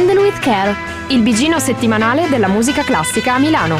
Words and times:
Handle 0.00 0.22
with 0.22 0.38
Care, 0.38 0.74
il 1.10 1.20
bigino 1.20 1.58
settimanale 1.58 2.26
della 2.30 2.48
musica 2.48 2.82
classica 2.82 3.34
a 3.34 3.38
Milano. 3.38 3.76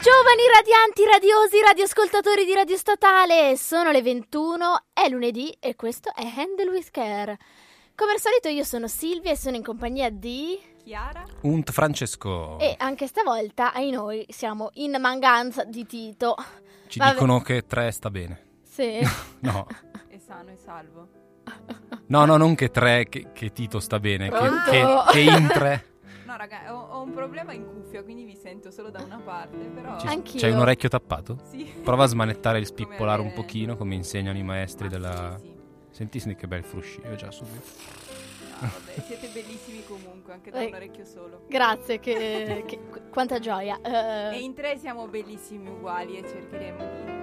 Giovani 0.00 0.48
radianti, 0.54 1.04
radiosi, 1.04 1.60
radioascoltatori 1.60 2.46
di 2.46 2.54
Radio 2.54 2.78
Statale, 2.78 3.58
sono 3.58 3.90
le 3.90 4.00
21, 4.00 4.84
è 4.94 5.06
lunedì 5.10 5.54
e 5.60 5.76
questo 5.76 6.10
è 6.14 6.22
Handle 6.24 6.70
with 6.70 6.90
Care. 6.90 7.36
Come 7.94 8.12
al 8.12 8.20
solito 8.20 8.48
io 8.48 8.64
sono 8.64 8.88
Silvia 8.88 9.32
e 9.32 9.36
sono 9.36 9.56
in 9.56 9.62
compagnia 9.62 10.08
di... 10.08 10.58
Chiara. 10.82 11.24
Und 11.42 11.70
Francesco. 11.70 12.58
E 12.58 12.74
anche 12.78 13.06
stavolta, 13.06 13.74
ai 13.74 13.90
noi, 13.90 14.24
siamo 14.30 14.70
in 14.74 14.96
mancanza 14.98 15.64
di 15.64 15.84
Tito. 15.84 16.36
Ci 16.88 16.98
Vabbè. 16.98 17.12
dicono 17.12 17.40
che 17.40 17.66
tre 17.66 17.90
sta 17.90 18.10
bene. 18.10 18.44
Sì. 18.76 19.00
No, 19.40 19.66
È 20.08 20.18
sano 20.18 20.50
e 20.50 20.56
salvo. 20.56 21.08
no, 22.08 22.24
no 22.26 22.36
non 22.36 22.54
che 22.54 22.70
tre, 22.70 23.06
che, 23.08 23.28
che 23.32 23.50
Tito 23.52 23.80
sta 23.80 23.98
bene. 23.98 24.28
Che, 24.28 24.38
che- 24.70 24.86
che 25.12 25.20
in 25.20 25.46
tre 25.48 25.84
No, 26.26 26.36
raga, 26.36 26.74
ho, 26.74 26.88
ho 26.98 27.02
un 27.02 27.12
problema 27.12 27.52
in 27.52 27.64
cuffia, 27.64 28.02
quindi 28.02 28.24
vi 28.24 28.34
sento 28.34 28.70
solo 28.72 28.90
da 28.90 29.00
una 29.02 29.18
parte, 29.18 29.56
però... 29.56 29.96
ci- 29.98 30.08
Anch'io. 30.08 30.40
c'hai 30.40 30.50
un 30.50 30.58
orecchio 30.58 30.88
tappato? 30.88 31.38
Sì. 31.48 31.64
Prova 31.82 32.04
a 32.04 32.06
smanettare 32.08 32.58
il 32.58 32.66
spippolare 32.66 33.22
un 33.22 33.32
pochino, 33.32 33.76
come 33.76 33.94
insegnano 33.94 34.36
i 34.36 34.42
maestri 34.42 34.88
Ma 34.88 34.90
della... 34.90 35.36
Sì, 35.38 35.44
sì. 35.46 35.54
Senti 35.90 36.34
che 36.34 36.46
bel 36.48 36.64
fruscio 36.64 37.00
già 37.14 37.30
subito. 37.30 37.64
No, 38.60 38.68
vabbè, 38.72 39.00
siete 39.06 39.28
bellissimi 39.28 39.84
comunque, 39.86 40.32
anche 40.34 40.50
da 40.50 40.60
Eh, 40.60 40.66
un 40.66 40.74
orecchio 40.74 41.04
solo. 41.04 41.44
Grazie, 41.48 42.00
che, 42.00 42.64
che- 42.66 42.80
quanta 43.10 43.38
gioia. 43.38 43.78
Eh, 43.80 44.36
E 44.36 44.40
in 44.40 44.52
tre 44.52 44.76
siamo 44.76 45.06
bellissimi 45.06 45.68
uguali 45.68 46.18
e 46.18 46.28
cercheremo 46.28 46.78
di 46.78 47.15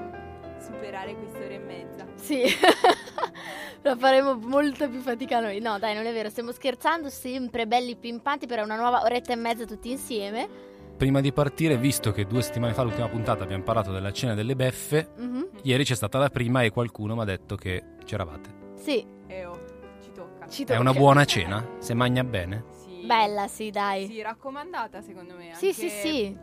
superare 0.63 1.15
quest'ora 1.15 1.53
e 1.53 1.59
mezza. 1.59 2.05
Sì, 2.15 2.43
lo 3.81 3.95
faremo 3.97 4.35
molto 4.35 4.89
più 4.89 4.99
fatica 5.01 5.39
noi. 5.39 5.59
No, 5.59 5.77
dai, 5.79 5.93
non 5.95 6.05
è 6.05 6.13
vero, 6.13 6.29
stiamo 6.29 6.51
scherzando, 6.51 7.09
sempre 7.09 7.67
belli 7.67 7.95
pimpanti 7.95 8.47
per 8.47 8.61
una 8.63 8.75
nuova 8.75 9.01
oretta 9.03 9.33
e 9.33 9.35
mezza 9.35 9.65
tutti 9.65 9.91
insieme. 9.91 10.71
Prima 10.95 11.21
di 11.21 11.33
partire, 11.33 11.75
visto 11.77 12.11
che 12.11 12.25
due 12.25 12.41
settimane 12.41 12.73
fa, 12.73 12.83
l'ultima 12.83 13.09
puntata, 13.09 13.43
abbiamo 13.43 13.63
parlato 13.63 13.91
della 13.91 14.11
cena 14.11 14.35
delle 14.35 14.55
beffe, 14.55 15.09
Mhm. 15.17 15.49
ieri 15.63 15.83
c'è 15.83 15.95
stata 15.95 16.17
la 16.17 16.29
prima 16.29 16.61
e 16.61 16.69
qualcuno 16.69 17.15
mi 17.15 17.21
ha 17.21 17.25
detto 17.25 17.55
che 17.55 17.83
c'eravate. 18.05 18.61
Sì, 18.75 19.05
E 19.27 19.45
oh, 19.45 19.59
ci 20.01 20.11
tocca. 20.13 20.47
ci 20.47 20.63
È 20.63 20.65
tocca. 20.67 20.79
una 20.79 20.93
buona 20.93 21.25
cena? 21.25 21.67
Se 21.79 21.93
magna 21.93 22.23
bene? 22.23 22.65
Sì. 22.71 23.05
Bella, 23.05 23.47
sì, 23.47 23.69
dai. 23.71 24.05
Sì, 24.07 24.21
raccomandata 24.21 25.01
secondo 25.01 25.33
me. 25.35 25.49
Sì, 25.55 25.73
sì, 25.73 25.89
sì. 25.89 26.37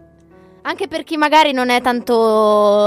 Anche 0.62 0.88
per 0.88 1.04
chi 1.04 1.16
magari 1.16 1.52
non 1.52 1.70
è 1.70 1.80
tanto 1.80 2.14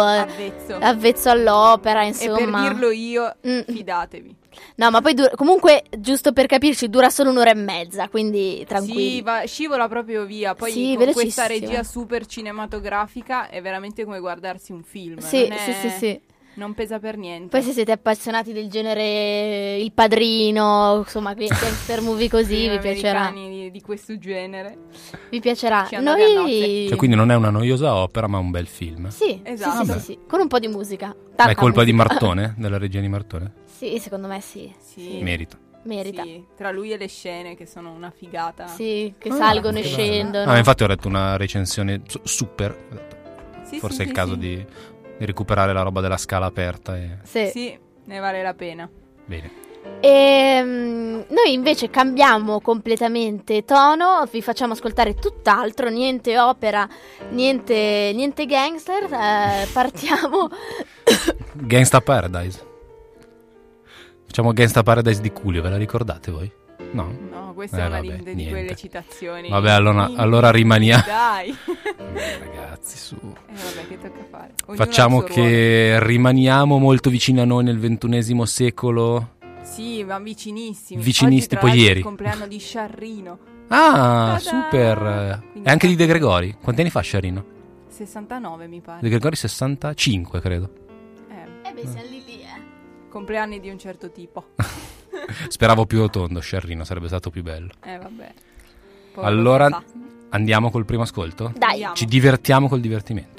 eh, 0.02 0.18
Avvezzo. 0.20 0.78
avvezzo 0.80 1.30
all'opera, 1.30 2.04
e 2.04 2.12
per 2.14 2.28
insomma. 2.30 2.62
dirlo 2.70 2.92
io, 2.92 3.36
Mm. 3.48 3.60
fidatevi. 3.68 4.36
No, 4.76 4.92
ma 4.92 5.02
poi 5.02 5.14
dura- 5.16 5.32
comunque, 5.36 5.84
giusto 5.98 6.32
per 6.34 6.46
capirci, 6.46 6.88
dura 6.90 7.10
solo 7.10 7.32
un'ora 7.32 7.50
e 7.52 7.56
mezza, 7.56 8.08
quindi 8.10 8.64
tranquilli. 8.68 9.16
Sì, 9.16 9.22
va- 9.22 9.44
scivola 9.46 9.88
proprio 9.88 10.26
via. 10.26 10.54
Poi 10.54 10.72
Sì, 10.72 10.94
con 10.96 11.12
questa 11.12 11.48
regia 11.48 11.84
super 11.84 12.26
cinematografica 12.26 13.50
è 13.50 13.62
veramente 13.62 14.04
come 14.04 14.20
guardarsi 14.20 14.72
un 14.72 14.84
film. 14.84 15.18
Sì, 15.20 15.48
non 15.48 15.58
sì, 15.58 15.72
è- 15.72 15.74
sì, 15.74 15.90
sì. 15.90 16.22
Non 16.56 16.74
pesa 16.74 17.00
per 17.00 17.18
niente. 17.18 17.48
Poi 17.48 17.62
se 17.66 17.72
siete 17.72 17.92
appassionati 17.92 18.54
del 18.54 18.70
genere 18.70 19.78
Il 19.78 19.92
Padrino, 19.92 20.98
insomma, 21.00 21.34
gangster 21.34 22.02
movie 22.02 22.30
così, 22.30 22.70
vi 22.70 22.78
piacerà. 22.80 23.32
Di, 23.34 23.72
di 23.72 23.82
questo 23.82 24.18
genere. 24.20 24.78
Vi 25.30 25.40
piacerà. 25.40 25.88
Noi... 26.00 26.86
Cioè, 26.88 26.96
quindi 26.96 27.16
non 27.16 27.32
è 27.32 27.36
una 27.36 27.50
noiosa 27.50 27.96
opera, 27.96 28.28
ma 28.28 28.38
un 28.38 28.52
bel 28.52 28.68
film. 28.68 29.10
Sì, 29.10 29.40
Esatto. 29.44 29.84
sì, 29.86 29.92
sì, 29.94 30.00
sì, 30.00 30.06
sì, 30.06 30.20
con 30.28 30.42
un 30.42 30.48
po' 30.48 30.60
di 30.60 30.68
musica. 30.68 31.08
Ma 31.08 31.14
Tanta 31.36 31.52
è 31.52 31.56
colpa 31.56 31.84
di 31.84 31.92
musica. 31.92 32.10
Martone? 32.12 32.54
Della 32.58 32.78
regia 32.78 33.00
di 33.00 33.08
Martone? 33.08 33.54
Sì, 33.66 33.98
secondo 34.00 34.28
me 34.28 34.40
sì. 34.40 34.72
Sì, 34.80 35.20
Merita. 35.22 35.58
Merita. 35.86 36.24
sì, 36.24 36.42
tra 36.56 36.72
lui 36.72 36.92
e 36.94 36.98
le 36.98 37.08
scene 37.08 37.56
che 37.56 37.66
sono 37.66 37.92
una 37.92 38.10
figata. 38.16 38.68
Sì, 38.68 39.14
che 39.18 39.30
Ah, 39.30 39.36
salgono 39.36 39.80
e 39.80 39.84
scendono. 39.84 40.50
Ah, 40.52 40.58
infatti 40.58 40.84
ho 40.84 40.88
letto 40.88 41.08
una 41.08 41.36
recensione 41.36 42.02
su- 42.08 42.22
super. 42.24 43.12
Forse 43.80 43.96
sì, 43.96 44.02
è 44.02 44.04
il 44.04 44.10
sì, 44.10 44.14
caso 44.14 44.34
sì. 44.34 44.40
di, 44.40 44.66
di 45.18 45.26
recuperare 45.26 45.74
la 45.74 45.82
roba 45.82 46.02
della 46.02 46.18
scala 46.18 46.46
aperta. 46.46 46.98
E... 46.98 47.18
Sì. 47.24 47.48
Sì, 47.48 47.80
ne 48.06 48.20
vale 48.20 48.42
la 48.42 48.54
pena. 48.54 48.90
Bene. 49.26 49.62
Ehm, 50.00 51.26
noi 51.30 51.54
invece 51.54 51.90
cambiamo 51.90 52.62
completamente 52.62 53.66
tono, 53.66 54.26
vi 54.32 54.42
facciamo 54.42 54.74
ascoltare 54.74 55.16
tutt'altro, 55.16 55.90
niente 55.90 56.40
opera, 56.40 56.88
niente, 57.30 58.12
niente 58.14 58.46
gangster. 58.46 59.04
eh, 59.04 59.68
partiamo. 59.72 60.50
Gangsta 61.54 62.02
Paradise. 62.02 62.72
Facciamo 64.26 64.52
Gangsta 64.52 64.84
Paradise 64.84 65.22
di 65.22 65.32
Culio, 65.32 65.62
ve 65.62 65.70
la 65.70 65.78
ricordate 65.78 66.32
voi? 66.32 66.52
No? 66.94 67.12
No, 67.32 67.54
questa 67.54 67.78
Eh, 67.78 67.82
è 67.82 67.86
una 67.88 67.96
vabbè, 68.02 68.16
di, 68.18 68.24
di 68.24 68.34
niente. 68.36 68.52
quelle 68.52 68.76
citazioni. 68.76 69.50
Vabbè, 69.50 69.72
allora- 69.72 70.12
allora 70.16 70.52
rimaniamo- 70.52 71.04
Dai. 71.08 71.50
Eh, 71.50 72.38
ragazzi, 72.40 72.98
su. 72.98 73.16
Eh, 73.16 73.54
vabbè, 73.54 73.88
che 73.88 73.98
tocca 74.00 74.24
fare? 74.30 74.54
Ognuno 74.68 74.84
Facciamo 74.86 75.22
che 75.22 75.98
rimaniamo 76.02 76.78
molto 76.78 77.10
vicini 77.10 77.40
a 77.42 77.46
noi 77.46 77.64
nel 77.64 77.80
ventunesimo 77.80 78.46
secolo. 78.46 79.02
ruolo. 79.04 79.32
Sì, 79.64 80.04
ma 80.04 80.20
vicinissimi. 80.20 81.04
L'altro, 81.04 81.68
è 81.68 81.74
ieri. 81.74 82.00
il 82.00 82.06
compleanno 82.06 82.48
di 82.48 82.60
Sciarrino. 82.60 83.40
Ah, 83.70 84.38
Ta-da! 84.38 84.40
super! 84.40 85.42
Quindi 85.52 85.68
E 85.68 85.72
anche 85.72 85.88
di 85.88 85.96
De 85.96 86.06
Gregori. 86.06 86.58
Quanti 86.62 86.82
anni 86.82 86.90
fa 86.92 87.00
Sciarino? 87.02 87.46
69 87.88 88.68
mi 88.68 88.82
pare. 88.82 89.00
De 89.02 89.10
Gregori 89.10 89.36
65, 89.36 90.42
credo. 90.42 90.70
Eh, 91.30 91.70
Eh 91.70 91.74
beh, 91.74 91.82
siamo 91.88 92.08
lì 92.10 92.24
lì, 92.26 92.42
eh. 92.42 92.62
compleanni 93.10 93.60
di 93.60 93.70
un 93.70 93.80
certo 93.80 94.12
tipo. 94.12 94.44
Speravo 95.48 95.86
più 95.86 96.00
rotondo 96.00 96.40
Sciarrino, 96.40 96.84
sarebbe 96.84 97.08
stato 97.08 97.30
più 97.30 97.44
bello. 97.44 97.70
Eh, 97.84 97.98
vabbè. 97.98 98.34
Poi 99.14 99.26
Allora 99.26 99.84
andiamo 100.30 100.72
col 100.72 100.86
primo 100.86 101.04
ascolto? 101.04 101.54
Dai, 101.56 101.72
Andiamo. 101.72 101.96
Ci 101.96 102.06
divertiamo 102.06 102.68
col 102.68 102.80
divertimento. 102.82 103.33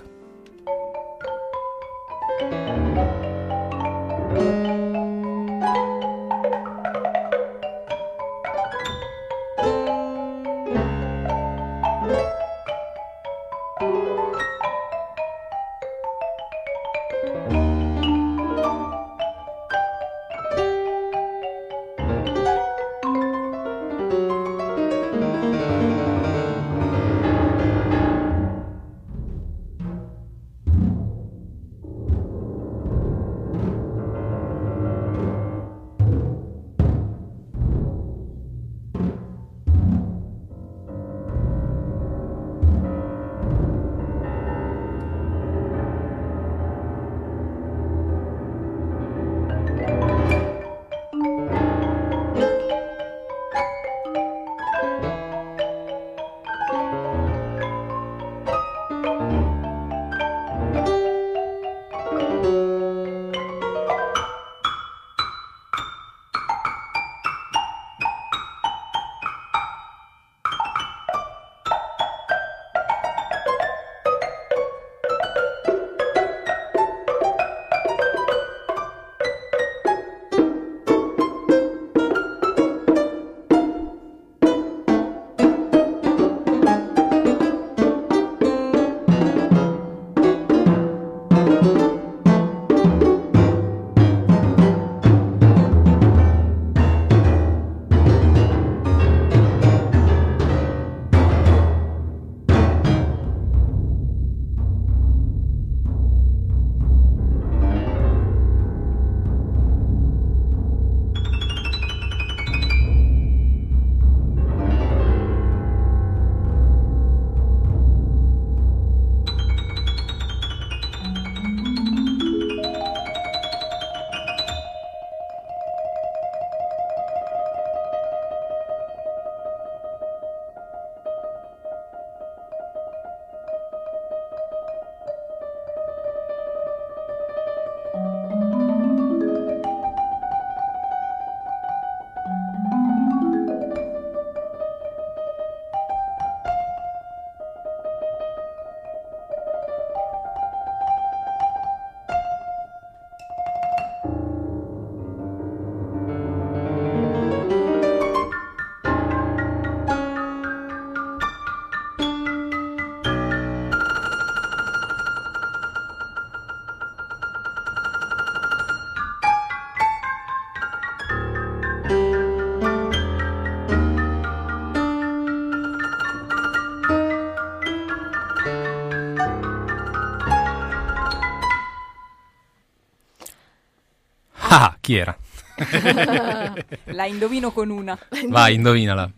Chi 184.85 184.97
era? 184.97 185.17
La 186.87 187.07
indovino 187.07 187.53
con 187.53 187.71
una. 187.71 187.99
Vai, 188.29 188.55
indovinala. 188.57 189.11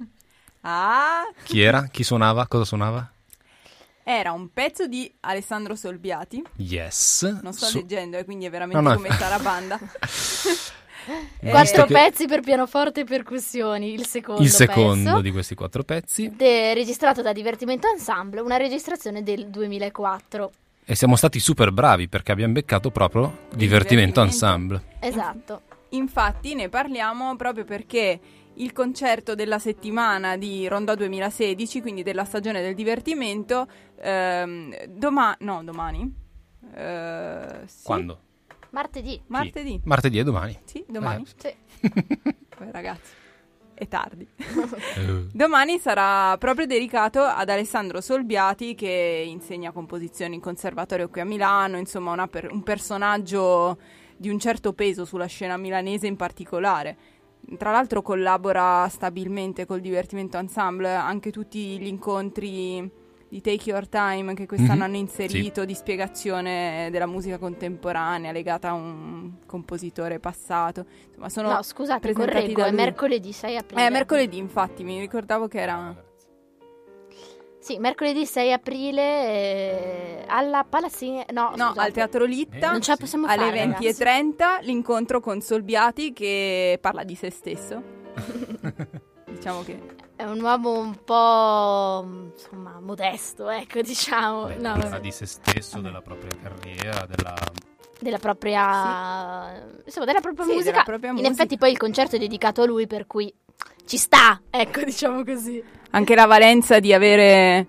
Ah, 0.60 1.22
Chi 1.42 1.60
era? 1.60 1.88
Chi 1.90 2.04
suonava? 2.04 2.46
Cosa 2.46 2.64
suonava? 2.64 3.10
era 4.08 4.30
un 4.30 4.52
pezzo 4.52 4.86
di 4.86 5.12
Alessandro 5.22 5.74
Solbiati. 5.74 6.40
Yes. 6.58 7.40
Non 7.42 7.52
sto 7.52 7.66
Su- 7.66 7.78
leggendo, 7.78 8.16
e 8.16 8.24
quindi 8.24 8.44
è 8.46 8.50
veramente 8.50 8.80
No, 8.80 8.90
no. 8.90 8.94
come 8.94 9.10
Sarabanda. 9.10 9.76
Eh, 11.40 11.50
Quattro 11.50 11.86
che- 11.86 11.92
pezzi 11.92 12.26
per 12.26 12.38
pianoforte 12.40 13.00
e 13.00 13.04
percussioni, 13.04 13.92
il 13.92 14.06
secondo 14.06 14.42
Il 14.42 14.50
secondo 14.50 15.10
pezzo. 15.10 15.20
di 15.22 15.32
questi 15.32 15.56
quattro 15.56 15.82
pezzi. 15.82 16.30
De- 16.36 16.72
registrato 16.74 17.20
da 17.20 17.32
Divertimento 17.32 17.88
Ensemble, 17.88 18.40
una 18.40 18.56
registrazione 18.56 19.24
del 19.24 19.48
2004. 19.48 20.52
E 20.88 20.94
siamo 20.94 21.16
stati 21.16 21.40
super 21.40 21.72
bravi 21.72 22.08
perché 22.08 22.30
abbiamo 22.30 22.52
beccato 22.52 22.92
proprio 22.92 23.48
divertimento 23.52 23.56
divertimento. 23.56 24.22
ensemble. 24.22 24.82
Esatto. 25.00 25.62
Infatti 25.90 26.54
ne 26.54 26.68
parliamo 26.68 27.34
proprio 27.34 27.64
perché 27.64 28.20
il 28.54 28.72
concerto 28.72 29.34
della 29.34 29.58
settimana 29.58 30.36
di 30.36 30.68
Ronda 30.68 30.94
2016, 30.94 31.80
quindi 31.80 32.04
della 32.04 32.24
stagione 32.24 32.62
del 32.62 32.76
divertimento, 32.76 33.66
ehm, 34.00 34.84
doma- 34.86 35.36
no, 35.40 35.64
domani? 35.64 36.14
Eh, 36.72 37.62
sì. 37.64 37.82
Quando? 37.82 38.20
Martedì. 38.70 39.20
Martedì. 39.26 39.80
Martedì 39.82 40.18
e 40.20 40.22
domani. 40.22 40.56
Sì, 40.66 40.84
domani. 40.88 41.24
Sì. 41.36 41.52
Poi, 42.56 42.70
ragazzi, 42.70 43.10
è 43.76 43.86
tardi. 43.88 44.26
Eh, 44.96 45.26
Domani 45.32 45.78
sarà 45.78 46.36
proprio 46.38 46.66
dedicato 46.66 47.20
ad 47.20 47.48
Alessandro 47.50 48.00
Solbiati 48.00 48.74
che 48.74 49.24
insegna 49.26 49.70
composizione 49.70 50.34
in 50.34 50.40
conservatorio 50.40 51.08
qui 51.08 51.20
a 51.20 51.24
Milano, 51.24 51.76
insomma 51.76 52.12
una 52.12 52.26
per- 52.26 52.50
un 52.50 52.62
personaggio 52.62 53.78
di 54.16 54.30
un 54.30 54.38
certo 54.38 54.72
peso 54.72 55.04
sulla 55.04 55.26
scena 55.26 55.56
milanese 55.56 56.06
in 56.06 56.16
particolare. 56.16 56.96
Tra 57.58 57.70
l'altro 57.70 58.00
collabora 58.00 58.88
stabilmente 58.88 59.66
col 59.66 59.80
Divertimento 59.80 60.38
Ensemble, 60.38 60.94
anche 60.94 61.30
tutti 61.30 61.78
gli 61.78 61.86
incontri 61.86 62.90
di 63.28 63.40
Take 63.40 63.70
Your 63.70 63.88
Time 63.88 64.34
che 64.34 64.46
quest'anno 64.46 64.74
Mhm, 64.74 64.82
hanno 64.82 64.96
inserito 64.96 65.64
di 65.64 65.74
spiegazione 65.74 66.88
della 66.90 67.06
musica 67.06 67.38
contemporanea 67.38 68.30
legata 68.32 68.68
a 68.70 68.72
un 68.74 69.32
compositore 69.46 70.20
passato. 70.20 70.86
Insomma, 71.08 71.28
sono 71.28 71.52
No, 71.52 71.62
scusate, 71.62 72.00
presentati 72.00 72.52
correggo, 72.52 72.64
è 72.64 72.70
mercoledì 72.70 73.32
6 73.32 73.56
aprile. 73.56 73.86
Eh, 73.86 73.90
mercoledì, 73.90 74.38
infatti, 74.38 74.84
mi 74.84 75.00
ricordavo 75.00 75.48
che 75.48 75.60
era. 75.60 76.04
Sì, 77.58 77.78
mercoledì 77.78 78.24
6 78.24 78.52
aprile 78.52 79.02
eh, 79.02 80.24
alla 80.28 80.64
Palazzina... 80.68 81.24
No, 81.32 81.52
No, 81.56 81.72
al 81.74 81.90
Teatro 81.90 82.24
Litta. 82.24 82.70
Non 82.70 82.80
ce 82.80 82.92
la 82.92 82.96
possiamo 82.96 83.26
Alle 83.26 83.46
fare, 83.46 83.66
20.30 83.66 84.60
l'incontro 84.60 85.18
con 85.18 85.40
Solbiati 85.40 86.12
che 86.12 86.78
parla 86.80 87.02
di 87.02 87.16
se 87.16 87.30
stesso. 87.30 87.82
diciamo 89.28 89.62
che 89.64 89.78
È 90.16 90.24
un 90.24 90.40
uomo 90.40 90.78
un 90.78 90.96
po' 91.04 92.06
insomma 92.34 92.80
modesto, 92.80 93.50
ecco, 93.50 93.82
diciamo, 93.82 94.46
beh, 94.46 94.54
no, 94.56 94.72
parla 94.72 94.88
vabbè. 94.88 95.00
di 95.00 95.10
se 95.12 95.26
stesso, 95.26 95.78
della 95.80 96.00
propria 96.00 96.30
carriera, 96.42 97.04
della... 97.06 97.34
della 98.00 98.16
propria 98.18 99.62
insomma, 99.84 100.06
della 100.06 100.20
propria 100.20 100.44
Sì, 100.46 100.52
musica. 100.52 100.70
della 100.70 100.82
propria 100.84 101.10
In 101.10 101.16
musica. 101.16 101.32
effetti 101.34 101.58
poi 101.58 101.70
il 101.72 101.76
concerto 101.76 102.16
è 102.16 102.18
dedicato 102.18 102.62
a 102.62 102.66
lui, 102.66 102.86
per 102.86 103.06
cui 103.06 103.32
ci 103.84 103.98
sta, 103.98 104.40
ecco, 104.48 104.80
diciamo 104.84 105.22
così. 105.22 105.62
anche 105.90 106.14
la 106.14 106.24
valenza 106.26 106.80
di 106.80 106.94
avere 106.94 107.66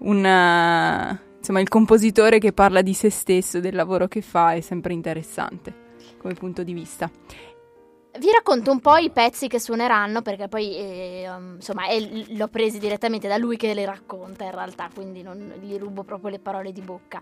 un 0.00 1.18
insomma 1.38 1.60
il 1.60 1.68
compositore 1.68 2.38
che 2.38 2.52
parla 2.52 2.82
di 2.82 2.92
se 2.92 3.08
stesso, 3.08 3.60
del 3.60 3.74
lavoro 3.74 4.08
che 4.08 4.20
fa 4.20 4.52
è 4.52 4.60
sempre 4.60 4.92
interessante 4.92 5.86
come 6.18 6.34
punto 6.34 6.62
di 6.62 6.74
vista. 6.74 7.10
Vi 8.16 8.30
racconto 8.32 8.70
un 8.70 8.80
po' 8.80 8.96
i 8.96 9.10
pezzi 9.10 9.48
che 9.48 9.60
suoneranno 9.60 10.22
perché 10.22 10.48
poi 10.48 10.76
eh, 10.76 11.28
um, 11.28 11.54
insomma 11.56 11.86
è- 11.86 12.00
l'ho 12.00 12.48
presi 12.48 12.78
direttamente 12.78 13.28
da 13.28 13.36
lui 13.36 13.56
che 13.56 13.74
le 13.74 13.84
racconta 13.84 14.44
in 14.44 14.50
realtà, 14.50 14.88
quindi 14.92 15.22
non 15.22 15.54
gli 15.60 15.76
rubo 15.76 16.02
proprio 16.02 16.30
le 16.30 16.38
parole 16.38 16.72
di 16.72 16.80
bocca. 16.80 17.20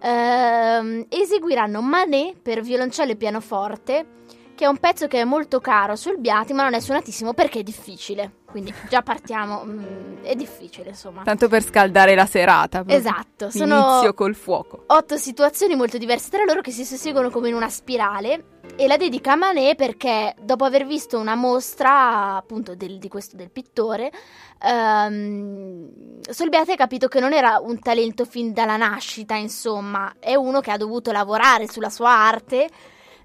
Ehm, 0.00 1.06
eseguiranno 1.08 1.80
Manet 1.80 2.36
per 2.42 2.60
violoncello 2.60 3.12
e 3.12 3.16
pianoforte, 3.16 4.06
che 4.54 4.64
è 4.64 4.68
un 4.68 4.76
pezzo 4.78 5.06
che 5.06 5.20
è 5.20 5.24
molto 5.24 5.60
caro 5.60 5.96
sul 5.96 6.18
Biati, 6.18 6.52
ma 6.52 6.62
non 6.64 6.74
è 6.74 6.80
suonatissimo 6.80 7.32
perché 7.32 7.60
è 7.60 7.62
difficile. 7.62 8.32
Quindi 8.46 8.72
già 8.88 9.02
partiamo, 9.02 9.64
mm, 9.64 10.22
è 10.22 10.34
difficile 10.34 10.90
insomma. 10.90 11.22
Tanto 11.22 11.46
per 11.48 11.62
scaldare 11.62 12.14
la 12.14 12.24
serata. 12.26 12.82
Esatto, 12.86 13.50
sono 13.50 13.76
Inizio 13.76 14.14
col 14.14 14.34
fuoco. 14.34 14.84
otto 14.86 15.16
situazioni 15.16 15.74
molto 15.76 15.98
diverse 15.98 16.30
tra 16.30 16.44
loro 16.44 16.60
che 16.62 16.70
si 16.70 16.84
susseguono 16.84 17.28
come 17.30 17.48
in 17.48 17.54
una 17.54 17.68
spirale 17.68 18.55
e 18.74 18.86
la 18.86 18.96
dedica 18.96 19.32
a 19.32 19.36
Manet 19.36 19.76
perché 19.76 20.34
dopo 20.40 20.64
aver 20.64 20.86
visto 20.86 21.18
una 21.18 21.34
mostra 21.34 22.36
appunto 22.36 22.74
del, 22.74 22.98
di 22.98 23.08
questo, 23.08 23.36
del 23.36 23.50
pittore 23.50 24.10
ehm, 24.62 26.20
Solbiati 26.28 26.72
ha 26.72 26.76
capito 26.76 27.08
che 27.08 27.20
non 27.20 27.32
era 27.32 27.58
un 27.60 27.78
talento 27.78 28.24
fin 28.24 28.52
dalla 28.52 28.76
nascita 28.76 29.34
insomma. 29.36 30.16
È 30.18 30.34
uno 30.34 30.60
che 30.60 30.70
ha 30.70 30.76
dovuto 30.76 31.12
lavorare 31.12 31.68
sulla 31.68 31.90
sua 31.90 32.10
arte 32.10 32.68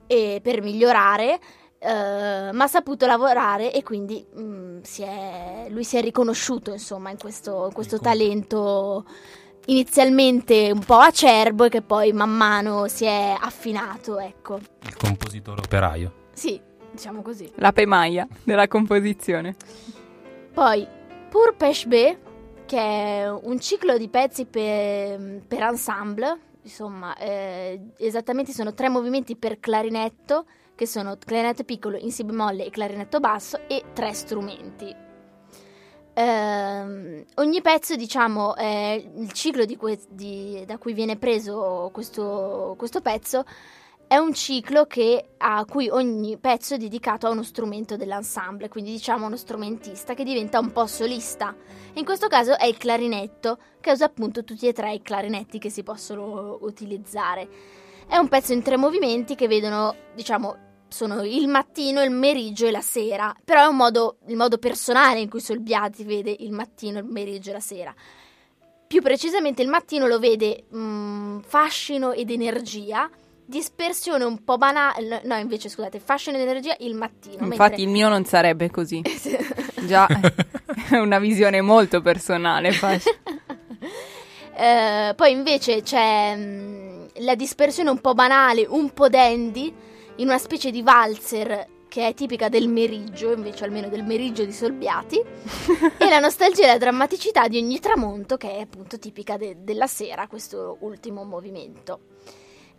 e 0.07 0.39
per 0.43 0.61
migliorare 0.61 1.39
eh, 1.79 2.51
ma 2.53 2.63
ha 2.65 2.67
saputo 2.67 3.07
lavorare 3.07 3.73
e 3.73 3.81
quindi 3.81 4.23
mm, 4.39 4.81
si 4.83 5.01
è- 5.01 5.65
lui 5.69 5.83
si 5.83 5.97
è 5.97 6.01
riconosciuto 6.01 6.71
insomma 6.71 7.09
in 7.09 7.17
questo, 7.17 7.65
in 7.67 7.73
questo 7.73 7.97
talento 7.99 9.05
inizialmente 9.65 10.71
un 10.71 10.83
po' 10.83 10.97
acerbo 10.97 11.65
e 11.65 11.69
che 11.69 11.81
poi 11.81 12.11
man 12.13 12.31
mano 12.31 12.87
si 12.87 13.05
è 13.05 13.35
affinato, 13.39 14.19
ecco. 14.19 14.59
il 14.83 14.95
compositore 14.95 15.61
operaio. 15.63 16.13
Sì, 16.33 16.59
diciamo 16.91 17.21
così. 17.21 17.51
La 17.55 17.71
pemaia 17.71 18.27
della 18.43 18.67
composizione. 18.67 19.55
Poi 20.53 20.85
Pour 21.29 21.55
B, 21.55 22.17
che 22.65 22.77
è 22.77 23.29
un 23.29 23.59
ciclo 23.59 23.97
di 23.97 24.09
pezzi 24.09 24.45
per, 24.45 25.41
per 25.47 25.61
ensemble, 25.61 26.39
insomma, 26.63 27.15
eh, 27.17 27.79
esattamente 27.97 28.51
sono 28.51 28.73
tre 28.73 28.89
movimenti 28.89 29.35
per 29.35 29.59
clarinetto, 29.59 30.45
che 30.75 30.85
sono 30.85 31.17
clarinetto 31.17 31.63
piccolo 31.63 31.97
in 31.97 32.11
si 32.11 32.23
bemolle 32.23 32.65
e 32.65 32.69
clarinetto 32.69 33.19
basso, 33.19 33.61
e 33.67 33.83
tre 33.93 34.13
strumenti. 34.13 35.09
Ehm, 36.13 37.23
ogni 37.35 37.61
pezzo, 37.61 37.95
diciamo, 37.95 38.55
è 38.55 39.01
il 39.15 39.31
ciclo 39.31 39.65
di 39.65 39.77
que- 39.77 39.99
di- 40.09 40.63
da 40.65 40.77
cui 40.77 40.93
viene 40.93 41.17
preso 41.17 41.89
questo, 41.93 42.75
questo 42.77 43.01
pezzo 43.01 43.45
è 44.11 44.17
un 44.17 44.33
ciclo 44.33 44.87
che, 44.87 45.35
a 45.37 45.63
cui 45.63 45.87
ogni 45.87 46.37
pezzo 46.37 46.73
è 46.73 46.77
dedicato 46.77 47.27
a 47.27 47.29
uno 47.29 47.43
strumento 47.43 47.95
dell'ensemble, 47.95 48.67
quindi 48.67 48.91
diciamo 48.91 49.25
uno 49.25 49.37
strumentista 49.37 50.13
che 50.13 50.25
diventa 50.25 50.59
un 50.59 50.73
po' 50.73 50.85
solista. 50.85 51.55
In 51.93 52.03
questo 52.03 52.27
caso 52.27 52.57
è 52.57 52.65
il 52.65 52.75
clarinetto, 52.75 53.57
che 53.79 53.91
usa 53.91 54.03
appunto 54.03 54.43
tutti 54.43 54.67
e 54.67 54.73
tre 54.73 54.95
i 54.95 55.01
clarinetti 55.01 55.59
che 55.59 55.69
si 55.69 55.81
possono 55.81 56.57
utilizzare. 56.59 57.47
È 58.05 58.17
un 58.17 58.27
pezzo 58.27 58.51
in 58.51 58.61
tre 58.61 58.75
movimenti 58.75 59.35
che 59.35 59.47
vedono, 59.47 59.95
diciamo, 60.13 60.70
sono 60.91 61.23
il 61.23 61.47
mattino, 61.47 62.03
il 62.03 62.11
meriggio 62.11 62.67
e 62.67 62.71
la 62.71 62.81
sera, 62.81 63.33
però 63.43 63.63
è 63.63 63.67
un 63.67 63.77
modo, 63.77 64.17
il 64.27 64.35
modo 64.35 64.57
personale 64.57 65.19
in 65.19 65.29
cui 65.29 65.39
Solbiati 65.39 66.03
vede 66.03 66.35
il 66.39 66.51
mattino, 66.51 66.99
il 66.99 67.05
meriggio 67.05 67.49
e 67.49 67.53
la 67.53 67.59
sera. 67.59 67.93
Più 68.87 69.01
precisamente 69.01 69.61
il 69.61 69.69
mattino 69.69 70.05
lo 70.05 70.19
vede 70.19 70.65
mm, 70.75 71.39
fascino 71.39 72.11
ed 72.11 72.29
energia, 72.29 73.09
dispersione 73.45 74.25
un 74.25 74.43
po' 74.43 74.57
banale, 74.57 75.21
no 75.23 75.35
invece 75.37 75.69
scusate, 75.69 75.99
fascino 75.99 76.35
ed 76.35 76.43
energia 76.43 76.75
il 76.79 76.93
mattino. 76.93 77.45
Infatti 77.45 77.83
il 77.83 77.87
mio 77.87 78.09
non 78.09 78.25
sarebbe 78.25 78.69
così. 78.69 79.01
Già, 79.87 80.07
è 80.89 80.97
una 80.97 81.19
visione 81.19 81.61
molto 81.61 82.01
personale. 82.01 82.71
Eh, 84.53 85.13
poi 85.15 85.31
invece 85.31 85.81
c'è 85.81 86.35
mm, 86.35 87.05
la 87.21 87.33
dispersione 87.33 87.89
un 87.89 87.99
po' 87.99 88.13
banale, 88.13 88.67
un 88.69 88.93
po' 88.93 89.09
dandy, 89.09 89.73
in 90.21 90.27
una 90.27 90.37
specie 90.37 90.69
di 90.69 90.83
valzer 90.83 91.67
che 91.87 92.07
è 92.07 92.13
tipica 92.13 92.47
del 92.47 92.69
meriggio, 92.69 93.33
invece 93.33 93.65
almeno 93.65 93.89
del 93.89 94.03
meriggio 94.03 94.45
di 94.45 94.53
Solbiati, 94.53 95.17
e 95.97 96.09
la 96.09 96.19
nostalgia 96.19 96.63
e 96.63 96.67
la 96.67 96.77
drammaticità 96.77 97.47
di 97.47 97.57
ogni 97.57 97.79
tramonto 97.79 98.37
che 98.37 98.55
è 98.55 98.61
appunto 98.61 98.97
tipica 98.97 99.35
de- 99.35 99.57
della 99.59 99.87
sera, 99.87 100.27
questo 100.27 100.77
ultimo 100.81 101.23
movimento. 101.23 101.99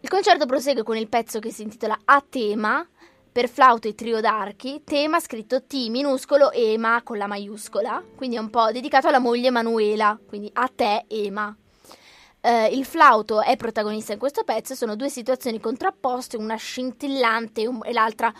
Il 0.01 0.09
concerto 0.09 0.47
prosegue 0.47 0.85
con 0.85 0.97
il 0.97 1.09
pezzo 1.09 1.41
che 1.41 1.51
si 1.51 1.63
intitola 1.63 1.99
A 2.05 2.25
tema 2.27 2.89
per 3.31 3.49
flauto 3.49 3.89
e 3.89 3.95
trio 3.95 4.21
d'archi, 4.21 4.83
tema 4.85 5.19
scritto 5.19 5.65
T 5.65 5.89
minuscolo 5.89 6.53
Ema 6.53 7.03
con 7.03 7.19
la 7.19 7.27
maiuscola, 7.27 8.03
quindi 8.15 8.37
è 8.37 8.41
un 8.41 8.51
po' 8.51 8.71
dedicato 8.71 9.09
alla 9.09 9.19
moglie 9.19 9.51
Manuela, 9.51 10.19
quindi 10.27 10.49
a 10.55 10.71
te 10.75 11.05
Ema. 11.09 11.55
Eh, 12.45 12.67
il 12.77 12.85
flauto 12.85 13.41
è 13.41 13.57
protagonista 13.57 14.13
in 14.13 14.19
questo 14.19 14.43
pezzo, 14.43 14.75
sono 14.75 14.97
due 14.97 15.09
situazioni 15.09 15.61
contrapposte, 15.61 16.37
una 16.37 16.57
scintillante 16.57 17.67
un- 17.69 17.81
e 17.85 17.93
l'altra 17.93 18.33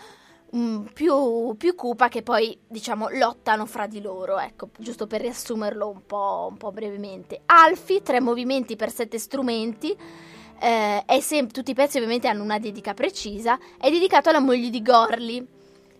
mm, 0.55 0.87
più, 0.93 1.55
più 1.55 1.73
cupa 1.73 2.09
che 2.09 2.21
poi 2.21 2.59
diciamo 2.67 3.07
lottano 3.09 3.65
fra 3.65 3.87
di 3.87 4.01
loro, 4.01 4.37
ecco, 4.39 4.69
giusto 4.77 5.07
per 5.07 5.21
riassumerlo 5.21 5.87
un 5.87 6.05
po', 6.05 6.47
un 6.49 6.57
po' 6.57 6.71
brevemente. 6.73 7.41
Alfi, 7.45 8.01
tre 8.01 8.19
movimenti 8.19 8.75
per 8.75 8.91
sette 8.91 9.17
strumenti, 9.17 9.95
eh, 10.59 11.03
sem- 11.21 11.47
tutti 11.47 11.71
i 11.71 11.73
pezzi 11.73 11.95
ovviamente 11.97 12.27
hanno 12.27 12.43
una 12.43 12.59
dedica 12.59 12.93
precisa, 12.93 13.57
è 13.79 13.89
dedicato 13.89 14.29
alla 14.29 14.39
moglie 14.41 14.69
di 14.69 14.81
Gorli, 14.81 15.47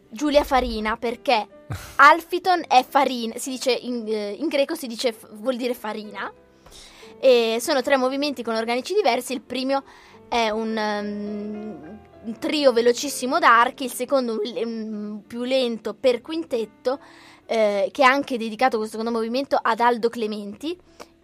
Giulia 0.10 0.44
Farina, 0.44 0.98
perché 0.98 1.48
Alfiton 1.96 2.64
è 2.68 2.86
farina, 2.88 3.38
si 3.38 3.50
dice 3.52 3.72
in, 3.72 4.04
eh, 4.08 4.32
in 4.34 4.48
greco 4.50 4.76
si 4.76 4.88
dice 4.88 5.16
vuol 5.32 5.56
dire 5.56 5.74
farina. 5.74 6.32
E 7.24 7.60
sono 7.62 7.82
tre 7.82 7.96
movimenti 7.96 8.44
con 8.44 8.54
organici 8.54 8.94
diversi, 8.94 9.32
il 9.32 9.40
primo 9.40 9.82
è 10.28 10.50
un, 10.50 10.76
um, 10.76 12.00
un 12.22 12.38
trio 12.38 12.74
velocissimo 12.74 13.40
d'archi, 13.40 13.86
il 13.86 13.94
secondo 13.94 14.42
un, 14.44 14.66
un 14.66 15.22
più 15.26 15.44
lento 15.44 15.94
per 15.94 16.20
quintetto, 16.20 17.00
eh, 17.46 17.88
che 17.94 18.02
è 18.02 18.06
anche 18.06 18.38
dedicato 18.38 18.76
questo 18.76 18.98
secondo 18.98 19.18
movimento 19.18 19.58
ad 19.62 19.80
Aldo 19.80 20.10
Clementi. 20.10 20.78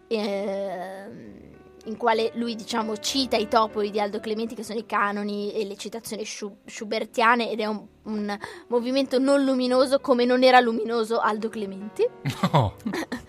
Eh, 0.07 1.47
in 1.85 1.97
quale 1.97 2.31
lui 2.35 2.55
diciamo 2.55 2.95
cita 2.97 3.35
i 3.35 3.49
topoi 3.49 3.89
di 3.91 3.99
Aldo 3.99 4.21
Clementi 4.21 4.55
che 4.55 4.63
sono 4.63 4.79
i 4.79 4.85
canoni 4.85 5.51
e 5.53 5.65
le 5.65 5.75
citazioni 5.75 6.23
schubertiane 6.23 7.51
ed 7.51 7.59
è 7.59 7.65
un, 7.65 7.85
un 8.03 8.37
movimento 8.67 9.17
non 9.17 9.43
luminoso 9.43 9.99
come 9.99 10.23
non 10.23 10.43
era 10.43 10.61
luminoso 10.61 11.19
Aldo 11.19 11.49
Clementi. 11.49 12.07
No. 12.53 12.75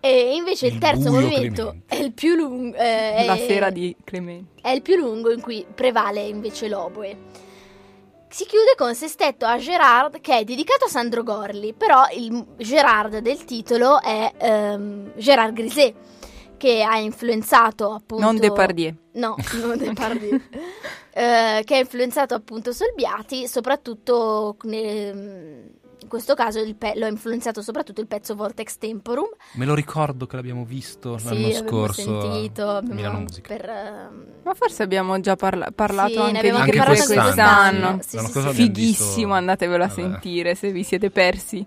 e 0.00 0.34
invece 0.34 0.66
il, 0.66 0.74
il 0.74 0.78
terzo 0.78 1.10
movimento 1.10 1.62
Clementi. 1.62 1.82
è 1.86 1.96
il 1.96 2.12
più 2.12 2.34
lungo. 2.34 2.76
Eh, 2.76 3.24
La 3.26 3.36
sera 3.36 3.70
di 3.70 3.94
Clementi. 4.04 4.60
È 4.62 4.70
il 4.70 4.82
più 4.82 4.96
lungo 4.96 5.32
in 5.32 5.40
cui 5.40 5.66
prevale 5.74 6.20
invece 6.22 6.68
l'oboe. 6.68 7.16
Si 8.30 8.44
chiude 8.44 8.74
con 8.76 8.94
Sestetto 8.94 9.46
a 9.46 9.56
Gerard 9.56 10.20
che 10.20 10.38
è 10.38 10.44
dedicato 10.44 10.84
a 10.84 10.88
Sandro 10.88 11.22
Gorli, 11.22 11.72
però 11.72 12.02
il 12.14 12.44
Gerard 12.58 13.18
del 13.18 13.44
titolo 13.44 14.02
è 14.02 14.32
um, 14.38 15.12
Gerard 15.16 15.54
Griset 15.54 15.94
che 16.58 16.82
ha 16.82 16.98
influenzato 16.98 17.92
appunto... 17.92 18.24
Non 18.24 18.36
Depardieu. 18.36 18.94
No, 19.12 19.34
non 19.62 19.78
Depardieu. 19.78 20.40
eh, 21.14 21.62
che 21.64 21.74
ha 21.74 21.78
influenzato 21.78 22.34
appunto 22.34 22.72
Solbiati, 22.72 23.46
soprattutto 23.48 24.56
nel, 24.62 25.70
in 26.08 26.14
questo 26.14 26.34
caso 26.34 26.64
pe- 26.74 26.94
lo 26.96 27.04
ha 27.04 27.08
influenzato 27.08 27.60
soprattutto 27.60 28.00
il 28.00 28.06
pezzo 28.06 28.34
Vortex 28.34 28.78
Temporum. 28.78 29.28
Me 29.52 29.66
lo 29.66 29.74
ricordo 29.74 30.26
che 30.26 30.36
l'abbiamo 30.36 30.64
visto 30.64 31.18
sì, 31.18 31.26
l'anno 31.26 31.52
scorso. 31.52 32.20
sentito, 32.22 32.66
abbiamo 32.66 32.94
Milano 32.94 33.18
Musica. 33.20 33.54
Per, 33.54 33.68
uh... 33.68 34.42
Ma 34.42 34.54
forse 34.54 34.82
abbiamo 34.82 35.20
già 35.20 35.36
parla- 35.36 35.70
parlato 35.74 36.12
sì, 36.12 36.18
anche, 36.18 36.48
anche 36.48 36.70
di 36.70 36.78
quest'anno. 36.78 37.22
quest'anno. 37.22 37.98
Sì, 38.00 38.18
sì, 38.18 38.52
Fighissimo, 38.54 39.16
visto... 39.16 39.32
andatevelo 39.32 39.84
a 39.84 39.88
sentire 39.90 40.54
se 40.54 40.72
vi 40.72 40.82
siete 40.82 41.10
persi. 41.10 41.66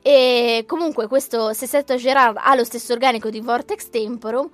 E 0.00 0.64
comunque 0.68 1.08
questo 1.08 1.52
Sessetto 1.52 1.96
Gerard 1.96 2.38
ha 2.40 2.54
lo 2.54 2.62
stesso 2.62 2.92
organico 2.92 3.28
di 3.30 3.40
Vortex 3.40 3.88
Temporum 3.88 4.48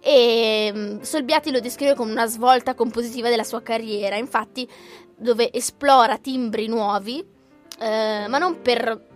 e 0.00 0.72
um, 0.74 1.00
Solbiati 1.02 1.52
lo 1.52 1.60
descrive 1.60 1.94
come 1.94 2.10
una 2.10 2.26
svolta 2.26 2.74
compositiva 2.74 3.28
della 3.28 3.44
sua 3.44 3.62
carriera, 3.62 4.16
infatti 4.16 4.68
dove 5.16 5.52
esplora 5.52 6.18
timbri 6.18 6.66
nuovi, 6.66 7.34
eh, 7.78 8.26
ma 8.28 8.38
non 8.38 8.60
per 8.62 9.14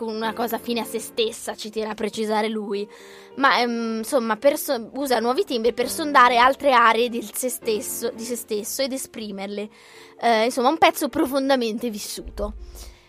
una 0.00 0.32
cosa 0.32 0.58
fine 0.58 0.80
a 0.80 0.84
se 0.84 0.98
stessa, 0.98 1.54
ci 1.54 1.70
tiene 1.70 1.90
a 1.90 1.94
precisare 1.94 2.48
lui, 2.48 2.88
ma 3.36 3.62
um, 3.62 3.98
insomma 3.98 4.36
so- 4.54 4.90
usa 4.94 5.20
nuovi 5.20 5.44
timbri 5.44 5.72
per 5.72 5.88
sondare 5.88 6.36
altre 6.36 6.72
aree 6.72 7.08
di 7.08 7.22
se 7.22 7.48
stesso, 7.48 8.10
di 8.10 8.24
se 8.24 8.36
stesso 8.36 8.82
ed 8.82 8.92
esprimerle. 8.92 9.68
Eh, 10.20 10.44
insomma, 10.44 10.68
un 10.68 10.78
pezzo 10.78 11.08
profondamente 11.08 11.90
vissuto. 11.90 12.54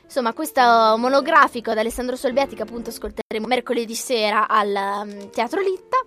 Insomma, 0.03 0.33
questo 0.33 0.61
monografico 0.61 1.71
ad 1.71 1.79
Alessandro 1.79 2.15
Solbiati 2.15 2.55
che 2.55 2.61
appunto 2.61 2.89
ascolteremo 2.89 3.47
mercoledì 3.47 3.95
sera 3.95 4.47
al 4.47 5.03
um, 5.03 5.29
Teatro 5.29 5.61
Litta. 5.61 5.97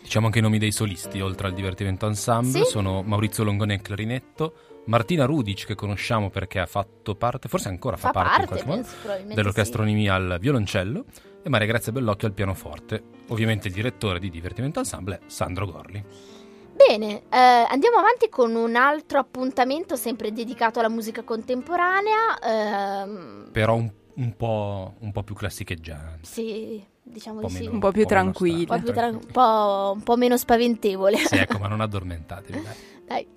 Diciamo 0.00 0.26
anche 0.26 0.38
i 0.38 0.42
nomi 0.42 0.58
dei 0.58 0.72
solisti, 0.72 1.20
oltre 1.20 1.48
al 1.48 1.54
divertimento 1.54 2.06
ensemble, 2.06 2.64
sì? 2.64 2.70
sono 2.70 3.02
Maurizio 3.02 3.44
Longone 3.44 3.74
al 3.74 3.82
clarinetto, 3.82 4.54
Martina 4.88 5.26
Rudic 5.26 5.66
che 5.66 5.74
conosciamo 5.74 6.30
perché 6.30 6.58
ha 6.58 6.66
fatto 6.66 7.14
parte, 7.14 7.48
forse 7.48 7.68
ancora 7.68 7.96
fa, 7.96 8.10
fa 8.10 8.22
parte, 8.22 8.46
parte 8.46 8.64
modo, 8.64 9.34
dell'orchestronomia 9.34 10.14
sì. 10.14 10.20
al 10.20 10.38
violoncello 10.40 11.04
e 11.42 11.48
Maria 11.50 11.66
Grazia 11.66 11.92
Bellocchio 11.92 12.26
al 12.26 12.32
pianoforte. 12.32 13.02
Ovviamente 13.28 13.68
il 13.68 13.74
direttore 13.74 14.18
di 14.18 14.30
divertimento 14.30 14.78
ensemble 14.78 15.16
è 15.16 15.20
Sandro 15.26 15.66
Gorli. 15.66 16.02
Bene, 16.74 17.24
eh, 17.28 17.36
andiamo 17.36 17.98
avanti 17.98 18.30
con 18.30 18.54
un 18.54 18.76
altro 18.76 19.18
appuntamento 19.18 19.94
sempre 19.94 20.32
dedicato 20.32 20.78
alla 20.78 20.88
musica 20.88 21.22
contemporanea. 21.22 22.38
Ehm... 22.42 23.50
Però 23.52 23.74
un, 23.74 23.92
un, 24.14 24.36
po', 24.36 24.94
un 25.00 25.12
po' 25.12 25.22
più 25.22 25.34
classicheggiante. 25.34 26.20
Sì, 26.22 26.82
diciamo 27.02 27.42
di 27.42 27.50
sì. 27.50 27.66
Un 27.66 27.78
po' 27.78 27.90
più 27.90 28.06
tranquillo. 28.06 28.72
Un 28.72 30.02
po' 30.02 30.16
meno 30.16 30.38
spaventevole. 30.38 31.18
Sì, 31.18 31.36
ecco, 31.36 31.58
ma 31.60 31.68
non 31.68 31.82
addormentatevi. 31.82 32.62
Dai. 32.62 32.74
dai. 33.04 33.36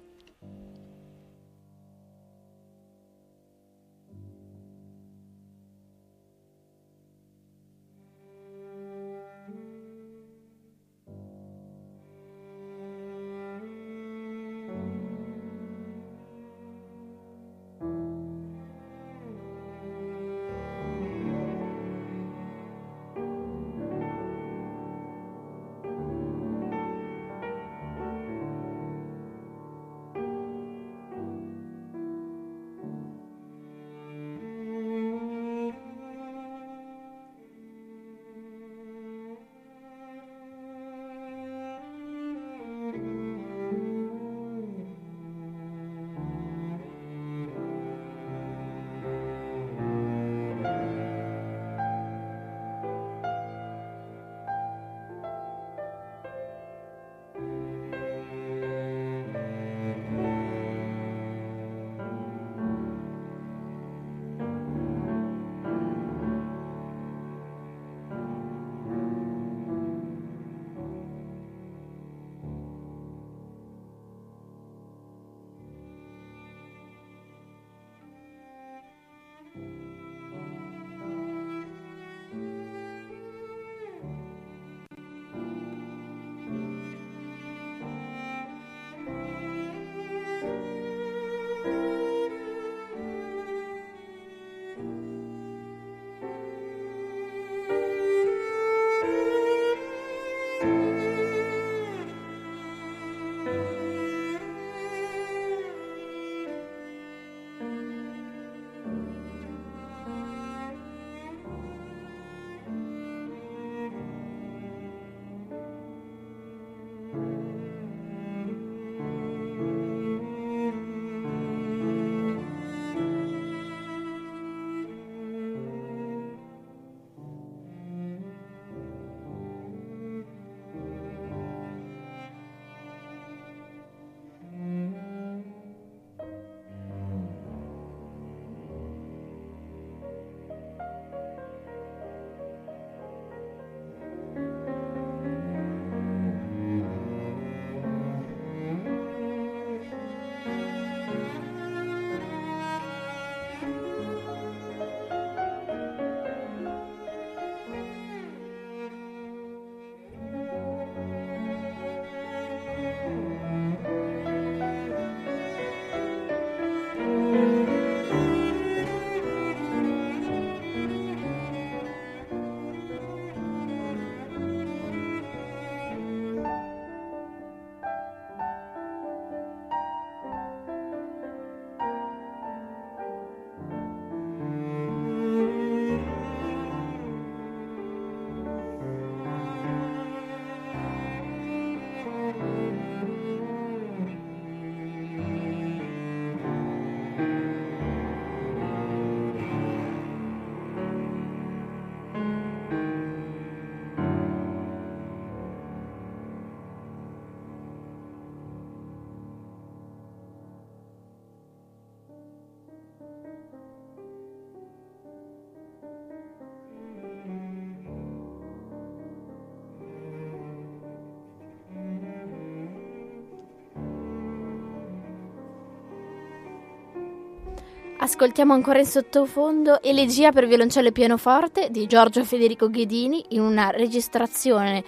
Ascoltiamo 228.13 228.53
ancora 228.53 228.77
in 228.77 228.85
sottofondo 228.85 229.81
Elegia 229.81 230.33
per 230.33 230.45
violoncello 230.45 230.89
e 230.89 230.91
pianoforte 230.91 231.69
di 231.71 231.87
Giorgio 231.87 232.25
Federico 232.25 232.69
Ghedini 232.69 233.23
in 233.29 233.39
una 233.39 233.69
registrazione 233.69 234.83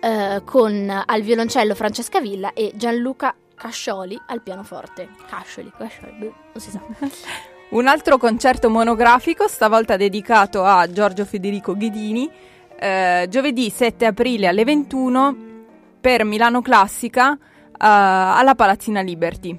eh, 0.00 0.42
con 0.44 0.90
al 1.06 1.22
violoncello 1.22 1.76
Francesca 1.76 2.20
Villa 2.20 2.52
e 2.54 2.72
Gianluca 2.74 3.36
Cascioli 3.54 4.20
al 4.26 4.42
pianoforte. 4.42 5.08
Cascioli, 5.28 5.70
Cascioli, 5.78 6.12
boh, 6.18 6.34
non 6.52 6.60
si 6.60 6.70
sa. 6.72 6.82
Un 7.70 7.86
altro 7.86 8.18
concerto 8.18 8.68
monografico, 8.68 9.46
stavolta 9.46 9.96
dedicato 9.96 10.64
a 10.64 10.90
Giorgio 10.90 11.24
Federico 11.24 11.76
Ghedini, 11.76 12.28
eh, 12.80 13.26
giovedì 13.30 13.70
7 13.70 14.06
aprile 14.06 14.48
alle 14.48 14.64
21 14.64 15.36
per 16.00 16.24
Milano 16.24 16.60
Classica 16.62 17.32
eh, 17.32 17.38
alla 17.78 18.56
Palazzina 18.56 19.02
Liberty. 19.02 19.56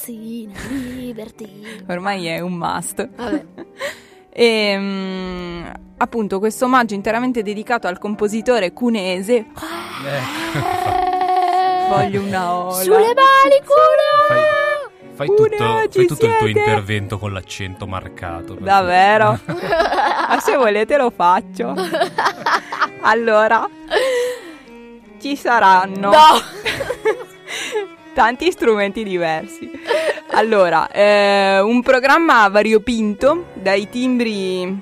Palazzina 0.00 0.54
Liberty. 0.70 1.84
Ormai 1.88 2.26
è 2.26 2.40
un 2.40 2.54
must. 2.54 3.08
Vabbè. 3.14 3.44
E 4.32 4.76
mm, 4.78 5.66
appunto 5.96 6.38
questo 6.38 6.66
omaggio 6.66 6.94
interamente 6.94 7.42
dedicato 7.42 7.88
al 7.88 7.98
compositore 7.98 8.72
cunese. 8.72 9.38
Ecco. 9.38 9.66
Voglio 11.88 12.22
una 12.22 12.54
ola. 12.54 12.74
Sulle 12.74 13.12
mani, 13.12 13.60
culo! 13.64 14.92
Fai, 15.14 15.26
tutto, 15.26 15.56
fai 15.56 15.88
tutto 15.90 16.26
il 16.26 16.36
tuo 16.38 16.46
intervento 16.46 17.18
con 17.18 17.32
l'accento 17.32 17.88
marcato. 17.88 18.54
Davvero? 18.54 19.36
Ma 19.46 20.38
se 20.40 20.54
volete 20.56 20.96
lo 20.96 21.10
faccio. 21.10 21.74
Allora, 23.00 23.68
ci 25.20 25.34
saranno 25.34 26.12
tanti 28.14 28.52
strumenti 28.52 29.02
diversi. 29.02 29.68
Allora, 30.40 30.88
eh, 30.90 31.60
un 31.60 31.82
programma 31.82 32.48
variopinto 32.48 33.48
dai 33.52 33.90
timbri 33.90 34.74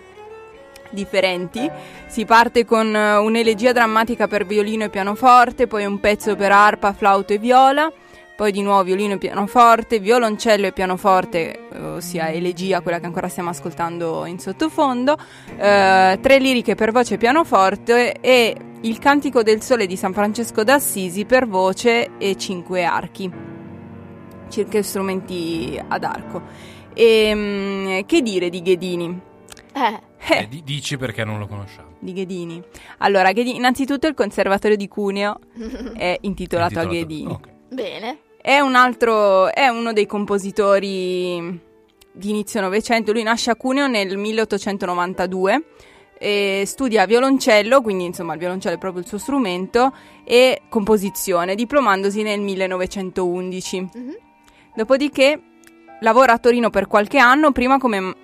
differenti. 0.91 1.69
Si 2.07 2.25
parte 2.25 2.65
con 2.65 2.95
eh, 2.95 3.17
un'elegia 3.17 3.73
drammatica 3.73 4.29
per 4.29 4.47
violino 4.47 4.85
e 4.85 4.89
pianoforte, 4.89 5.67
poi 5.67 5.85
un 5.85 5.99
pezzo 5.99 6.37
per 6.37 6.53
arpa, 6.53 6.93
flauto 6.93 7.33
e 7.33 7.39
viola, 7.39 7.93
poi 8.37 8.53
di 8.53 8.63
nuovo 8.63 8.85
violino 8.85 9.15
e 9.15 9.19
pianoforte, 9.19 9.99
violoncello 9.99 10.69
e 10.69 10.73
pianoforte, 10.73 11.59
ossia 11.97 12.31
elegia, 12.31 12.81
quella 12.81 13.01
che 13.01 13.07
ancora 13.07 13.27
stiamo 13.27 13.51
ascoltando 13.51 14.27
in 14.27 14.39
sottofondo, 14.39 15.17
eh, 15.57 16.21
tre 16.23 16.39
liriche 16.39 16.77
per 16.77 16.93
voce 16.93 17.15
e 17.15 17.19
pianoforte 17.19 18.13
e 18.21 18.57
il 18.83 18.99
Cantico 19.01 19.43
del 19.43 19.61
Sole 19.61 19.87
di 19.87 19.97
San 19.97 20.13
Francesco 20.13 20.63
d'Assisi 20.63 21.25
per 21.25 21.49
voce 21.49 22.11
e 22.17 22.37
cinque 22.37 22.85
archi, 22.85 23.57
circa 24.49 24.83
strumenti 24.83 25.81
ad 25.89 26.05
arco. 26.05 26.43
E, 26.95 27.33
mm, 27.35 28.01
che 28.07 28.23
dire 28.23 28.49
di 28.51 28.63
Ghedini? 28.63 29.21
Eh, 29.75 30.07
Eh, 30.31 30.39
Eh, 30.41 30.49
di- 30.49 30.63
dici 30.65 30.97
perché 30.97 31.25
non 31.25 31.39
lo 31.39 31.47
conosciamo. 31.47 31.91
di 32.01 32.13
Ghedini. 32.13 32.61
Allora, 32.99 33.31
Ghedini- 33.33 33.57
innanzitutto 33.57 34.07
il 34.09 34.15
Conservatorio 34.15 34.77
di 34.77 34.89
Cuneo 34.89 35.39
è 35.97 36.19
intitolato 36.23 36.81
a 36.81 36.85
Ghedini. 36.85 37.31
ok. 37.31 37.49
bene. 37.71 38.19
È 38.41 38.59
un 38.61 38.75
altro, 38.75 39.53
è 39.53 39.69
uno 39.69 39.93
dei 39.93 40.07
compositori 40.07 41.61
di 42.13 42.31
inizio 42.31 42.61
Novecento. 42.61 43.13
Lui 43.13 43.23
nasce 43.23 43.51
a 43.51 43.57
Cuneo 43.57 43.87
nel 43.87 44.17
1892 44.17 45.65
e 46.19 46.65
studia 46.67 47.07
violoncello, 47.07 47.81
quindi 47.81 48.05
insomma 48.07 48.33
il 48.33 48.39
violoncello 48.41 48.75
è 48.75 48.79
proprio 48.79 49.03
il 49.03 49.09
suo 49.09 49.19
strumento, 49.19 49.93
e 50.25 50.63
composizione, 50.69 51.55
diplomandosi 51.55 52.23
nel 52.23 52.41
1911. 52.41 53.81
Mhm. 53.81 54.17
Dopodiché 54.79 55.41
lavora 56.03 56.35
a 56.35 56.39
Torino 56.39 56.71
per 56.71 56.87
qualche 56.87 57.19
anno, 57.19 57.51
prima 57.51 57.79
come 57.79 58.15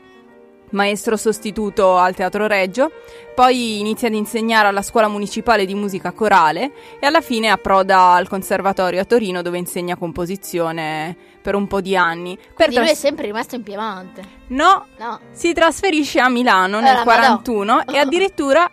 maestro 0.70 1.16
sostituto 1.16 1.96
al 1.96 2.14
Teatro 2.14 2.46
Reggio, 2.46 2.92
poi 3.34 3.80
inizia 3.80 4.06
ad 4.06 4.14
insegnare 4.14 4.68
alla 4.68 4.80
Scuola 4.82 5.08
Municipale 5.08 5.64
di 5.66 5.74
Musica 5.74 6.12
Corale 6.12 6.70
e 7.00 7.06
alla 7.06 7.22
fine 7.22 7.48
approda 7.50 8.12
al 8.12 8.28
Conservatorio 8.28 9.00
a 9.00 9.04
Torino 9.04 9.42
dove 9.42 9.58
insegna 9.58 9.96
composizione 9.96 11.16
per 11.42 11.56
un 11.56 11.66
po' 11.66 11.80
di 11.80 11.96
anni. 11.96 12.36
Per 12.36 12.52
Quindi 12.54 12.74
lui 12.76 12.84
è 12.84 12.88
tras- 12.90 12.98
sempre 13.00 13.26
rimasto 13.26 13.56
in 13.56 13.64
Piemonte. 13.64 14.22
No, 14.50 14.86
No. 14.98 15.20
si 15.32 15.52
trasferisce 15.52 16.20
a 16.20 16.28
Milano 16.28 16.78
nel 16.78 16.98
ma 16.98 17.02
41 17.02 17.74
no. 17.74 17.84
e 17.92 17.98
addirittura, 17.98 18.70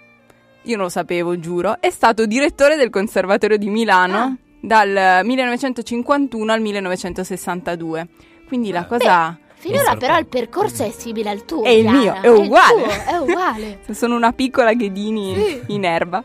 io 0.62 0.76
non 0.76 0.86
lo 0.86 0.92
sapevo, 0.92 1.40
giuro, 1.40 1.78
è 1.80 1.90
stato 1.90 2.28
direttore 2.28 2.76
del 2.76 2.92
Conservatorio 2.92 3.58
di 3.58 3.70
Milano 3.70 4.18
Ah. 4.18 4.41
Dal 4.62 5.22
1951 5.26 6.52
al 6.52 6.62
1962. 6.62 8.08
Quindi 8.48 8.72
la 8.72 8.86
cosa... 8.86 9.38
Finora 9.62 9.84
Pensa 9.92 9.98
però 9.98 10.18
il 10.18 10.26
percorso 10.26 10.84
è 10.84 10.90
simile 10.90 11.30
al 11.30 11.46
tuo. 11.46 11.64
È 11.64 11.70
il 11.70 11.84
Chiara. 11.84 11.98
mio, 12.00 12.14
è 12.22 12.28
uguale. 12.30 12.82
tuo, 12.82 13.14
è 13.14 13.18
uguale. 13.18 13.80
Sono 13.94 14.16
una 14.16 14.34
piccola 14.34 14.74
Ghedini 14.74 15.36
Sì. 15.36 15.62
in 15.68 15.86
erba. 15.86 16.24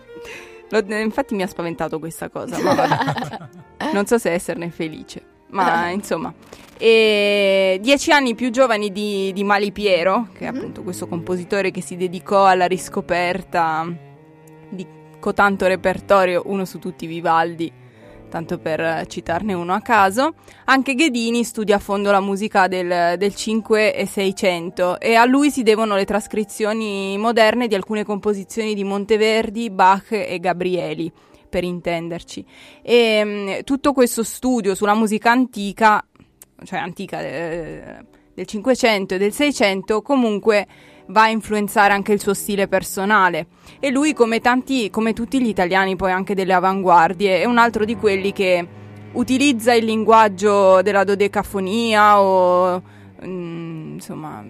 Lo- 0.70 0.87
eh, 0.87 1.01
infatti 1.03 1.35
mi 1.35 1.42
ha 1.42 1.46
spaventato 1.46 1.99
questa 1.99 2.31
cosa, 2.31 2.59
ma 2.62 3.51
non 3.92 4.07
so 4.07 4.16
se 4.16 4.31
esserne 4.33 4.70
felice. 4.70 5.22
Ma 5.49 5.90
insomma, 5.90 6.33
e 6.79 7.79
dieci 7.83 8.11
anni 8.11 8.35
più 8.35 8.51
giovani 8.51 8.90
di, 8.90 9.33
di 9.35 9.44
Mali 9.44 9.70
Piero, 9.70 10.29
che 10.33 10.46
è 10.46 10.51
Mhm. 10.51 10.57
appunto 10.57 10.83
questo 10.83 11.07
compositore 11.07 11.70
che 11.70 11.83
si 11.83 11.94
dedicò 11.96 12.46
alla 12.46 12.66
riscoperta 12.66 13.87
di 14.70 14.87
cotanto 15.20 15.66
repertorio, 15.66 16.42
uno 16.46 16.64
su 16.64 16.79
tutti 16.79 17.07
Vivaldi, 17.07 17.70
tanto 18.37 18.59
per 18.59 19.07
citarne 19.07 19.55
uno 19.55 19.72
a 19.72 19.81
caso. 19.81 20.35
Anche 20.66 20.94
Ghedini 20.94 21.42
studia 21.42 21.77
a 21.77 21.79
fondo 21.79 22.11
la 22.11 22.20
musica 22.20 22.68
del, 22.68 23.16
del 23.16 23.35
5 23.35 23.94
e 23.94 24.07
600 24.07 25.01
e 25.01 25.14
a 25.14 25.25
lui 25.25 25.51
si 25.51 25.62
devono 25.62 25.96
le 25.96 26.05
trascrizioni 26.05 27.16
moderne 27.16 27.66
di 27.66 27.75
alcune 27.75 28.05
composizioni 28.05 28.75
di 28.75 28.85
Monteverdi, 28.85 29.70
Bach 29.70 30.12
e 30.12 30.38
Gabrieli, 30.38 31.11
per 31.49 31.64
intenderci. 31.64 32.44
E 32.83 33.25
mh, 33.25 33.64
tutto 33.64 33.94
questo 33.94 34.22
studio 34.22 34.75
sulla 34.75 34.94
musica 34.94 35.31
antica, 35.31 36.05
cioè 36.62 36.79
antica 36.79 37.22
eh, 37.22 38.05
del 38.35 38.46
500 38.46 39.14
e 39.14 39.18
del 39.18 39.33
600, 39.33 40.03
comunque 40.03 40.66
va 41.09 41.23
a 41.23 41.29
influenzare 41.29 41.92
anche 41.92 42.12
il 42.12 42.21
suo 42.21 42.35
stile 42.35 42.69
personale. 42.69 43.47
E 43.81 43.90
lui, 43.90 44.12
come 44.12 44.40
tanti, 44.40 44.90
come 44.90 45.12
tutti 45.12 45.40
gli 45.40 45.49
italiani, 45.49 45.97
poi 45.97 46.12
anche 46.12 46.35
delle 46.35 46.53
avanguardie, 46.53 47.40
è 47.40 47.45
un 47.45 47.59
altro 47.59 47.85
di 47.85 47.97
quelli 47.97 48.33
che 48.33 48.66
utilizza 49.12 49.73
il 49.75 49.85
linguaggio 49.85 50.83
della 50.83 51.05
dodecafonia 51.05 52.21
o 52.21 52.83
mm, 53.25 53.95
insomma 53.95 54.45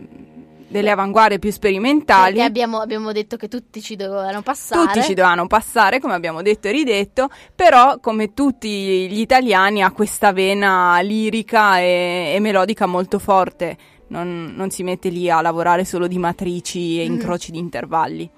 delle 0.69 0.91
avanguardie 0.91 1.39
più 1.39 1.51
sperimentali. 1.51 2.35
Perché 2.35 2.47
abbiamo, 2.47 2.81
abbiamo 2.81 3.13
detto 3.13 3.37
che 3.37 3.49
tutti 3.49 3.81
ci 3.81 3.97
dovevano 3.97 4.43
passare. 4.43 4.87
Tutti 4.87 5.03
ci 5.03 5.15
dovevano 5.15 5.47
passare, 5.47 6.01
come 6.01 6.15
abbiamo 6.15 6.43
detto 6.43 6.69
e 6.69 6.73
ridetto, 6.73 7.29
però 7.55 7.99
come 8.01 8.35
tutti 8.35 9.09
gli 9.09 9.21
italiani 9.21 9.83
ha 9.83 9.93
questa 9.93 10.33
vena 10.33 10.99
lirica 11.01 11.79
e, 11.79 12.33
e 12.35 12.41
melodica 12.41 12.87
molto 12.87 13.19
forte, 13.19 13.77
non, 14.09 14.53
non 14.57 14.71
si 14.71 14.83
mette 14.83 15.09
lì 15.09 15.29
a 15.31 15.41
lavorare 15.41 15.85
solo 15.85 16.07
di 16.07 16.19
matrici 16.19 17.01
e 17.01 17.07
Mhm. 17.07 17.13
incroci 17.15 17.51
di 17.51 17.59
intervalli. 17.59 18.29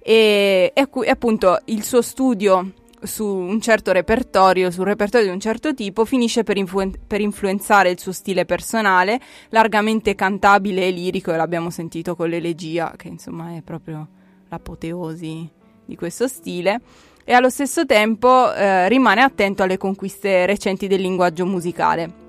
E, 0.00 0.72
e 0.74 0.88
e 0.92 1.10
appunto 1.10 1.60
il 1.66 1.82
suo 1.82 2.02
studio 2.02 2.72
su 3.02 3.26
un 3.26 3.60
certo 3.60 3.92
repertorio, 3.92 4.70
sul 4.70 4.86
repertorio 4.86 5.26
di 5.26 5.32
un 5.32 5.40
certo 5.40 5.74
tipo, 5.74 6.04
finisce 6.06 6.42
per, 6.42 6.56
influen- 6.56 6.98
per 7.06 7.20
influenzare 7.20 7.90
il 7.90 7.98
suo 7.98 8.12
stile 8.12 8.46
personale, 8.46 9.20
largamente 9.50 10.14
cantabile 10.14 10.86
e 10.86 10.90
lirico, 10.90 11.30
e 11.32 11.36
l'abbiamo 11.36 11.68
sentito 11.68 12.16
con 12.16 12.30
l'elegia, 12.30 12.94
che 12.96 13.08
insomma 13.08 13.56
è 13.56 13.60
proprio 13.62 14.08
l'apoteosi 14.48 15.50
di 15.84 15.96
questo 15.96 16.28
stile, 16.28 16.80
e 17.24 17.32
allo 17.34 17.50
stesso 17.50 17.84
tempo 17.84 18.52
eh, 18.54 18.88
rimane 18.88 19.20
attento 19.22 19.62
alle 19.62 19.76
conquiste 19.76 20.46
recenti 20.46 20.86
del 20.86 21.02
linguaggio 21.02 21.44
musicale. 21.44 22.23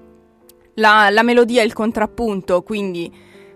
La, 0.76 1.10
la 1.10 1.24
melodia 1.24 1.62
e 1.62 1.66
il 1.66 1.74
contrappunto, 1.74 2.62
quindi 2.62 3.12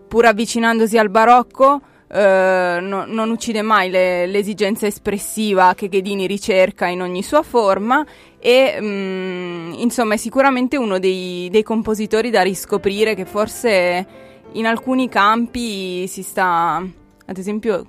pur 0.08 0.26
avvicinandosi 0.26 0.98
al 0.98 1.10
barocco, 1.10 1.82
eh, 2.12 2.80
no- 2.82 3.06
non 3.06 3.30
uccide 3.30 3.62
mai 3.62 3.90
le- 3.90 4.26
l'esigenza 4.26 4.88
espressiva 4.88 5.74
che 5.76 5.88
Ghedini 5.88 6.26
ricerca 6.26 6.88
in 6.88 7.02
ogni 7.02 7.22
sua 7.22 7.44
forma 7.44 8.06
e 8.40 8.78
mm, 8.82 9.74
insomma 9.74 10.16
è 10.16 10.18
sicuramente 10.18 10.78
uno 10.78 10.98
dei, 10.98 11.50
dei 11.52 11.62
compositori 11.62 12.30
da 12.32 12.42
riscoprire 12.42 13.14
che 13.14 13.26
forse 13.26 14.08
in 14.54 14.66
alcuni 14.66 15.08
campi 15.10 16.08
si 16.08 16.24
sta, 16.24 16.84
ad 17.26 17.38
esempio, 17.38 17.86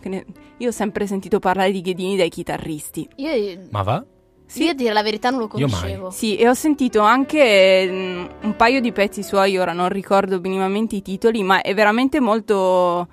io 0.58 0.68
ho 0.68 0.72
sempre 0.72 1.06
sentito 1.06 1.38
parlare 1.38 1.70
di 1.72 1.80
Ghedini 1.80 2.16
dai 2.18 2.28
chitarristi. 2.28 3.08
Io, 3.16 3.58
Ma 3.70 3.82
va? 3.82 4.04
Sì. 4.50 4.64
io 4.64 4.70
a 4.70 4.74
dire 4.74 4.92
la 4.92 5.02
verità 5.02 5.30
non 5.30 5.38
lo 5.40 5.50
Io 5.54 5.66
mai. 5.68 5.80
conoscevo. 5.80 6.10
Sì, 6.10 6.36
e 6.36 6.48
ho 6.48 6.54
sentito 6.54 7.00
anche 7.00 7.86
mm, 7.88 8.24
un 8.42 8.56
paio 8.56 8.80
di 8.80 8.90
pezzi 8.90 9.22
suoi, 9.22 9.56
ora 9.58 9.72
non 9.72 9.88
ricordo 9.88 10.40
minimamente 10.40 10.96
i 10.96 11.02
titoli, 11.02 11.42
ma 11.44 11.60
è 11.62 11.72
veramente 11.72 12.18
molto, 12.18 13.06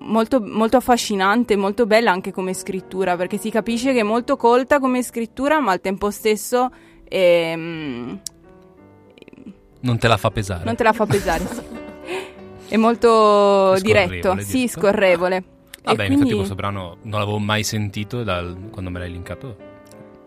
molto, 0.00 0.40
molto 0.42 0.76
affascinante, 0.76 1.56
molto 1.56 1.86
bella 1.86 2.10
anche 2.10 2.32
come 2.32 2.52
scrittura, 2.52 3.16
perché 3.16 3.38
si 3.38 3.48
capisce 3.50 3.92
che 3.94 4.00
è 4.00 4.04
molto 4.04 4.36
colta 4.36 4.78
come 4.78 5.02
scrittura, 5.02 5.58
ma 5.58 5.72
al 5.72 5.80
tempo 5.80 6.10
stesso 6.10 6.70
ehm, 7.04 8.20
Non 9.80 9.98
te 9.98 10.08
la 10.08 10.16
fa 10.18 10.30
pesare. 10.30 10.64
non 10.64 10.74
te 10.76 10.82
la 10.82 10.92
fa 10.92 11.06
pesare. 11.06 11.46
sì. 11.46 11.60
È 12.68 12.76
molto 12.76 13.72
È 13.72 13.80
diretto, 13.80 14.10
scorrevole, 14.10 14.42
sì, 14.42 14.68
scorrevole. 14.68 15.42
Vabbè, 15.84 16.02
E 16.02 16.06
in 16.06 16.12
effetti 16.12 16.14
quindi- 16.16 16.34
questo 16.34 16.54
brano 16.54 16.98
non 17.04 17.20
l'avevo 17.20 17.38
mai 17.38 17.62
sentito 17.64 18.22
dal- 18.22 18.68
quando 18.70 18.90
me 18.90 18.98
l'hai 18.98 19.10
linkato. 19.10 19.56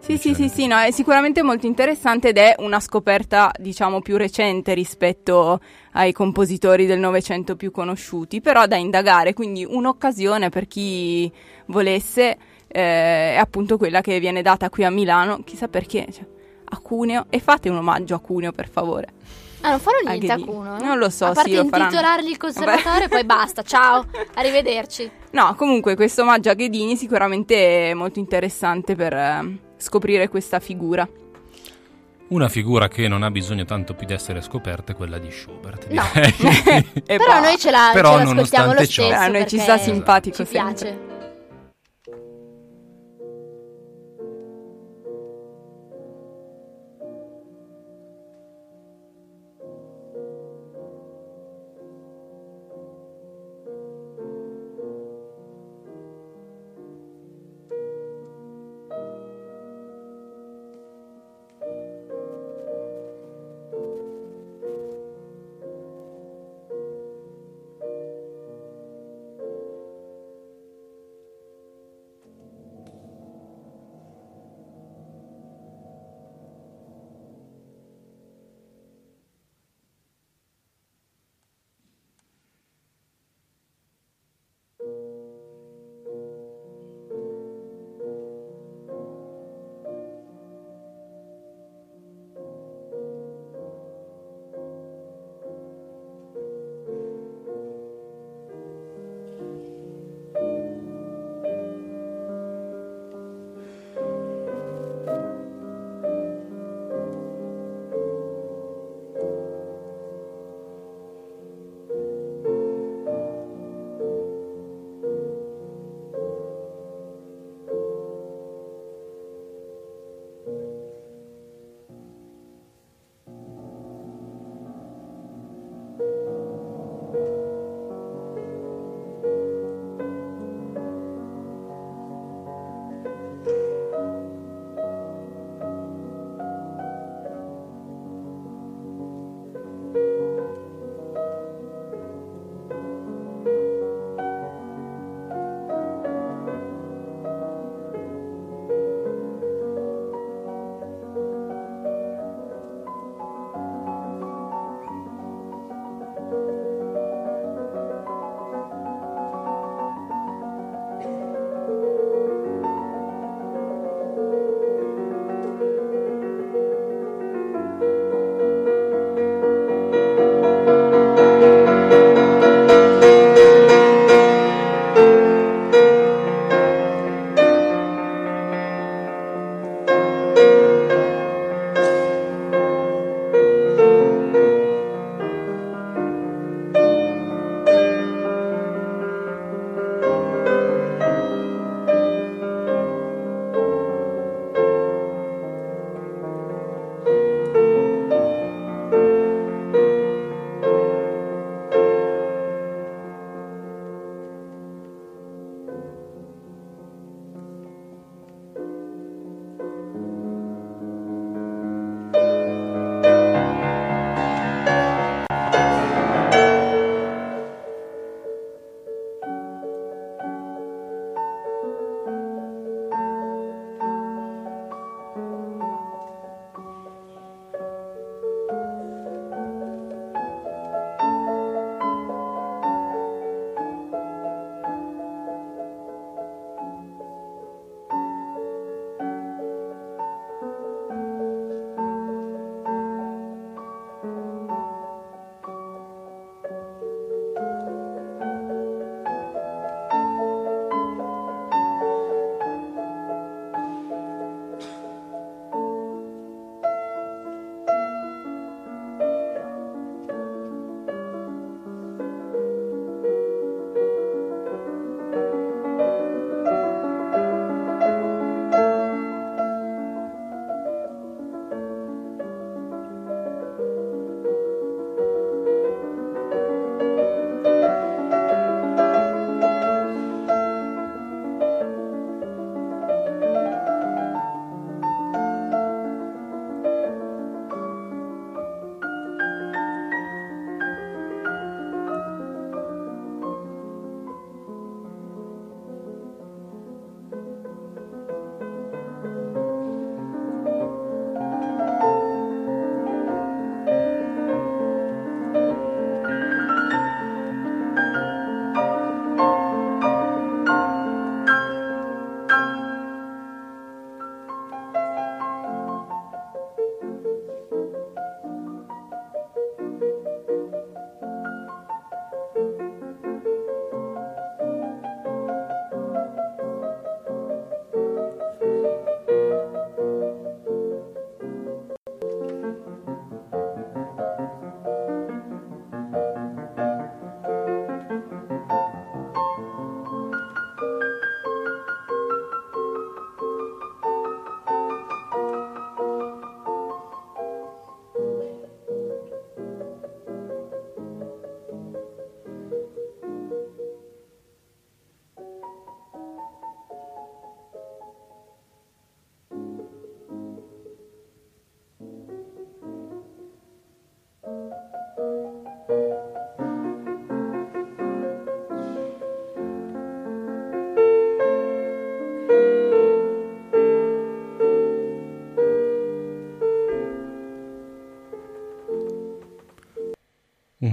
Sì, 0.04 0.18
sì, 0.18 0.34
sì, 0.34 0.50
sì, 0.50 0.66
no, 0.68 0.78
è 0.80 0.90
sicuramente 0.92 1.44
molto 1.44 1.68
interessante 1.68 2.30
ed 2.30 2.38
è 2.38 2.56
una 2.58 2.80
scoperta, 2.80 3.52
diciamo, 3.58 4.02
più 4.02 4.18
recente 4.18 4.74
rispetto 4.74 5.60
ai 5.94 6.12
compositori 6.12 6.86
del 6.88 7.00
Novecento 7.00 7.56
più 7.56 7.70
conosciuti, 7.72 8.42
però 8.42 8.66
da 8.66 8.76
indagare, 8.78 9.34
quindi 9.34 9.64
un'occasione 9.64 10.50
per 10.50 10.68
chi 10.68 11.32
volesse 11.68 12.36
eh, 12.68 13.34
è 13.34 13.38
appunto 13.40 13.78
quella 13.78 14.02
che 14.02 14.20
viene 14.20 14.42
data 14.42 14.70
qui 14.70 14.84
a 14.84 14.90
Milano, 14.90 15.44
chissà 15.46 15.68
perché, 15.68 16.08
cioè, 16.12 16.26
a 16.66 16.78
Cuneo, 16.80 17.28
e 17.30 17.40
fate 17.40 17.70
un 17.70 17.78
omaggio 17.78 18.16
a 18.16 18.20
Cuneo 18.20 18.52
per 18.52 18.70
favore. 18.70 19.08
Ah, 19.62 19.70
non 19.70 19.80
Ah, 20.06 20.10
niente 20.14 20.26
che 20.26 20.32
a 20.32 20.40
Cuno? 20.40 20.78
eh? 20.80 20.84
non 20.84 20.98
lo 20.98 21.10
so, 21.12 21.26
A 21.26 21.34
parte 21.34 21.52
sì, 21.52 21.56
lo 21.56 21.66
faranno. 21.66 21.84
intitolargli 21.92 22.30
il 22.30 22.38
conservatorio 22.38 23.06
e 23.06 23.08
poi 23.08 23.24
basta, 23.24 23.62
ciao, 23.62 24.04
arrivederci. 24.34 25.10
No, 25.32 25.54
comunque 25.56 25.96
questo 25.96 26.24
omaggio 26.24 26.50
a 26.50 26.56
Ghedini 26.56 26.98
sicuramente 26.98 27.92
è 27.92 27.94
molto 27.94 28.18
interessante 28.18 28.96
per 28.96 29.14
eh, 29.14 29.58
scoprire 29.82 30.30
questa 30.30 30.60
figura. 30.60 31.08
Una 32.30 32.48
figura 32.48 32.88
che 32.88 33.10
non 33.10 33.24
ha 33.24 33.32
bisogno 33.32 33.66
tanto 33.66 33.94
più 33.94 34.08
di 34.08 34.14
essere 34.14 34.42
scoperta 34.42 34.94
è 34.94 34.96
quella 34.96 35.18
di 35.18 35.30
Schubert. 35.32 35.90
No. 35.90 36.04
Però 37.06 37.42
noi 37.42 37.58
ce 37.58 37.72
la, 37.72 37.90
Però 37.94 38.18
ce 38.18 38.24
l'ascoltiamo 38.24 38.26
lo 38.26 38.34
nonostante 38.34 38.84
stesso 38.86 39.02
ciò- 39.10 39.16
a 39.18 39.28
noi 39.28 39.48
ci 39.48 39.60
sta 39.60 39.78
simpatico 39.78 40.46
ci 40.46 40.46
sempre. 40.46 40.74
piace. 40.90 41.11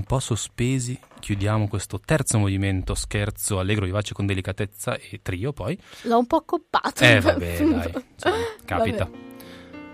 Po' 0.09 0.21
sospesi, 0.21 0.99
chiudiamo 1.21 1.69
questo 1.69 2.01
terzo 2.01 2.39
movimento 2.39 2.95
scherzo 2.95 3.59
allegro, 3.59 3.85
vivace 3.85 4.15
con 4.15 4.25
delicatezza 4.25 4.97
e 4.97 5.21
trio 5.23 5.53
poi. 5.53 5.79
L'ho 6.05 6.19
un 6.19 6.27
po' 6.27 6.43
coppato. 6.45 7.05
Eh 7.05 7.21
vabbè, 7.21 7.57
dai, 7.59 8.05
insomma, 8.15 8.37
capita. 8.65 9.05
Vabbè. 9.05 9.19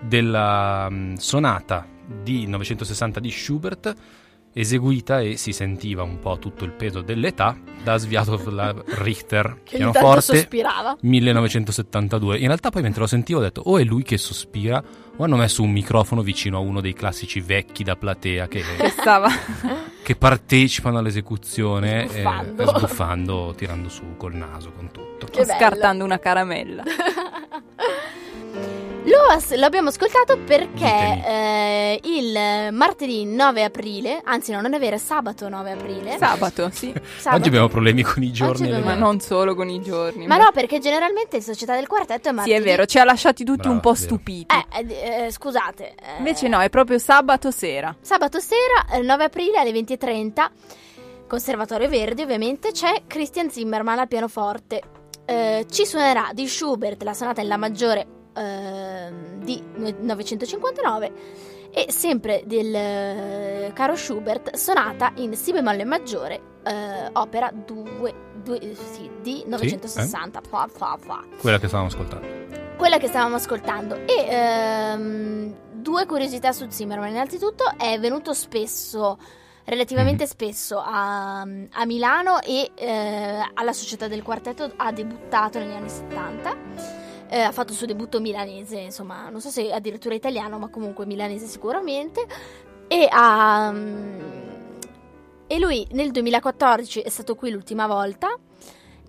Della 0.00 0.88
mm, 0.88 1.14
sonata 1.14 1.87
di 2.22 2.46
960 2.46 3.18
di 3.18 3.31
Schubert 3.31 3.94
eseguita 4.55 5.21
e 5.21 5.37
si 5.37 5.53
sentiva 5.53 6.03
un 6.05 6.19
po' 6.21 6.38
tutto 6.38 6.64
il 6.64 6.71
peso 6.71 7.01
dell'età 7.03 7.59
da 7.83 7.97
Sviatov 7.99 8.85
Richter, 9.03 9.61
Che 9.64 9.77
pianoforte 9.77 10.21
sospirava. 10.37 10.97
1972. 11.01 12.38
In 12.38 12.47
realtà 12.47 12.71
poi 12.71 12.83
mentre 12.83 13.01
lo 13.01 13.07
sentivo 13.07 13.40
ho 13.40 13.43
detto 13.43 13.61
o 13.64 13.79
è 13.79 13.85
lui 13.85 14.03
che 14.05 14.17
sospira 14.17 14.83
o 15.17 15.23
hanno 15.23 15.37
messo 15.37 15.62
un 15.62 15.71
microfono 15.71 16.23
vicino 16.23 16.57
a 16.57 16.61
uno 16.61 16.81
dei 16.81 16.93
classici 16.95 17.40
vecchi 17.40 17.85
da 17.85 17.97
platea 17.97 18.49
che, 18.49 18.62
Che 20.03 20.17
partecipano 20.17 20.99
all'esecuzione 20.99 22.05
eh, 22.05 22.09
Sbuffando. 22.09 22.67
sbuffando, 22.67 23.55
tirando 23.57 23.88
su 23.88 24.17
col 24.17 24.35
naso, 24.35 24.71
con 24.73 24.90
tutto. 24.90 25.27
Che 25.27 25.43
bello. 25.45 25.53
scartando 25.59 26.05
una 26.05 26.19
caramella. 26.19 26.83
Lo 29.07 29.19
as- 29.29 29.55
l'abbiamo 29.55 29.90
ascoltato 29.90 30.38
perché 30.38 30.87
eh, 30.87 32.01
il 32.05 32.73
martedì 32.73 33.27
9 33.27 33.62
aprile, 33.62 34.23
anzi 34.25 34.51
no, 34.53 34.62
non 34.62 34.73
è 34.73 34.79
vero, 34.79 34.97
è 34.97 34.99
sabato 34.99 35.47
9 35.49 35.73
aprile. 35.73 36.17
Sabato, 36.17 36.71
sì. 36.73 36.90
sabato. 37.19 37.37
Oggi 37.40 37.49
abbiamo 37.49 37.69
problemi 37.69 38.03
con 38.03 38.23
i 38.23 38.33
giorni 38.33 38.67
abbiamo- 38.69 38.87
Ma 38.87 38.95
non 38.95 39.21
solo 39.21 39.55
con 39.55 39.69
i 39.69 39.83
giorni. 39.83 40.27
Ma 40.27 40.38
no, 40.38 40.51
perché 40.55 40.79
generalmente 40.79 41.37
in 41.37 41.43
Società 41.43 41.75
del 41.75 41.87
Quartetto 41.87 42.29
è 42.29 42.31
Sì, 42.31 42.35
martedì. 42.35 42.57
è 42.57 42.62
vero, 42.62 42.87
ci 42.87 42.99
ha 42.99 43.05
lasciati 43.05 43.45
tutti 43.45 43.59
Brava, 43.59 43.75
un 43.75 43.81
po' 43.81 43.95
stupiti. 43.95 44.55
Eh, 44.55 44.87
eh, 44.87 45.25
eh, 45.27 45.31
scusate. 45.31 45.88
eh, 45.90 46.17
Invece 46.19 46.49
no, 46.49 46.61
è 46.61 46.71
proprio 46.71 46.99
sabato 46.99 47.51
sera. 47.51 47.95
Sabato 48.01 48.40
sera, 48.40 48.87
eh, 48.97 49.03
9 49.03 49.25
aprile 49.25 49.59
alle 49.59 49.73
20.30, 49.73 50.51
Conservatorio 51.29 51.88
Verdi 51.90 52.23
ovviamente, 52.23 52.73
c'è 52.73 53.03
Christian 53.07 53.51
Zimmerman 53.51 53.99
al 53.99 54.09
pianoforte. 54.09 54.81
Eh, 55.27 55.67
ci 55.71 55.85
suonerà 55.85 56.31
di 56.33 56.47
Schubert 56.47 57.03
la 57.03 57.12
sonata 57.14 57.40
in 57.43 57.49
La 57.49 57.57
maggiore 57.57 58.07
ehm, 58.35 59.42
di 59.42 59.62
959 60.01 61.12
e 61.70 61.87
sempre 61.90 62.42
del 62.47 62.73
eh, 62.73 63.70
caro 63.75 63.97
Schubert 63.97 64.55
sonata 64.55 65.12
in 65.16 65.35
Si 65.35 65.51
bemolle 65.53 65.85
maggiore, 65.85 66.40
eh, 66.62 67.11
opera 67.12 67.51
2, 67.53 68.14
sì, 68.75 69.11
di 69.20 69.42
960. 69.47 70.40
Fa, 70.49 70.68
fa, 70.73 70.97
fa 71.01 71.25
Quella 71.40 71.59
che 71.59 71.66
stavamo 71.66 71.88
ascoltando. 71.88 72.27
quella 72.77 72.99
che 72.99 73.09
stavamo 73.09 73.35
ascoltando. 73.35 74.07
E 74.07 74.27
ehm, 74.29 75.55
due 75.73 76.07
curiosità 76.07 76.53
su 76.53 76.66
Zimmerman. 76.68 77.09
Innanzitutto 77.09 77.64
è 77.77 77.99
venuto 77.99 78.33
spesso, 78.35 79.18
relativamente 79.64 80.27
spesso, 80.27 80.79
a, 80.79 81.40
a 81.40 81.85
Milano 81.87 82.40
e 82.40 82.70
eh, 82.75 83.51
alla 83.53 83.73
Società 83.73 84.07
del 84.07 84.23
Quartetto 84.23 84.73
ha 84.77 84.92
debuttato 84.92 85.59
negli 85.59 85.75
anni 85.75 85.88
70. 85.88 87.04
Eh, 87.29 87.41
ha 87.41 87.53
fatto 87.53 87.73
il 87.73 87.79
suo 87.79 87.87
debutto 87.87 88.21
milanese, 88.21 88.79
insomma, 88.79 89.29
non 89.29 89.41
so 89.41 89.49
se 89.49 89.73
addirittura 89.73 90.15
italiano, 90.15 90.59
ma 90.59 90.69
comunque 90.69 91.07
milanese 91.07 91.47
sicuramente. 91.47 92.27
E 92.89 93.09
ha. 93.11 93.71
mm, 93.73 94.43
e 95.47 95.59
lui 95.59 95.87
nel 95.93 96.11
2014 96.11 97.01
è 97.01 97.09
stato 97.09 97.35
qui 97.35 97.51
l'ultima 97.51 97.87
volta. 97.87 98.37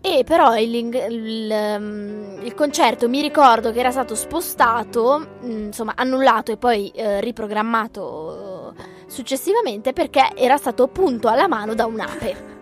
E 0.01 0.23
però 0.23 0.56
il, 0.56 0.75
il, 0.75 1.49
um, 1.49 2.39
il 2.43 2.54
concerto 2.54 3.10
mi 3.10 3.21
ricordo 3.21 3.71
che 3.71 3.80
era 3.80 3.89
stato 3.89 4.13
spostato, 4.13 5.39
mm, 5.43 5.65
insomma 5.65 5.93
annullato 5.95 6.51
e 6.51 6.58
poi 6.58 6.89
eh, 6.91 7.19
riprogrammato 7.21 8.75
successivamente 9.08 9.93
perché 9.93 10.30
era 10.36 10.58
stato 10.58 10.88
punto 10.88 11.28
alla 11.28 11.47
mano 11.47 11.73
da 11.73 11.86
un'ape. 11.86 12.54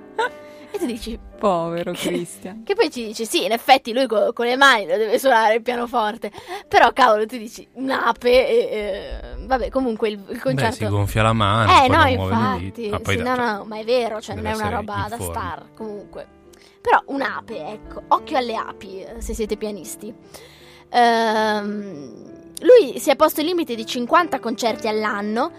E 0.74 0.78
tu 0.80 0.86
dici, 0.86 1.20
Povero 1.40 1.92
Christian. 1.92 2.64
che 2.64 2.74
poi 2.74 2.90
ci 2.90 3.06
dici, 3.06 3.26
sì, 3.26 3.46
in 3.46 3.52
effetti 3.52 3.94
lui 3.94 4.08
co- 4.08 4.34
con 4.34 4.46
le 4.46 4.56
mani 4.56 4.88
lo 4.88 4.98
deve 4.98 5.20
suonare 5.20 5.56
il 5.56 5.62
pianoforte, 5.62 6.32
però 6.68 6.92
cavolo 6.94 7.26
tu 7.26 7.38
dici 7.38 7.68
un'ape 7.74 8.48
e... 8.48 8.58
eh, 9.38 9.46
vabbè 9.46 9.70
comunque 9.70 10.10
il, 10.10 10.14
il 10.20 10.26
Beh, 10.26 10.40
concerto... 10.40 10.76
si 10.76 10.86
gonfia 10.88 11.22
la 11.24 11.34
mano, 11.34 11.72
Eh 11.72 11.88
poi 11.88 11.98
no, 11.98 12.08
infatti. 12.24 12.90
Ah, 12.90 13.00
poi 13.00 13.18
sì, 13.18 13.24
da- 13.24 13.36
no, 13.36 13.52
no, 13.58 13.64
ma 13.66 13.78
è 13.78 13.84
vero, 13.84 14.20
cioè 14.20 14.36
non 14.36 14.46
è 14.48 14.54
una 14.54 14.70
roba 14.70 15.06
da 15.10 15.18
forma. 15.18 15.34
star, 15.34 15.66
comunque. 15.76 16.28
Però 16.82 17.02
un'ape, 17.06 17.66
ecco, 17.68 18.02
occhio 18.10 18.38
alle 18.38 18.56
api 18.56 19.02
eh, 19.04 19.16
se 19.22 19.34
siete 19.34 19.56
pianisti. 19.58 20.14
Ehm, 20.90 22.32
lui 22.62 23.00
si 23.00 23.10
è 23.10 23.16
posto 23.16 23.42
il 23.42 23.48
limite 23.48 23.76
di 23.76 23.86
50 23.86 24.40
concerti 24.40 24.88
all'anno 24.88 25.52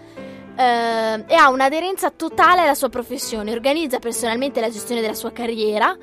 ehm, 0.55 1.25
e 1.27 1.35
ha 1.35 1.49
un'aderenza 1.49 2.09
totale 2.11 2.61
alla 2.61 2.75
sua 2.75 2.89
professione, 2.89 3.51
organizza 3.51 3.99
personalmente 3.99 4.61
la 4.61 4.69
gestione 4.69 5.01
della 5.01 5.13
sua 5.13 5.31
carriera, 5.31 5.95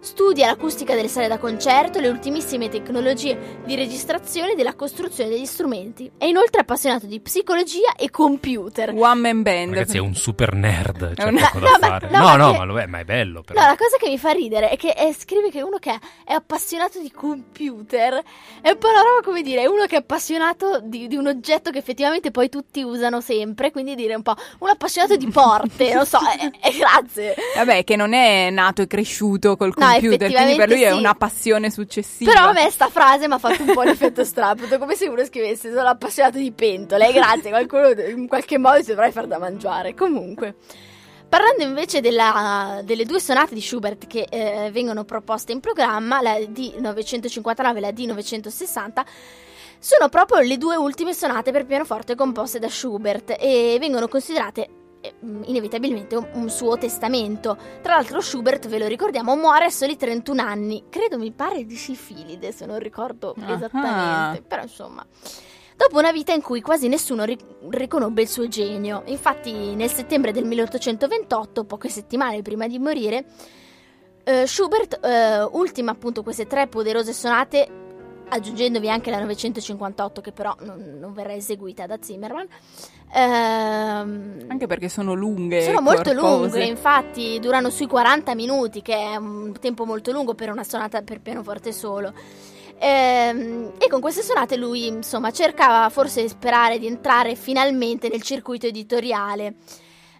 studia 0.00 0.46
l'acustica 0.46 0.94
delle 0.94 1.08
sale 1.08 1.28
da 1.28 1.38
concerto, 1.38 2.00
le 2.00 2.08
ultimissime 2.08 2.68
tecnologie 2.68 3.58
di 3.64 3.74
registrazione 3.74 4.52
e 4.52 4.54
della 4.56 4.74
costruzione 4.74 5.30
degli 5.30 5.44
strumenti. 5.44 6.10
È 6.16 6.24
inoltre 6.24 6.60
appassionato 6.62 7.06
di 7.06 7.20
psicologia 7.20 7.94
e 7.96 8.10
computer. 8.10 8.94
One 8.94 9.20
man 9.20 9.42
band. 9.42 9.74
Ragazzi, 9.74 9.96
è 9.98 10.00
un 10.00 10.14
super 10.14 10.54
nerd, 10.54 11.14
c'è 11.14 11.24
un- 11.24 11.36
poco 11.38 11.58
No, 11.60 11.66
da 11.66 11.78
ma- 11.80 11.86
fare. 11.86 12.08
no, 12.10 12.18
No, 12.18 12.24
ma 12.24 12.36
no, 12.36 12.52
che- 12.52 12.58
ma 12.58 12.64
lo 12.64 12.78
è, 12.80 12.86
ma 12.86 12.98
è 13.00 13.04
bello 13.04 13.42
però. 13.42 13.60
No, 13.60 13.66
la 13.66 13.76
cosa 13.76 13.96
che 13.98 14.08
mi 14.08 14.18
fa 14.18 14.30
ridere 14.30 14.68
è 14.70 14.76
che 14.76 14.90
eh, 14.96 15.14
scrive 15.16 15.50
che 15.50 15.62
uno 15.62 15.78
che 15.78 15.90
è 16.24 16.32
appassionato 16.32 16.98
di 17.00 17.10
computer 17.10 18.22
è 18.62 18.70
un 18.70 18.78
po' 18.78 18.88
una 18.88 19.02
roba 19.02 19.20
come 19.22 19.42
dire, 19.42 19.66
uno 19.66 19.84
che 19.86 19.96
è 19.96 19.98
appassionato 19.98 20.80
di, 20.82 21.08
di 21.08 21.16
un 21.16 21.26
oggetto 21.26 21.70
che 21.70 21.78
effettivamente 21.78 22.30
poi 22.30 22.48
tutti 22.48 22.82
usano 22.82 23.20
sempre, 23.20 23.70
quindi 23.70 23.94
dire 23.94 24.14
un 24.14 24.22
po' 24.22 24.34
un 24.60 24.68
appassionato 24.68 25.16
di 25.16 25.26
porte, 25.28 25.92
non 25.94 26.06
so, 26.06 26.18
eh, 26.40 26.50
eh, 26.68 26.76
grazie. 26.76 27.34
Vabbè, 27.56 27.84
che 27.84 27.96
non 27.96 28.12
è 28.14 28.48
nato 28.50 28.82
e 28.82 28.86
cresciuto 28.86 29.56
col 29.56 29.72
No, 29.76 29.86
computer, 29.92 30.32
quindi 30.32 30.56
per 30.56 30.68
lui 30.68 30.82
è 30.82 30.90
sì. 30.90 30.98
una 30.98 31.14
passione 31.14 31.70
successiva. 31.70 32.32
Però 32.32 32.48
a 32.48 32.52
me 32.52 32.70
sta 32.70 32.88
frase 32.88 33.26
mi 33.28 33.34
ha 33.34 33.38
fatto 33.38 33.62
un 33.62 33.72
po' 33.72 33.82
l'effetto 33.82 34.24
strappito, 34.24 34.78
come 34.78 34.94
se 34.94 35.08
uno 35.08 35.24
scrivesse 35.24 35.72
sono 35.72 35.88
appassionato 35.88 36.38
di 36.38 36.52
pentole, 36.52 37.10
grazie, 37.12 37.50
qualcuno 37.50 37.90
in 37.90 38.26
qualche 38.26 38.58
modo 38.58 38.82
si 38.82 38.90
dovrai 38.90 39.12
far 39.12 39.26
da 39.26 39.38
mangiare. 39.38 39.94
Comunque, 39.94 40.54
parlando 41.28 41.62
invece 41.62 42.00
della- 42.00 42.80
delle 42.84 43.04
due 43.04 43.20
sonate 43.20 43.54
di 43.54 43.60
Schubert 43.60 44.06
che 44.06 44.26
eh, 44.28 44.70
vengono 44.70 45.04
proposte 45.04 45.52
in 45.52 45.60
programma, 45.60 46.20
la 46.20 46.34
D959 46.34 47.76
e 47.76 47.80
la 47.80 47.90
D960, 47.90 49.04
sono 49.78 50.08
proprio 50.10 50.40
le 50.40 50.58
due 50.58 50.76
ultime 50.76 51.14
sonate 51.14 51.52
per 51.52 51.64
pianoforte 51.64 52.14
composte 52.14 52.58
da 52.58 52.68
Schubert 52.68 53.34
e 53.38 53.78
vengono 53.80 54.08
considerate 54.08 54.68
inevitabilmente 55.20 56.16
un, 56.16 56.50
suo 56.50 56.76
testamento. 56.76 57.56
Tra 57.82 57.94
l'altro 57.94 58.20
Schubert, 58.20 58.68
ve 58.68 58.78
lo 58.78 58.86
ricordiamo, 58.86 59.36
muore 59.36 59.66
a 59.66 59.70
soli 59.70 59.96
31 59.96 60.42
anni, 60.42 60.84
credo 60.88 61.18
mi 61.18 61.32
pare 61.32 61.64
di 61.64 61.76
sifilide 61.76 62.52
se 62.52 62.66
non 62.66 62.78
ricordo 62.78 63.34
Ah. 63.40 63.52
esattamente, 63.52 64.42
però 64.42 64.62
insomma... 64.62 65.04
Dopo 65.76 65.98
una 65.98 66.12
vita 66.12 66.34
in 66.34 66.42
cui 66.42 66.60
quasi 66.60 66.88
nessuno 66.88 67.24
ri- 67.24 67.38
riconobbe 67.70 68.20
il 68.20 68.28
suo 68.28 68.48
genio. 68.48 69.02
Infatti, 69.06 69.74
nel 69.74 69.88
settembre 69.88 70.30
del 70.30 70.44
1828, 70.44 71.64
poche 71.64 71.88
settimane 71.88 72.42
prima 72.42 72.66
di 72.66 72.78
morire, 72.78 73.24
eh, 74.24 74.46
Schubert 74.46 75.02
eh, 75.02 75.42
ultima 75.42 75.92
appunto 75.92 76.22
queste 76.22 76.46
tre 76.46 76.66
poderose 76.66 77.14
sonate, 77.14 77.79
aggiungendovi 78.30 78.88
anche 78.88 79.10
la 79.10 79.20
958, 79.20 80.20
che 80.20 80.32
però 80.32 80.54
non, 80.60 80.96
non 80.98 81.12
verrà 81.12 81.34
eseguita 81.34 81.86
da 81.86 81.98
Zimmerman. 82.00 82.46
Ehm, 83.12 84.44
Anche 84.48 84.66
perché 84.66 84.88
sono 84.88 85.14
lunghe. 85.14 85.62
sono 85.62 85.80
molto 85.80 86.12
corpose. 86.14 86.40
lunghe, 86.40 86.64
infatti 86.64 87.38
durano 87.40 87.70
sui 87.70 87.86
40 87.86 88.34
minuti, 88.34 88.82
che 88.82 88.94
è 88.96 89.16
un 89.16 89.52
tempo 89.60 89.84
molto 89.84 90.12
lungo 90.12 90.34
per 90.34 90.50
una 90.50 90.64
sonata 90.64 91.02
per 91.02 91.20
pianoforte 91.20 91.72
solo. 91.72 92.12
Ehm, 92.78 93.72
e 93.78 93.88
con 93.88 94.00
queste 94.00 94.22
sonate 94.22 94.56
lui, 94.56 94.86
insomma, 94.86 95.30
cercava 95.32 95.88
forse 95.90 96.22
di 96.22 96.28
sperare 96.28 96.78
di 96.78 96.86
entrare 96.86 97.34
finalmente 97.34 98.08
nel 98.08 98.22
circuito 98.22 98.66
editoriale. 98.66 99.54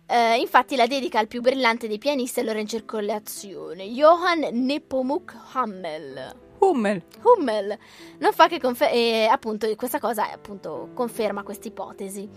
Eh, 0.06 0.38
infatti 0.38 0.74
la 0.74 0.86
dedica 0.88 1.20
al 1.20 1.28
più 1.28 1.40
brillante 1.40 1.86
dei 1.86 1.98
pianisti 1.98 2.40
allora 2.40 2.58
in 2.58 2.66
circolazione, 2.66 3.84
Johann 3.84 4.42
Nepomuk 4.50 5.36
Hummel. 5.54 6.48
Hummel. 6.60 7.02
Hummel 7.22 7.78
non 8.18 8.32
fa 8.32 8.46
che 8.46 8.60
confermare, 8.60 9.26
appunto, 9.28 9.74
questa 9.76 9.98
cosa 9.98 10.30
appunto 10.30 10.90
conferma 10.94 11.42
questa 11.42 11.68
ipotesi. 11.68 12.28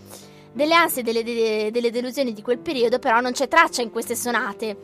Delle 0.52 0.74
ansie 0.74 1.00
e 1.00 1.04
delle, 1.04 1.22
de- 1.24 1.70
delle 1.72 1.90
delusioni 1.90 2.32
di 2.32 2.42
quel 2.42 2.58
periodo, 2.58 2.98
però, 2.98 3.20
non 3.20 3.32
c'è 3.32 3.48
traccia 3.48 3.82
in 3.82 3.90
queste 3.90 4.14
sonate, 4.14 4.76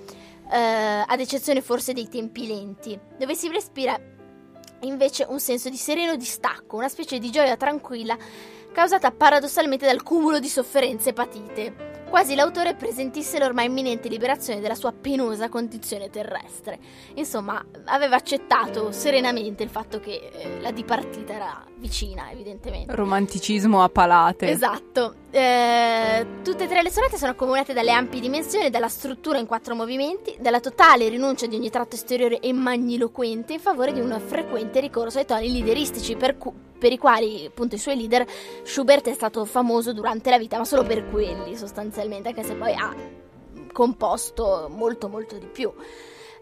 eh, 0.50 1.04
ad 1.06 1.20
eccezione 1.20 1.60
forse 1.60 1.92
dei 1.92 2.08
tempi 2.08 2.46
lenti, 2.46 2.98
dove 3.16 3.34
si 3.34 3.48
respira 3.48 3.98
invece 4.80 5.26
un 5.28 5.38
senso 5.38 5.68
di 5.68 5.76
sereno 5.76 6.16
distacco, 6.16 6.76
una 6.76 6.88
specie 6.88 7.18
di 7.18 7.30
gioia 7.30 7.56
tranquilla 7.56 8.16
causata 8.72 9.10
paradossalmente 9.10 9.86
dal 9.86 10.02
cumulo 10.02 10.38
di 10.38 10.48
sofferenze 10.48 11.12
patite. 11.12 11.99
Quasi 12.10 12.34
l'autore 12.34 12.74
presentisse 12.74 13.38
l'ormai 13.38 13.66
imminente 13.66 14.08
liberazione 14.08 14.60
della 14.60 14.74
sua 14.74 14.92
penosa 14.92 15.48
condizione 15.48 16.10
terrestre. 16.10 16.78
Insomma, 17.14 17.64
aveva 17.84 18.16
accettato 18.16 18.90
serenamente 18.90 19.62
il 19.62 19.70
fatto 19.70 20.00
che 20.00 20.30
eh, 20.32 20.60
la 20.60 20.72
dipartita 20.72 21.32
era 21.32 21.64
vicina, 21.76 22.30
evidentemente. 22.30 22.94
Romanticismo 22.94 23.82
a 23.82 23.88
palate. 23.88 24.50
Esatto. 24.50 25.14
Eh, 25.30 26.26
tutte 26.42 26.64
e 26.64 26.66
tre 26.66 26.82
le 26.82 26.90
sonate 26.90 27.16
sono 27.16 27.30
accomunate 27.30 27.72
dalle 27.72 27.92
ampie 27.92 28.20
dimensioni, 28.20 28.68
dalla 28.68 28.88
struttura 28.88 29.38
in 29.38 29.46
quattro 29.46 29.76
movimenti, 29.76 30.36
dalla 30.40 30.58
totale 30.58 31.08
rinuncia 31.08 31.46
di 31.46 31.54
ogni 31.54 31.70
tratto 31.70 31.94
esteriore 31.94 32.40
e 32.40 32.52
magniloquente 32.52 33.52
in 33.52 33.60
favore 33.60 33.92
di 33.92 34.00
un 34.00 34.20
frequente 34.26 34.80
ricorso 34.80 35.18
ai 35.18 35.26
toni 35.26 35.52
lideristici 35.52 36.16
per, 36.16 36.36
cu- 36.36 36.52
per 36.76 36.90
i 36.90 36.98
quali, 36.98 37.46
appunto, 37.46 37.76
i 37.76 37.78
suoi 37.78 37.96
leader 37.96 38.26
Schubert 38.64 39.08
è 39.08 39.14
stato 39.14 39.44
famoso 39.44 39.92
durante 39.92 40.30
la 40.30 40.38
vita, 40.38 40.58
ma 40.58 40.64
solo 40.64 40.82
per 40.82 41.08
quelli 41.08 41.56
sostanzialmente, 41.56 41.99
anche 42.28 42.42
se 42.42 42.54
poi 42.54 42.72
ha 42.74 42.94
composto 43.72 44.68
molto 44.70 45.08
molto 45.08 45.36
di 45.38 45.46
più. 45.46 45.72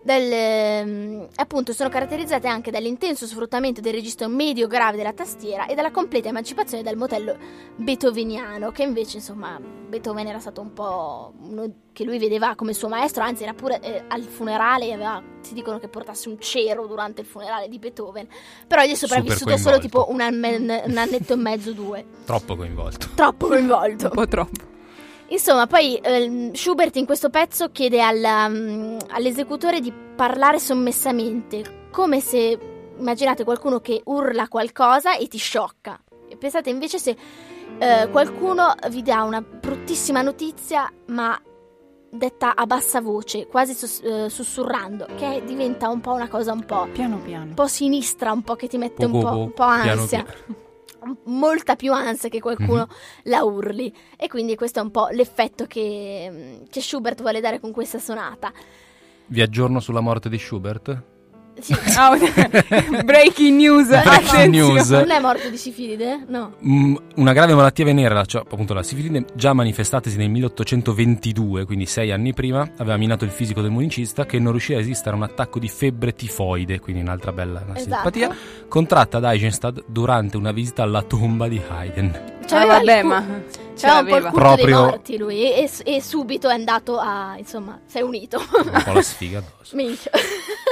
Del, 0.00 0.30
ehm, 0.32 1.28
appunto 1.34 1.72
sono 1.72 1.88
caratterizzate 1.88 2.46
anche 2.46 2.70
dall'intenso 2.70 3.26
sfruttamento 3.26 3.80
del 3.80 3.92
registro 3.92 4.28
medio 4.28 4.68
grave 4.68 4.96
della 4.96 5.12
tastiera 5.12 5.66
e 5.66 5.74
dalla 5.74 5.90
completa 5.90 6.28
emancipazione 6.28 6.84
dal 6.84 6.96
modello 6.96 7.36
beethoveniano 7.74 8.70
che 8.70 8.84
invece 8.84 9.16
insomma 9.16 9.58
Beethoven 9.60 10.28
era 10.28 10.38
stato 10.38 10.60
un 10.60 10.72
po' 10.72 11.32
uno 11.40 11.68
che 11.92 12.04
lui 12.04 12.18
vedeva 12.20 12.54
come 12.54 12.74
suo 12.74 12.88
maestro 12.88 13.24
anzi 13.24 13.42
era 13.42 13.54
pure 13.54 13.80
eh, 13.80 14.04
al 14.06 14.22
funerale 14.22 14.92
aveva, 14.92 15.20
si 15.40 15.52
dicono 15.52 15.80
che 15.80 15.88
portasse 15.88 16.28
un 16.28 16.38
cero 16.38 16.86
durante 16.86 17.22
il 17.22 17.26
funerale 17.26 17.68
di 17.68 17.80
Beethoven 17.80 18.28
però 18.68 18.84
gli 18.84 18.90
è 18.90 18.94
sopravvissuto 18.94 19.56
solo 19.56 19.78
tipo 19.80 20.06
un, 20.10 20.20
anne- 20.20 20.84
un 20.86 20.96
annetto 20.96 21.32
e 21.32 21.36
mezzo 21.36 21.72
due 21.72 22.04
Troppo 22.24 22.54
coinvolto. 22.54 23.08
troppo 23.16 23.48
coinvolto 23.48 24.04
Un 24.06 24.12
po' 24.12 24.28
troppo. 24.28 24.76
Insomma, 25.30 25.66
poi 25.66 25.96
ehm, 25.96 26.52
Schubert 26.52 26.96
in 26.96 27.04
questo 27.06 27.28
pezzo 27.28 27.70
chiede 27.70 28.00
al, 28.02 28.50
mm, 28.50 28.98
all'esecutore 29.10 29.80
di 29.80 29.92
parlare 30.16 30.58
sommessamente, 30.58 31.86
come 31.90 32.20
se 32.20 32.58
immaginate 32.98 33.44
qualcuno 33.44 33.80
che 33.80 34.00
urla 34.04 34.48
qualcosa 34.48 35.16
e 35.16 35.28
ti 35.28 35.38
sciocca. 35.38 36.00
E 36.28 36.36
pensate 36.36 36.70
invece 36.70 36.98
se 36.98 37.16
eh, 37.78 38.08
qualcuno 38.10 38.74
vi 38.90 39.02
dà 39.02 39.22
una 39.22 39.40
bruttissima 39.42 40.22
notizia, 40.22 40.90
ma 41.08 41.38
detta 42.10 42.54
a 42.56 42.64
bassa 42.64 43.00
voce, 43.02 43.46
quasi 43.46 43.74
sus- 43.74 44.00
eh, 44.02 44.30
sussurrando, 44.30 45.06
che 45.16 45.42
diventa 45.44 45.88
un 45.90 46.00
po' 46.00 46.12
una 46.12 46.28
cosa 46.28 46.52
un 46.52 46.64
po', 46.64 46.88
Piano 46.92 47.18
piano. 47.18 47.44
un 47.44 47.54
po' 47.54 47.66
sinistra, 47.66 48.32
un 48.32 48.42
po' 48.42 48.56
che 48.56 48.66
ti 48.66 48.78
mette 48.78 49.04
un 49.04 49.12
Po- 49.12 49.18
un 49.18 49.52
po' 49.52 49.52
piano 49.64 50.00
ansia 50.00 50.22
piano. 50.22 50.66
Molta 51.24 51.76
più 51.76 51.92
ansia 51.92 52.28
che 52.28 52.40
qualcuno 52.40 52.86
Mhm. 52.88 52.94
la 53.24 53.42
urli 53.44 53.92
e 54.16 54.28
quindi 54.28 54.54
questo 54.56 54.80
è 54.80 54.82
un 54.82 54.90
po' 54.90 55.08
l'effetto 55.10 55.66
che, 55.66 56.60
che 56.68 56.80
Schubert 56.80 57.20
vuole 57.20 57.40
dare 57.40 57.60
con 57.60 57.72
questa 57.72 57.98
sonata. 57.98 58.52
Vi 59.26 59.40
aggiorno 59.42 59.80
sulla 59.80 60.00
morte 60.00 60.28
di 60.28 60.38
Schubert? 60.38 61.02
Sì, 61.60 61.74
Ah, 61.96 62.16
breaking 63.04 63.56
news. 63.56 63.88
non 63.88 63.98
è 63.98 64.02
Breaking 64.04 64.54
morto- 64.54 64.72
news. 64.74 64.90
Non 64.90 65.10
è 65.10 65.20
morto 65.20 65.48
di 65.50 65.56
sifilide? 65.56 66.24
No. 66.28 66.52
Mm, 66.66 66.94
una 67.16 67.32
grave 67.32 67.54
malattia 67.54 67.84
venerea, 67.84 68.24
cioè 68.24 68.42
appunto 68.42 68.74
la 68.74 68.82
sifilide, 68.82 69.24
già 69.34 69.52
manifestatasi 69.52 70.16
nel 70.16 70.30
1822, 70.30 71.64
quindi 71.64 71.86
sei 71.86 72.10
anni 72.12 72.32
prima, 72.32 72.68
aveva 72.78 72.96
minato 72.96 73.24
il 73.24 73.30
fisico 73.30 73.60
del 73.60 73.70
musicista 73.70 74.24
che 74.26 74.38
non 74.38 74.52
riusciva 74.52 74.78
a 74.78 74.80
resistere 74.82 75.10
a 75.10 75.16
un 75.16 75.22
attacco 75.24 75.58
di 75.58 75.68
febbre 75.68 76.14
tifoide, 76.14 76.80
quindi 76.80 77.02
un'altra 77.02 77.32
bella 77.32 77.62
una 77.64 77.76
Esatto. 77.76 77.94
simpatia, 77.94 78.36
contratta 78.68 79.18
da 79.18 79.32
Eisenstadt 79.32 79.84
durante 79.86 80.36
una 80.36 80.52
visita 80.52 80.82
alla 80.82 81.02
tomba 81.02 81.48
di 81.48 81.60
Haydn. 81.66 82.36
Cioè, 82.46 82.60
Ah, 82.60 82.66
vabbè, 82.66 83.00
cu- 83.00 83.08
ma 83.08 83.24
ce 83.78 83.86
un 83.86 84.06
po' 84.06 84.16
il 84.16 84.22
culto 84.24 84.54
dei 84.54 84.64
Proprio- 84.64 84.80
morti 84.80 85.16
lui 85.16 85.52
e, 85.54 85.70
e- 85.84 86.02
subito 86.02 86.48
è 86.48 86.54
andato 86.54 86.98
a, 86.98 87.34
insomma, 87.38 87.78
si 87.86 87.98
è 87.98 88.00
unito. 88.02 88.38
Un 88.38 88.82
po' 88.84 88.92
la 88.92 89.02
sfiga 89.02 89.38
addosso. 89.38 89.74
Minchia. 89.76 90.10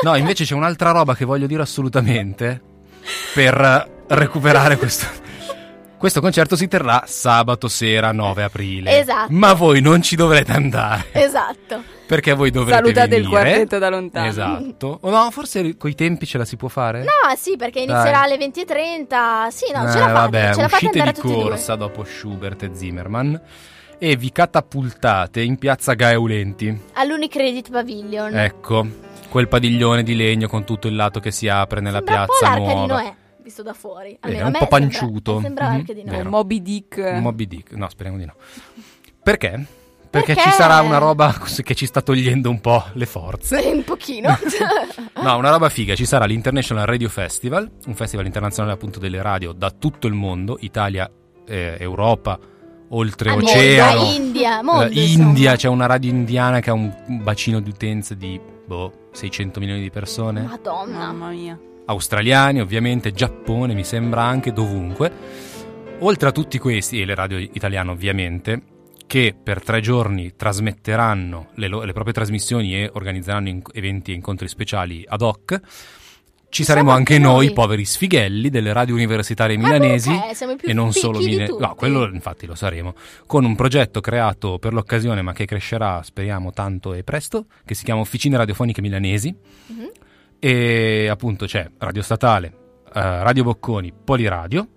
No, 0.03 0.15
invece 0.17 0.45
c'è 0.45 0.55
un'altra 0.55 0.91
roba 0.91 1.15
che 1.15 1.25
voglio 1.25 1.47
dire 1.47 1.63
assolutamente 1.63 2.61
per 3.33 3.89
recuperare 4.09 4.77
questo. 4.79 5.07
Questo 5.99 6.21
concerto 6.21 6.57
si 6.57 6.69
terrà 6.69 7.05
sabato 7.07 7.69
sera 7.69 8.13
9 8.13 8.43
aprile. 8.43 9.01
Esatto. 9.01 9.33
Ma 9.33 9.55
voi 9.55 9.81
non 9.81 10.03
ci 10.03 10.15
dovrete 10.15 10.53
andare. 10.53 11.07
esatto. 11.13 11.83
Perché 12.07 12.35
voi 12.35 12.51
dovrete 12.51 12.77
Salutate 12.77 13.17
il 13.17 13.23
venire. 13.23 13.29
quartetto 13.31 13.79
da 13.79 13.89
lontano. 13.89 14.27
Esatto. 14.27 14.99
O 15.01 15.11
no, 15.11 15.31
forse 15.31 15.77
coi 15.77 15.95
tempi 15.95 16.27
ce 16.27 16.39
la 16.39 16.45
si 16.45 16.57
può 16.57 16.69
fare? 16.69 17.01
No, 17.01 17.35
sì, 17.37 17.57
perché 17.57 17.81
inizierà 17.81 18.23
alle 18.23 18.37
20.30. 18.37 19.49
Sì, 19.49 19.73
no, 19.73 19.91
ce 19.91 19.99
la 19.99 20.11
Eh, 20.11 20.13
fate, 20.13 20.13
vabbè, 20.13 20.55
ce 20.55 20.61
la 20.61 20.69
fate 20.69 20.87
andare 20.87 21.13
di 21.13 21.21
corsa 21.21 21.75
dopo 21.77 22.05
Schubert 22.05 22.63
e 22.63 22.71
Zimmerman 22.75 23.41
e 23.99 24.17
vi 24.17 24.31
catapultate 24.31 25.41
in 25.41 25.57
piazza 25.57 25.95
Gaeulenti. 25.95 26.83
All'Unicredit 26.93 27.71
Pavilion. 27.71 28.37
Ecco, 28.37 28.87
quel 29.31 29.49
padiglione 29.49 30.03
di 30.03 30.15
legno 30.15 30.47
con 30.47 30.65
tutto 30.65 30.87
il 30.89 30.95
lato 30.95 31.19
che 31.21 31.31
si 31.31 31.49
apre 31.49 31.81
nella 31.81 32.03
Sembra 32.05 32.21
un 32.21 32.27
po' 32.27 32.33
piazza 32.35 32.55
l'arca 32.55 32.69
di 32.69 32.75
nuova. 32.87 33.03
Noè, 33.03 33.15
visto 33.47 33.63
da 33.63 33.73
fuori. 33.75 34.11
Eh, 34.11 34.19
Almeno 34.21 34.41
è 34.41 34.43
a 34.43 34.47
un 34.47 34.53
me 34.53 34.59
po' 34.59 34.67
panciuto. 34.67 35.41
Sembra 35.41 35.69
Mhm, 35.69 35.77
l'arca 35.77 35.93
di 35.93 36.03
Noè. 36.05 36.17
vero. 36.17 36.31
Moby 36.31 36.63
Dick. 36.63 36.99
Moby 37.21 37.47
Dick. 37.47 37.73
No, 37.73 37.89
speriamo 37.89 38.19
di 38.19 38.25
no. 38.25 38.35
Perché? 39.23 39.67
Perché, 40.11 40.35
Perché? 40.35 40.51
ci 40.51 40.57
sarà 40.57 40.81
una 40.81 40.99
roba 40.99 41.35
che 41.63 41.75
ci 41.75 41.85
sta 41.87 42.01
togliendo 42.01 42.49
un 42.49 42.61
po' 42.61 42.83
le 42.95 43.07
forze. 43.07 43.57
Un 43.73 43.85
pochino. 43.85 44.37
No, 45.19 45.37
una 45.39 45.51
roba 45.51 45.69
figa, 45.71 45.95
ci 45.97 46.05
sarà 46.05 46.25
l'International 46.27 46.85
Radio 46.87 47.09
Festival, 47.09 47.69
un 47.87 47.95
festival 47.95 48.27
internazionale 48.27 48.75
appunto 48.75 48.99
delle 49.01 49.21
radio 49.23 49.53
da 49.53 49.71
tutto 49.71 50.07
il 50.07 50.13
mondo, 50.13 50.57
Italia, 50.61 51.11
eh, 51.47 51.77
Europa, 51.81 52.39
oltreoceano, 52.91 53.99
Mondo, 54.03 54.13
India, 54.23 54.63
mondo, 54.63 54.83
eh, 54.85 54.87
India, 55.05 55.25
insomma. 55.53 55.57
c'è 55.57 55.69
una 55.69 55.87
radio 55.87 56.11
indiana 56.11 56.61
che 56.61 56.71
ha 56.71 56.75
un 56.75 56.95
un 57.09 57.23
bacino 57.23 57.61
di 57.61 57.71
utenza 57.71 58.15
di 58.15 58.39
boh, 58.67 59.09
600 59.13 59.59
milioni 59.59 59.81
di 59.81 59.91
persone, 59.91 60.43
Madonna. 60.43 60.97
Mamma 60.99 61.29
mia. 61.31 61.59
Australiani 61.87 62.61
ovviamente, 62.61 63.13
Giappone 63.13 63.75
mi 63.75 63.85
sembra 63.85 64.23
anche 64.23 64.53
dovunque. 64.53 65.11
Oltre 66.01 66.29
a 66.29 66.33
tutti 66.33 66.59
questi, 66.59 67.01
e 67.01 67.05
le 67.05 67.15
radio 67.15 67.39
italiane 67.39 67.91
ovviamente, 67.91 68.63
che 69.07 69.35
per 69.41 69.63
tre 69.63 69.81
giorni 69.81 70.35
trasmetteranno 70.37 71.49
le, 71.55 71.69
lo- 71.69 71.85
le 71.85 71.93
proprie 71.93 72.13
trasmissioni 72.13 72.75
e 72.75 72.91
organizzeranno 72.93 73.49
in- 73.49 73.63
eventi 73.73 74.13
e 74.13 74.15
incontri 74.15 74.49
speciali 74.49 75.05
ad 75.07 75.23
hoc, 75.23 75.61
ci 76.49 76.63
Siamo 76.65 76.81
saremo 76.81 76.97
anche 76.97 77.15
anche 77.15 77.27
noi, 77.27 77.47
noi. 77.47 77.55
poveri 77.55 77.85
sfighelli 77.85 78.51
delle 78.51 78.73
radio 78.73 78.95
universitarie 78.95 79.57
Ma 79.59 79.65
milanesi. 79.69 80.11
perché? 80.11 80.35
Siamo 80.35 80.53
i 80.53 80.57
più 80.57 80.69
E 80.69 80.73
non 80.73 80.93
solo 80.93 81.19
tutti. 81.19 81.45
No, 81.59 81.75
quello 81.75 82.05
infatti 82.07 82.47
lo 82.47 82.55
saremo. 82.55 82.95
Con 83.27 83.45
un 83.45 83.55
progetto 83.57 84.01
creato 84.01 84.59
per 84.59 84.73
l'occasione, 84.73 85.23
ma 85.23 85.33
che 85.33 85.45
crescerà, 85.45 86.03
speriamo, 86.03 86.53
tanto 86.53 86.95
e 86.95 87.03
presto, 87.03 87.47
che 87.65 87.75
si 87.75 87.85
chiama 87.85 88.01
Officine 88.01 88.37
Radiofoniche 88.37 88.81
Milanesi. 88.81 89.35
Mhm. 89.67 89.91
E 90.39 91.09
appunto 91.09 91.47
c'è 91.47 91.69
Radio 91.79 92.03
Statale, 92.03 92.47
eh, 92.95 93.23
Radio 93.23 93.43
Bocconi, 93.45 93.93
Poliradio 94.05 94.69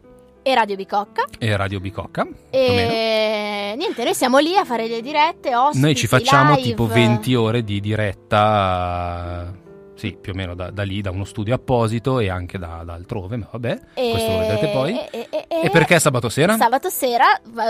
E 0.41 0.55
Radio 0.55 0.76
Bicocca. 0.76 1.26
e 1.38 1.55
Radio 1.57 1.80
Bicocca. 1.80 2.28
E 2.49 3.74
niente, 3.78 4.03
noi 4.03 4.14
siamo 4.16 4.38
lì 4.39 4.55
a 4.55 4.66
fare 4.66 4.88
le 4.88 5.01
dirette, 5.01 5.55
ospiti, 5.55 5.82
Noi 5.84 5.95
ci 5.95 6.07
facciamo 6.07 6.55
live. 6.55 6.68
tipo 6.70 6.88
20 6.88 7.36
ore 7.36 7.64
di 7.64 7.80
diretta, 7.80 9.53
sì, 10.00 10.16
più 10.20 10.32
o 10.32 10.36
meno 10.36 10.56
da, 10.56 10.72
da 10.72 10.84
lì, 10.84 11.02
da 11.02 11.12
uno 11.12 11.26
studio 11.26 11.54
apposito 11.54 12.20
e 12.20 12.30
anche 12.30 12.58
da, 12.58 12.84
da 12.86 12.93
altrove, 12.93 13.36
ma 13.36 13.50
vabbè, 13.52 13.80
E- 13.95 14.10
questo 14.12 14.32
lo 14.32 14.38
vedrete 14.38 14.68
poi. 14.70 14.97
E, 15.12 15.28
e- 15.30 15.45
E 15.64 15.70
perché 15.70 16.00
sabato 16.00 16.30
sera? 16.30 16.56
Sabato 16.56 16.89
sera 16.89 17.26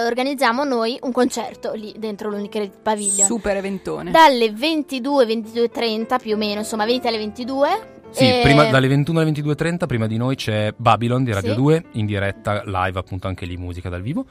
organizziamo 0.05 0.63
noi 0.63 0.99
un 1.01 1.11
concerto 1.11 1.71
lì 1.73 1.91
dentro 1.97 2.29
l'Unicredit 2.29 2.81
Pavilion. 2.83 3.25
Super 3.25 3.57
eventone. 3.57 4.11
Dalle 4.11 4.51
22, 4.51 5.25
22.30 5.25 6.19
più 6.19 6.35
o 6.35 6.37
meno, 6.37 6.59
insomma, 6.59 6.85
venite 6.85 7.07
alle 7.07 7.17
22. 7.17 7.97
Sì, 8.11 8.25
e- 8.29 8.41
prima, 8.43 8.65
dalle 8.65 8.87
21 8.87 9.19
alle 9.21 9.31
22.30 9.31 9.87
prima 9.87 10.05
di 10.05 10.17
noi 10.17 10.35
c'è 10.35 10.71
Babylon 10.77 11.23
di 11.23 11.33
Radio 11.33 11.53
Sì. 11.53 11.57
2 11.57 11.83
in 11.93 12.05
diretta 12.05 12.61
live 12.63 12.99
appunto 12.99 13.27
anche 13.27 13.47
lì 13.47 13.57
musica 13.57 13.89
dal 13.89 14.03
vivo. 14.03 14.25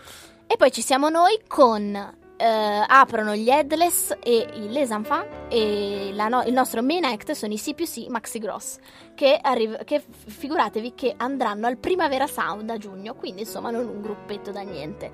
E 0.47 0.57
poi 0.57 0.71
ci 0.71 0.83
siamo 0.83 1.09
noi 1.09 1.41
con... 1.49 2.15
eh, 2.39 2.85
aprono 2.87 3.35
gli 3.35 3.51
Headless 3.51 4.17
e 4.23 4.47
Les 4.69 4.91
Enfants 4.91 5.29
e 5.49 6.13
no- 6.15 6.45
il 6.45 6.53
nostro 6.53 6.83
main 6.83 7.05
act 7.05 7.33
sono 7.33 7.53
i 7.53 7.57
C+C 7.57 8.07
Maxi 8.09 8.39
Gross 8.39 8.79
che, 9.15 9.37
arriv- 9.43 9.83
che 9.83 10.01
figuratevi 10.09 10.95
che 10.95 11.15
andranno 11.17 11.67
al 11.67 11.79
Primavera 11.79 12.29
Sound 12.29 12.71
a 12.71 12.79
giugno 12.79 13.15
quindi 13.15 13.41
insomma 13.41 13.71
non 13.71 13.89
un 13.89 14.01
gruppetto 14.01 14.53
da 14.53 14.61
niente 14.61 15.11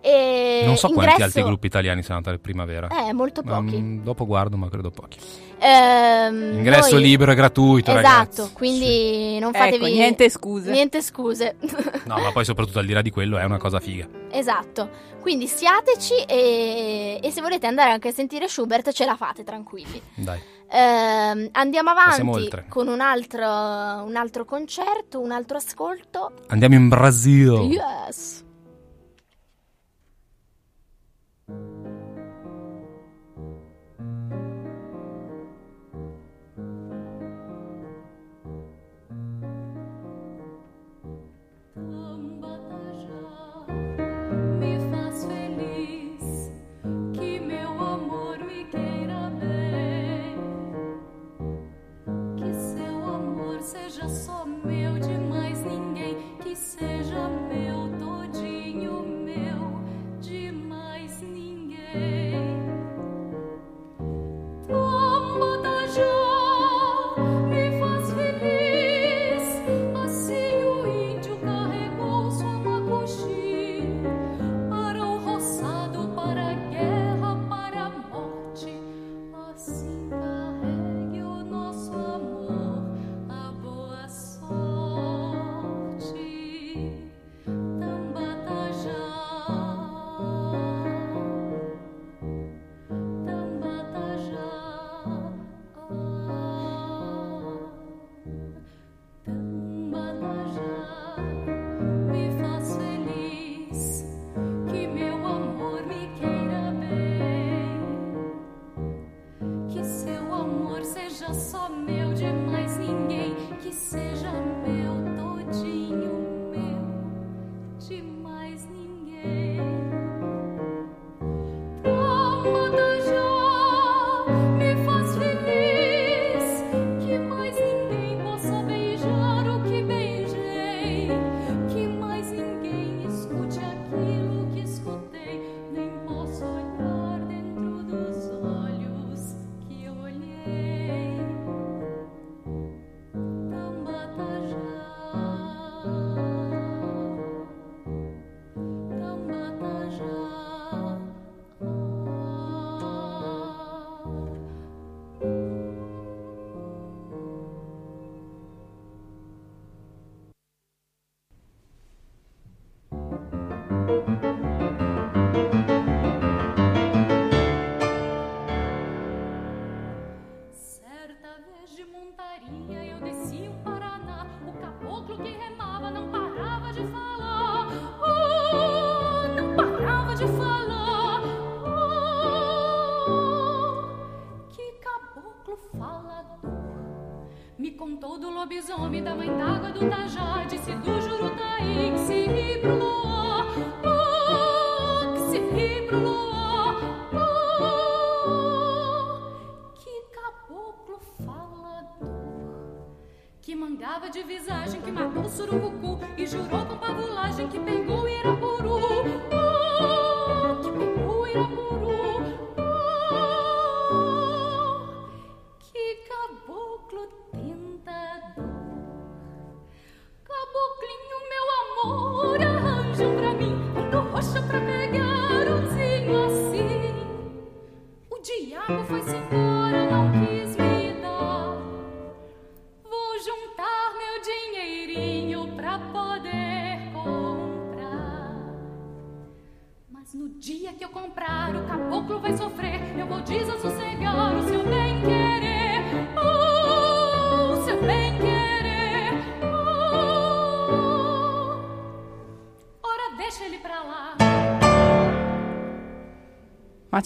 e 0.00 0.62
non 0.64 0.76
so 0.76 0.88
quanti 0.88 1.10
ingresso- 1.12 1.24
altri 1.24 1.42
gruppi 1.42 1.66
italiani 1.66 2.02
sono 2.02 2.16
andati 2.18 2.34
al 2.34 2.40
primavera. 2.40 2.88
eh 3.08 3.12
molto 3.12 3.42
pochi 3.42 3.76
Mm, 3.76 4.02
dopo 4.02 4.26
guardo, 4.26 4.56
ma 4.56 4.68
credo 4.68 4.90
pochi. 4.90 5.18
Ehm, 5.60 6.58
Ingresso 6.58 6.94
noi- 6.94 7.02
libero 7.02 7.32
e 7.32 7.34
gratuito, 7.34 7.90
esatto 7.90 8.06
ragazzi. 8.06 8.50
quindi 8.52 9.38
non 9.40 9.52
fatevi 9.52 9.76
Ecco, 9.76 9.86
niente 9.86 10.30
scuse. 10.30 10.70
niente 10.70 11.02
scuse 11.02 11.56
Sì. 11.60 11.76
No, 12.06 12.16
ma 12.18 12.30
poi 12.32 12.44
soprattutto 12.44 12.78
al 12.78 12.86
di 12.86 12.92
là 12.92 13.02
di 13.02 13.10
quello 13.10 13.38
è 13.38 13.44
una 13.44 13.58
cosa 13.58 13.80
figa. 13.80 14.06
esatto 14.30 14.88
quindi 15.20 15.46
siateci 15.48 16.14
e, 16.26 17.18
e 17.20 17.30
se 17.32 17.40
volete 17.40 17.66
andare 17.66 17.90
anche 17.90 18.08
a 18.08 18.12
sentire 18.12 18.46
Schubert 18.48 18.92
ce 18.92 19.04
la 19.04 19.16
fate 19.16 19.42
tranquilli 19.42 20.00
Dai. 20.14 20.38
Ehm, 20.70 21.48
andiamo 21.52 21.90
avanti 21.90 22.20
oltre. 22.22 22.66
con 22.68 22.86
un 22.88 23.00
altro, 23.00 23.42
un 23.44 24.14
altro 24.16 24.44
concerto, 24.44 25.18
un 25.18 25.32
altro 25.32 25.56
ascolto. 25.56 26.32
Andiamo 26.48 26.74
in 26.74 26.88
Brasile. 26.88 27.60
Yes. 27.62 28.44
Thank 31.48 31.60
you. 31.60 31.77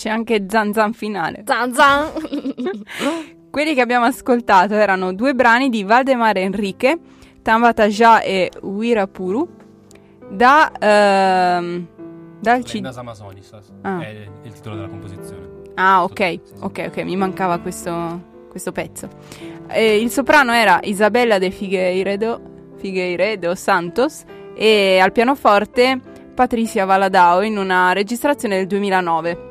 C'è 0.03 0.11
anche 0.11 0.47
Zan 0.49 0.73
Zan 0.73 0.93
finale. 0.95 1.45
Zan 1.47 1.73
zan. 1.73 2.11
Quelli 3.53 3.73
che 3.75 3.81
abbiamo 3.81 4.05
ascoltato 4.07 4.75
erano 4.75 5.13
due 5.15 5.33
brani 5.35 5.69
di 5.69 5.85
Valdemar 5.85 6.39
Enrique, 6.39 6.99
Tambataja 7.41 8.21
e 8.21 8.51
Wirapuru, 8.63 9.49
da, 10.29 10.73
ehm, 10.77 11.87
dal 12.41 12.65
CD. 12.65 12.85
Amazonis 12.97 13.53
Ah. 13.83 14.01
è 14.01 14.27
il 14.43 14.53
titolo 14.53 14.75
della 14.75 14.89
composizione. 14.89 15.61
Ah, 15.77 16.03
ok, 16.03 16.19
Sì, 16.21 16.41
sì. 16.47 16.53
ok, 16.59 16.85
ok, 16.89 16.97
mi 17.05 17.15
mancava 17.15 17.59
questo, 17.59 18.47
questo 18.51 18.73
pezzo. 18.73 19.09
Eh, 19.69 20.01
il 20.01 20.11
soprano 20.11 20.53
era 20.53 20.81
Isabella 20.83 21.39
de 21.39 21.51
Figueiredo, 21.53 22.41
Figueiredo 22.77 23.55
Santos 23.55 24.25
e 24.57 24.99
al 24.99 25.13
pianoforte 25.13 26.01
Patricia 26.35 26.87
Valadao 26.87 27.43
in 27.43 27.57
una 27.57 27.93
registrazione 27.93 28.57
del 28.57 28.67
2009. 28.67 29.51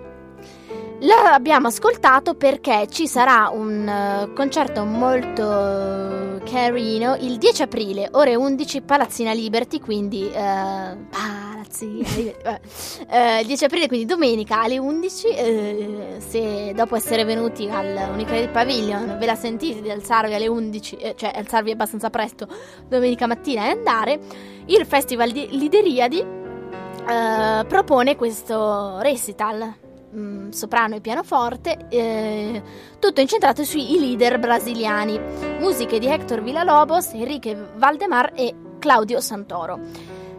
L'abbiamo 1.04 1.66
ascoltato 1.66 2.36
perché 2.36 2.86
ci 2.88 3.08
sarà 3.08 3.49
un 3.52 3.88
eh, 3.88 4.34
concerto 4.36 4.86
molto 4.86 6.39
carino 6.45 7.16
il 7.16 7.39
10 7.39 7.64
aprile, 7.64 8.10
ore 8.12 8.36
11, 8.36 8.82
Palazzina 8.82 9.34
Liberty, 9.34 9.80
quindi 9.80 10.28
eh, 10.28 10.32
Palazzina 10.32 12.08
Liberty. 12.16 12.70
Eh, 13.10 13.39
il 13.39 13.47
10 13.47 13.66
aprile, 13.66 13.88
quindi 13.88 14.06
domenica 14.06 14.62
alle 14.62 14.78
11, 14.78 15.28
eh, 15.30 16.18
se 16.20 16.72
dopo 16.76 16.95
essere 16.95 17.26
venuti 17.26 17.68
all'Unicredit 17.68 18.49
Pavilion 18.49 19.18
ve 19.18 19.26
la 19.26 19.36
sentite 19.36 19.82
di 19.82 19.89
alzarvi 19.89 20.36
alle 20.36 20.47
11, 20.47 20.95
eh, 20.97 21.16
cioè 21.18 21.32
alzarvi 21.34 21.72
abbastanza 21.72 22.12
presto 22.12 22.47
domenica 22.88 23.26
mattina 23.26 23.66
e 23.66 23.70
andare, 23.70 24.20
il 24.66 24.86
Festival 24.86 25.32
di 25.32 25.47
Lideriadi 25.49 26.20
eh, 26.20 27.66
propone 27.66 28.16
questo 28.16 28.99
recital 28.99 29.89
mm, 30.16 30.49
soprano 30.49 30.95
e 30.95 31.01
pianoforte, 31.01 31.88
eh, 31.89 32.62
tutto 32.99 33.22
incentrato 33.22 33.64
sui 33.64 33.99
leader 33.99 34.39
brasiliani, 34.39 35.20
musiche 35.59 35.99
di 35.99 36.07
Hector 36.07 36.41
Villalobos, 36.41 37.14
Enrique 37.14 37.72
Valdemar 37.76 38.32
e 38.36 38.53
Claudio 38.80 39.20
Santoro. 39.20 39.80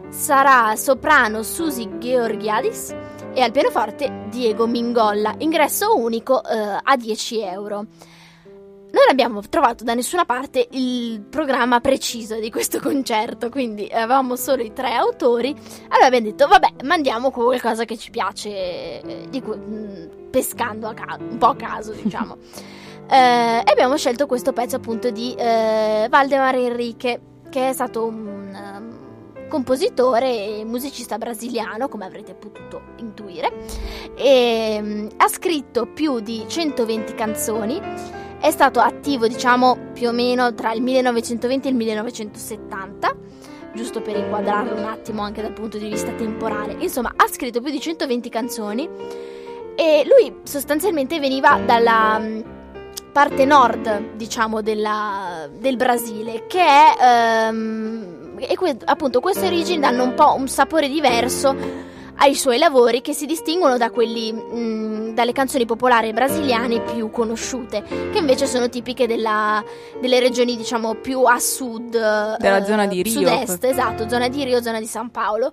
Sarà 0.09 0.75
soprano 0.75 1.41
Susi 1.43 1.97
Georgiadis 1.97 2.95
e 3.33 3.41
al 3.41 3.51
pianoforte 3.51 4.27
Diego 4.29 4.67
Mingolla, 4.67 5.33
ingresso 5.39 5.97
unico 5.97 6.43
eh, 6.43 6.77
a 6.81 6.95
10 6.95 7.41
euro. 7.41 7.85
Non 8.93 9.05
abbiamo 9.09 9.41
trovato 9.49 9.83
da 9.83 9.95
nessuna 9.95 10.23
parte 10.23 10.67
il 10.73 11.19
programma 11.21 11.79
preciso 11.79 12.39
di 12.39 12.51
questo 12.51 12.79
concerto, 12.79 13.49
quindi 13.49 13.89
avevamo 13.91 14.35
solo 14.35 14.61
i 14.61 14.71
tre 14.71 14.93
autori. 14.93 15.49
Allora 15.89 16.05
abbiamo 16.05 16.27
detto, 16.27 16.45
vabbè, 16.45 16.83
mandiamo 16.83 17.31
qualcosa 17.31 17.85
che 17.85 17.97
ci 17.97 18.11
piace, 18.11 18.49
eh, 19.01 19.41
cui- 19.41 19.57
mh, 19.57 20.29
pescando 20.29 20.87
a 20.87 20.93
caso, 20.93 21.23
un 21.23 21.37
po' 21.39 21.47
a 21.47 21.55
caso, 21.55 21.91
diciamo. 21.99 22.37
Eh, 23.09 23.63
e 23.65 23.71
abbiamo 23.71 23.97
scelto 23.97 24.27
questo 24.27 24.53
pezzo 24.53 24.75
appunto 24.75 25.09
di 25.09 25.33
eh, 25.33 26.05
Valdemar 26.07 26.53
Enrique, 26.53 27.19
che 27.49 27.69
è 27.69 27.73
stato 27.73 28.05
un 28.05 28.53
um, 28.53 29.47
compositore 29.49 30.59
e 30.59 30.65
musicista 30.65 31.17
brasiliano, 31.17 31.87
come 31.87 32.05
avrete 32.05 32.35
potuto 32.35 32.81
intuire, 32.97 33.51
e 34.15 34.77
mm, 34.79 35.07
ha 35.17 35.27
scritto 35.29 35.87
più 35.87 36.19
di 36.19 36.45
120 36.47 37.15
canzoni. 37.15 38.21
È 38.43 38.51
stato 38.51 38.81
attivo, 38.81 39.25
diciamo, 39.25 39.91
più 39.93 40.09
o 40.09 40.11
meno 40.11 40.53
tra 40.53 40.73
il 40.73 40.81
1920 40.81 41.65
e 41.65 41.71
il 41.71 41.77
1970, 41.77 43.15
giusto 43.73 44.01
per 44.01 44.17
inquadrarlo 44.17 44.75
un 44.75 44.83
attimo 44.83 45.21
anche 45.21 45.41
dal 45.41 45.53
punto 45.53 45.77
di 45.77 45.87
vista 45.87 46.11
temporale. 46.11 46.75
Insomma, 46.79 47.13
ha 47.15 47.25
scritto 47.29 47.61
più 47.61 47.71
di 47.71 47.79
120 47.79 48.27
canzoni 48.27 48.89
e 49.77 50.03
lui 50.05 50.41
sostanzialmente 50.43 51.21
veniva 51.21 51.57
dalla 51.65 52.19
mm, 52.19 52.41
parte 53.13 53.45
nord, 53.45 54.15
diciamo, 54.15 54.61
della- 54.61 55.47
del 55.49 55.77
Brasile, 55.77 56.45
che 56.45 56.65
è... 56.65 56.95
ehm, 56.99 58.35
e 58.39 58.55
que- 58.57 58.75
appunto 58.83 59.21
queste 59.21 59.45
origini 59.45 59.79
danno 59.79 60.03
un 60.03 60.15
po' 60.15 60.35
un 60.35 60.49
sapore 60.49 60.89
diverso 60.89 61.55
ai 62.23 62.35
suoi 62.35 62.57
lavori 62.57 63.01
che 63.01 63.11
si 63.11 63.25
distinguono 63.25 63.75
da 63.77 63.91
quelli 63.91 64.31
mh, 64.31 65.13
dalle 65.13 65.33
canzoni 65.33 65.65
popolari 65.65 66.13
brasiliane 66.13 66.79
più 66.79 67.11
conosciute, 67.11 67.83
che 67.83 68.17
invece 68.17 68.47
sono 68.47 68.69
tipiche 68.69 69.07
della- 69.07 69.61
delle 69.99 70.21
regioni, 70.21 70.55
diciamo, 70.55 70.95
più 70.95 71.23
a 71.23 71.37
sud 71.37 71.91
Della 71.91 72.57
eh, 72.57 72.63
zona 72.65 72.87
di 72.87 73.01
Rio. 73.01 73.13
Sud-est, 73.13 73.65
esatto, 73.65 74.07
zona 74.07 74.29
di 74.29 74.41
Rio, 74.45 74.61
zona 74.61 74.79
di 74.79 74.85
San 74.85 75.11
Paolo, 75.11 75.47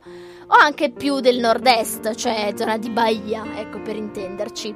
o 0.47 0.55
anche 0.55 0.91
più 0.91 1.19
del 1.19 1.39
nord-est, 1.41 2.15
cioè 2.15 2.53
zona 2.55 2.79
di 2.79 2.89
Bahia, 2.91 3.43
ecco 3.57 3.81
per 3.81 3.97
intenderci. 3.97 4.73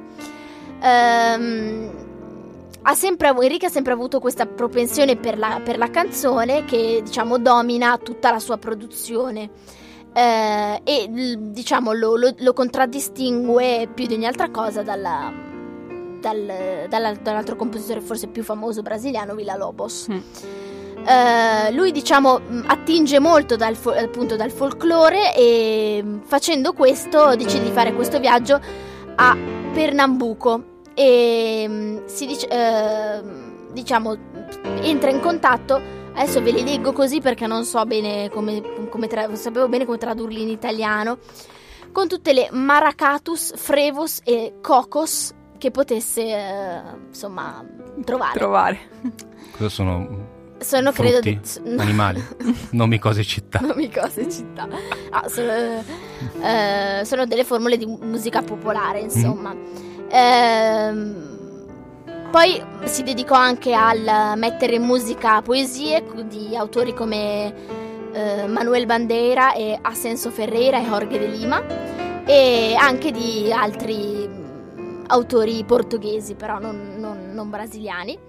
Ehm, 0.81 1.91
ha 2.81 2.93
sempre, 2.93 3.29
Enrique 3.29 3.67
ha 3.67 3.71
sempre 3.71 3.93
avuto 3.93 4.19
questa 4.19 4.45
propensione 4.45 5.15
per 5.15 5.37
la, 5.37 5.61
per 5.63 5.77
la 5.77 5.89
canzone 5.89 6.65
che 6.65 7.01
diciamo 7.05 7.37
domina 7.37 7.97
tutta 7.97 8.31
la 8.31 8.39
sua 8.39 8.57
produzione 8.57 9.49
Eh, 10.17 10.81
e 10.85 11.09
diciamo 11.11 11.91
lo, 11.91 12.15
lo- 12.15 12.33
lo 12.37 12.53
contraddistingue 12.53 13.89
più 13.93 14.05
di 14.07 14.13
ogni 14.13 14.25
altra 14.25 14.49
cosa 14.49 14.81
dalla- 14.81 15.29
dal- 16.21 16.85
dalla- 16.87 17.13
dall'altro 17.21 17.57
compositore 17.57 17.99
forse 17.99 18.27
più 18.27 18.41
famoso 18.41 18.81
brasiliano 18.81 19.35
Villa 19.35 19.57
Lobos. 19.57 20.07
Mm. 20.09 20.17
Eh, 21.05 21.71
lui 21.73 21.91
diciamo 21.91 22.39
mh, 22.39 22.63
attinge 22.67 23.19
molto 23.19 23.57
dal, 23.57 23.75
fo- 23.75 23.91
appunto 23.91 24.37
dal 24.37 24.51
folklore 24.51 25.35
e 25.35 26.01
mh, 26.01 26.21
facendo 26.23 26.71
questo 26.71 27.35
decide 27.35 27.65
di 27.65 27.71
fare 27.71 27.93
questo 27.93 28.17
viaggio 28.19 28.59
a 29.15 29.37
Pernambuco 29.73 30.63
e 30.93 31.67
mh, 31.67 32.05
si 32.05 32.25
dice, 32.25 32.47
ehm, 32.47 33.71
diciamo 33.73 34.15
entra 34.81 35.09
in 35.09 35.19
contatto 35.19 36.03
adesso 36.15 36.41
ve 36.41 36.51
li 36.51 36.63
leggo 36.63 36.91
così 36.93 37.19
perché 37.21 37.45
non 37.47 37.63
so 37.65 37.83
bene 37.85 38.29
come, 38.29 38.61
come 38.89 39.07
tra- 39.07 39.33
sapevo 39.35 39.67
bene 39.67 39.85
come 39.85 39.97
tradurli 39.97 40.41
in 40.41 40.49
italiano 40.49 41.17
con 41.91 42.07
tutte 42.07 42.33
le 42.33 42.49
maracatus, 42.51 43.53
frevos 43.55 44.19
e 44.23 44.55
cocos 44.61 45.33
che 45.57 45.71
potesse 45.71 46.21
eh, 46.23 46.81
insomma 47.07 47.63
trovare 48.03 48.37
Trovare. 48.39 48.79
Cosa 49.51 49.69
sono 49.69 50.33
sono 50.57 50.91
credo 50.91 51.21
frutti? 51.21 51.39
s- 51.41 51.61
no. 51.63 51.81
animali? 51.81 52.23
Nomi 52.71 52.97
cose 52.99 53.23
città. 53.23 53.59
nomi 53.59 53.89
cose 53.91 54.29
città 54.29 54.67
Ah, 55.11 55.27
sono, 55.27 55.51
eh, 56.41 57.01
sono 57.05 57.25
delle 57.25 57.43
formule 57.43 57.77
di 57.77 57.85
musica 57.85 58.41
popolare 58.41 58.99
insomma 59.01 59.53
Ehm, 60.09 61.34
poi 62.35 62.61
si 62.83 63.03
dedicò 63.03 63.33
anche 63.35 63.73
al 63.73 64.33
mettere 64.35 64.75
in 64.75 64.83
musica 64.83 65.41
poesie 65.41 66.03
di 66.25 66.53
autori 66.53 66.93
come 66.93 67.53
eh, 68.11 68.45
Manuel 68.47 68.85
Bandeira 68.85 69.53
e 69.53 69.79
Ascenso 69.81 70.31
Ferreira 70.31 70.77
e 70.77 70.83
Jorge 70.83 71.17
de 71.17 71.27
Lima 71.27 71.63
e 72.25 72.75
anche 72.77 73.11
di 73.11 73.53
altri 73.53 74.27
mm, 74.27 75.03
autori 75.07 75.63
portoghesi 75.63 76.35
però 76.35 76.59
non, 76.59 76.95
non- 76.97 77.31
non 77.31 77.49
brasiliani. 77.49 78.19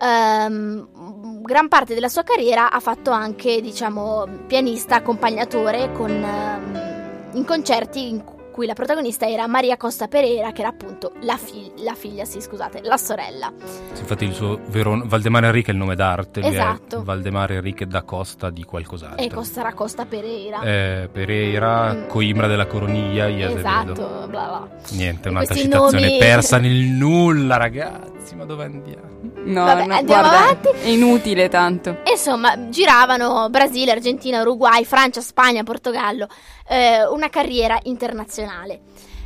Ehm, 0.00 1.42
gran 1.42 1.66
parte 1.66 1.94
della 1.94 2.08
sua 2.08 2.22
carriera 2.22 2.70
ha 2.70 2.78
fatto 2.78 3.10
anche, 3.10 3.60
diciamo, 3.60 4.24
pianista 4.46 4.94
accompagnatore 4.94 5.90
con, 5.90 6.10
ehm, 6.10 7.30
in 7.32 7.44
concerti 7.44 8.08
in 8.08 8.22
cui 8.52 8.66
la 8.66 8.74
protagonista 8.74 9.26
era 9.28 9.48
Maria 9.48 9.76
Costa 9.76 10.06
Pereira, 10.06 10.52
che 10.52 10.60
era 10.60 10.70
appunto 10.70 11.12
la, 11.22 11.36
fi- 11.36 11.72
la 11.78 11.94
figlia, 11.94 12.24
sì, 12.24 12.40
scusate, 12.40 12.80
la 12.82 12.96
sorella. 12.96 13.52
Sì, 13.92 14.00
Infatti 14.02 14.24
il 14.24 14.32
suo 14.34 14.60
vero 14.68 15.02
Valdemar 15.04 15.44
Enrique 15.46 15.72
è 15.72 15.74
il 15.74 15.80
nome 15.80 15.96
d'arte, 15.96 16.40
Esatto. 16.40 17.02
Valdemar 17.02 17.50
Enrique 17.52 17.86
da 17.88 18.02
Costa 18.02 18.50
di 18.50 18.62
qualcos'altro. 18.64 19.24
E 19.24 19.28
Costa 19.30 19.72
Costa 19.72 20.04
Pereira. 20.04 20.60
Eh, 20.62 21.08
Pereira, 21.10 21.92
Mm. 21.94 22.06
Coimbra 22.08 22.46
della 22.46 22.66
Coroniglia, 22.66 23.26
e 23.26 23.42
Azevedo. 23.42 23.58
esatto, 23.58 24.26
bla 24.28 24.46
bla. 24.46 24.68
Niente, 24.92 25.28
un'altra 25.30 25.54
citazione 25.54 26.04
nomi- 26.06 26.18
persa 26.18 26.58
nel 26.58 26.74
nulla, 26.74 27.56
ragazzi, 27.56 28.34
ma 28.36 28.44
dove 28.44 28.64
andiamo? 28.64 29.10
No, 29.44 29.64
Vabbè, 29.64 29.86
no, 29.86 29.94
andiamo 29.94 30.28
guarda, 30.28 30.42
avanti. 30.44 30.68
è 30.82 30.88
inutile 30.88 31.48
tanto. 31.48 31.98
Insomma, 32.10 32.68
giravano 32.68 33.48
Brasile, 33.50 33.92
Argentina, 33.92 34.40
Uruguay, 34.40 34.84
Francia, 34.84 35.20
Spagna, 35.20 35.62
Portogallo, 35.62 36.26
eh, 36.68 37.04
una 37.06 37.28
carriera 37.28 37.78
internazionale. 37.84 38.80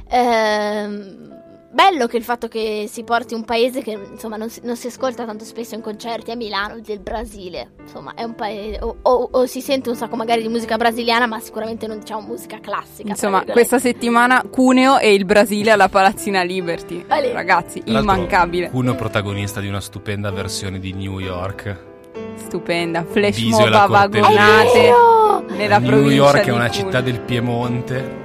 Ehm, 0.09 1.35
bello 1.77 2.07
che 2.07 2.17
il 2.17 2.25
fatto 2.25 2.49
che 2.49 2.87
si 2.91 3.05
porti 3.05 3.35
un 3.35 3.45
paese 3.45 3.83
che 3.83 3.91
insomma 4.13 4.39
non 4.39 4.49
si, 4.49 4.61
non 4.65 4.77
si 4.77 4.87
ascolta 4.87 5.27
tanto 5.27 5.45
spesso 5.45 5.75
in 5.75 5.83
concerti 5.83 6.31
a 6.31 6.35
Milano, 6.35 6.81
del 6.81 7.01
Brasile. 7.01 7.73
Insomma, 7.83 8.15
è 8.15 8.23
un 8.25 8.35
paese. 8.35 8.79
O, 8.83 8.97
o- 9.03 9.29
o 9.31 9.45
si 9.47 9.61
sente 9.61 9.91
un 9.91 9.95
sacco 9.95 10.17
magari 10.17 10.41
di 10.41 10.49
musica 10.49 10.77
brasiliana, 10.79 11.27
ma 11.27 11.39
sicuramente 11.39 11.87
non 11.87 11.99
diciamo 11.99 12.23
musica 12.27 12.59
classica. 12.61 13.11
Insomma, 13.11 13.45
questa 13.45 13.79
settimana 13.79 14.43
Cuneo 14.51 14.99
e 14.99 15.13
il 15.13 15.27
Brasile 15.27 15.71
alla 15.71 15.91
Palazzina 15.91 16.43
Liberty. 16.43 17.05
Vale. 17.07 17.33
Ragazzi, 17.33 17.83
Tra 17.83 17.99
immancabile. 17.99 18.71
Uno 18.73 18.95
protagonista 18.95 19.61
di 19.61 19.69
una 19.69 19.81
stupenda 19.83 20.31
versione 20.31 20.79
di 20.79 20.95
New 20.95 21.19
York. 21.19 21.79
Stupenda. 22.37 23.05
Flash 23.05 23.39
mob 23.43 23.73
a 23.73 23.87
vagonate 23.87 24.93
nella 25.51 25.79
New 25.79 25.89
provincia 25.91 26.15
York 26.15 26.45
è 26.47 26.51
una 26.51 26.69
Cuneo. 26.69 26.73
città 26.73 27.01
del 27.03 27.21
Piemonte. 27.21 28.25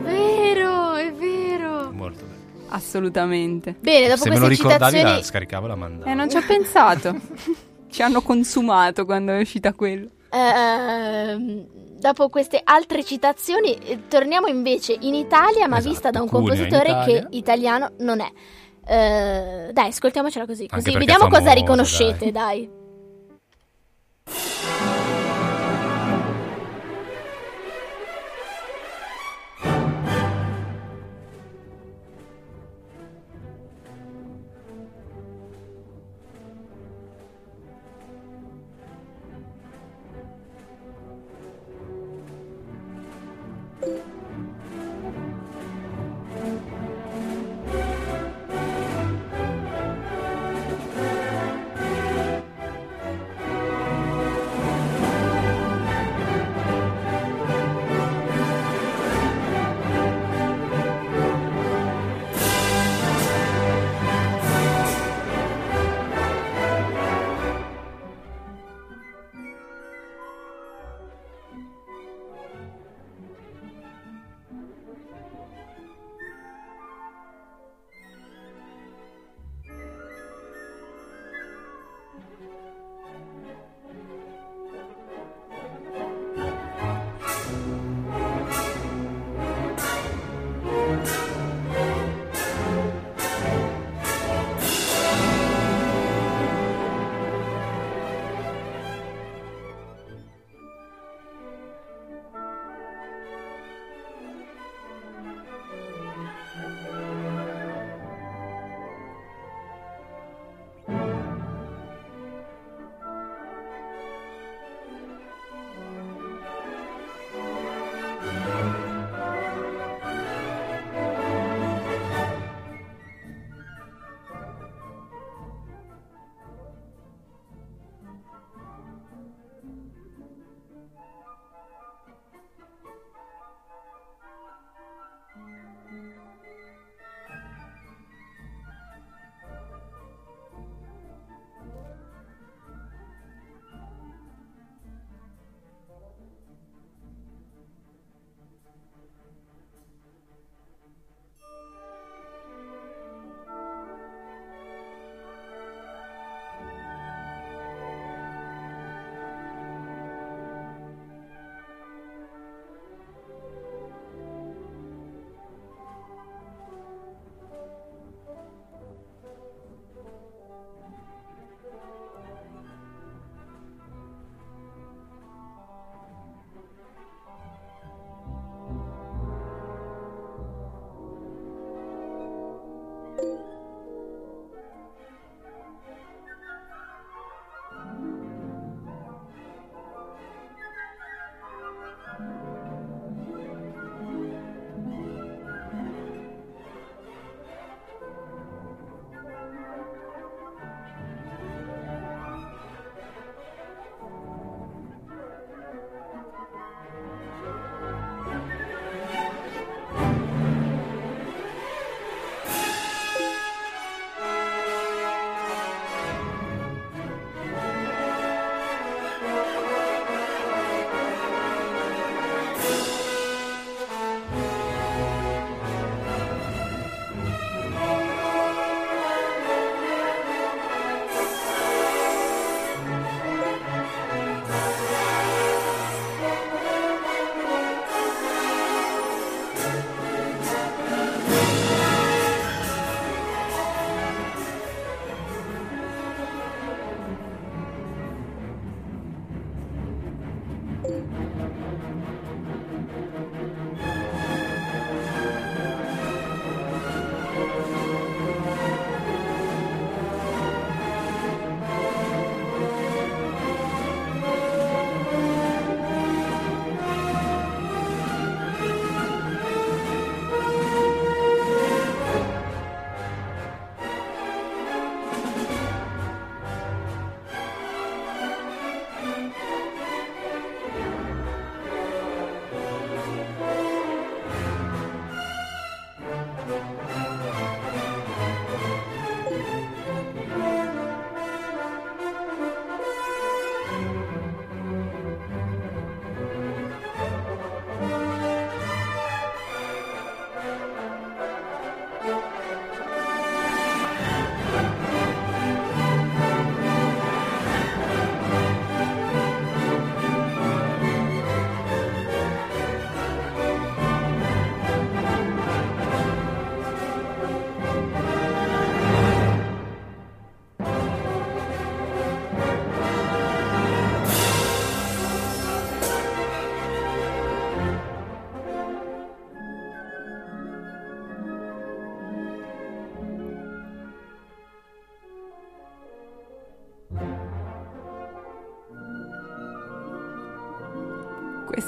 Assolutamente. 2.73 3.75
Bene, 3.79 4.07
dopo 4.07 4.23
Se 4.23 4.29
me 4.29 4.37
lo 4.37 4.45
queste 4.45 4.63
ricordavi 4.63 4.95
citazioni. 4.95 5.17
la 5.19 5.23
scaricavo 5.23 5.65
e 5.65 5.69
la 5.69 5.75
mandavo. 5.75 6.09
Eh, 6.09 6.13
non 6.13 6.29
ci 6.29 6.37
ho 6.37 6.43
pensato. 6.45 7.15
ci 7.89 8.01
hanno 8.01 8.21
consumato 8.21 9.05
quando 9.05 9.33
è 9.33 9.39
uscita 9.41 9.73
quello. 9.73 10.09
Ehm, 10.31 11.65
dopo 11.99 12.29
queste 12.29 12.61
altre 12.63 13.03
citazioni, 13.03 13.73
eh, 13.75 14.07
torniamo 14.07 14.47
invece 14.47 14.95
in 15.01 15.13
Italia, 15.13 15.67
ma 15.67 15.77
Esatto, 15.77 15.89
vista 15.89 16.09
da 16.11 16.21
un 16.21 16.29
compositore 16.29 17.03
che 17.05 17.27
italiano 17.31 17.91
non 17.99 18.21
è. 18.21 18.31
Eh, 18.83 19.71
dai, 19.73 19.89
ascoltiamocela 19.89 20.45
così, 20.45 20.67
così 20.67 20.97
vediamo 20.97 21.25
è 21.27 21.29
cosa 21.29 21.51
riconoscete, 21.51 22.31
dai. 22.31 22.69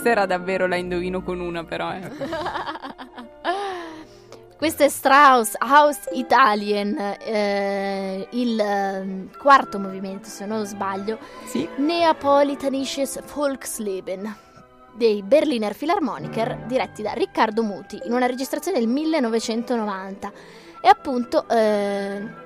Questa 0.04 0.20
era 0.22 0.28
davvero 0.28 0.68
la 0.68 0.76
indovino 0.76 1.24
con 1.24 1.40
una, 1.40 1.64
però. 1.64 1.94
Eh. 1.94 2.02
Questo 4.58 4.84
è 4.84 4.90
Strauss, 4.90 5.54
House 5.60 6.10
Italien, 6.12 6.98
eh, 7.22 8.28
il 8.32 8.60
eh, 8.60 9.30
quarto 9.38 9.80
movimento, 9.80 10.28
se 10.28 10.46
non 10.46 10.66
sbaglio, 10.66 11.20
Sì. 11.46 11.66
Neapolitanisches 11.78 13.22
Volksleben 13.34 14.36
dei 14.94 15.24
Berliner 15.24 15.74
Philharmoniker 15.74 16.66
diretti 16.68 17.02
da 17.02 17.14
Riccardo 17.14 17.64
Muti 17.64 18.02
in 18.04 18.12
una 18.12 18.26
registrazione 18.26 18.80
del 18.80 18.90
1990. 18.90 20.32
E 20.82 20.88
appunto 20.90 21.48
eh, 21.48 22.43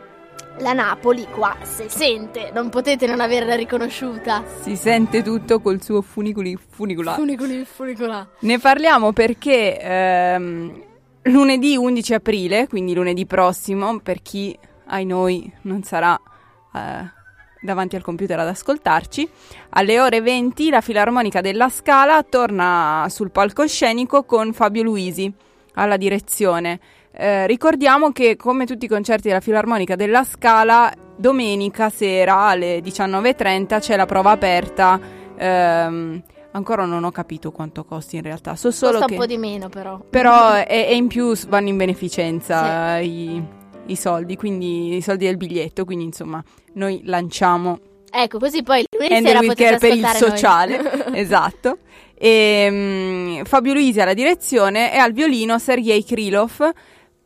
la 0.60 0.74
Napoli 0.74 1.28
qua 1.30 1.56
si 1.62 1.86
sente, 1.88 2.52
non 2.54 2.70
potete 2.70 3.06
non 3.06 3.20
averla 3.20 3.56
riconosciuta. 3.56 4.44
Si 4.62 4.76
sente 4.76 5.22
tutto 5.22 5.60
col 5.60 5.82
suo 5.82 6.02
funiculi 6.02 6.58
funiculato. 6.70 7.20
Funicoli, 7.20 7.66
funicola. 7.66 8.28
Ne 8.40 8.60
parliamo 8.60 9.14
perché 9.14 9.80
ehm, 9.80 10.84
lunedì 11.24 11.76
11 11.76 12.14
aprile, 12.14 12.68
quindi 12.68 12.94
lunedì 12.94 13.26
prossimo, 13.26 14.00
per 14.00 14.22
chi 14.22 14.58
ai 14.88 15.06
noi 15.06 15.52
non 15.62 15.84
sarà 15.84 16.20
eh, 16.74 17.12
davanti 17.62 17.96
al 17.96 18.02
computer 18.02 18.40
ad 18.40 18.48
ascoltarci, 18.48 19.30
alle 19.70 20.00
ore 20.00 20.22
20 20.22 20.70
la 20.70 20.82
Filarmonica 20.82 21.42
della 21.42 21.70
Scala 21.70 22.24
torna 22.24 23.06
sul 23.10 23.32
palcoscenico 23.32 24.24
con 24.24 24.54
Fabio 24.54 24.84
Luisi 24.84 25.32
alla 25.74 25.98
direzione. 25.98 26.80
Eh, 27.20 27.48
ricordiamo 27.48 28.12
che 28.12 28.36
come 28.36 28.68
tutti 28.68 28.86
i 28.86 28.88
concerti 28.88 29.30
della 29.30 29.40
Filarmonica 29.40 29.96
della 29.96 30.24
Scala, 30.24 30.94
domenica 31.16 31.90
sera 31.90 32.42
alle 32.42 32.78
19.30 32.78 33.80
c'è 33.80 33.96
la 33.96 34.06
prova 34.06 34.30
aperta. 34.30 35.00
ehm, 35.36 36.22
ancora 36.52 36.86
non 36.86 37.04
ho 37.04 37.12
capito 37.12 37.52
quanto 37.52 37.84
costi 37.86 38.18
in 38.18 38.22
realtà, 38.22 38.56
so 38.56 38.70
solo 38.70 39.00
Costa 39.00 39.06
che... 39.08 39.14
un 39.14 39.20
po' 39.20 39.26
di 39.26 39.38
meno 39.38 39.68
però. 39.68 40.00
Però 40.08 40.58
e, 40.58 40.66
e 40.68 40.96
in 40.96 41.08
più 41.08 41.36
vanno 41.48 41.70
in 41.70 41.78
beneficenza 41.78 43.00
i, 43.00 43.44
i 43.88 43.96
soldi, 43.96 44.36
quindi 44.36 44.98
i 44.98 45.02
soldi 45.02 45.26
del 45.26 45.38
biglietto, 45.38 45.86
quindi 45.86 46.06
insomma 46.06 46.44
noi 46.74 47.02
lanciamo 47.04 47.80
Ecco, 48.10 48.40
così 48.40 48.64
poi 48.64 48.86
lunedì 48.90 49.26
sera 49.26 49.40
potete 49.40 49.64
Care 49.64 49.78
per 49.78 49.96
il 49.96 50.08
sociale, 50.08 51.14
esatto. 51.18 51.80
E, 52.14 52.68
mm, 52.72 53.44
Fabio 53.44 53.74
Luisi 53.74 54.00
alla 54.00 54.14
direzione 54.14 54.94
e 54.94 54.98
al 54.98 55.12
violino 55.12 55.60
Sergei 55.60 56.04
Krylov 56.04 56.74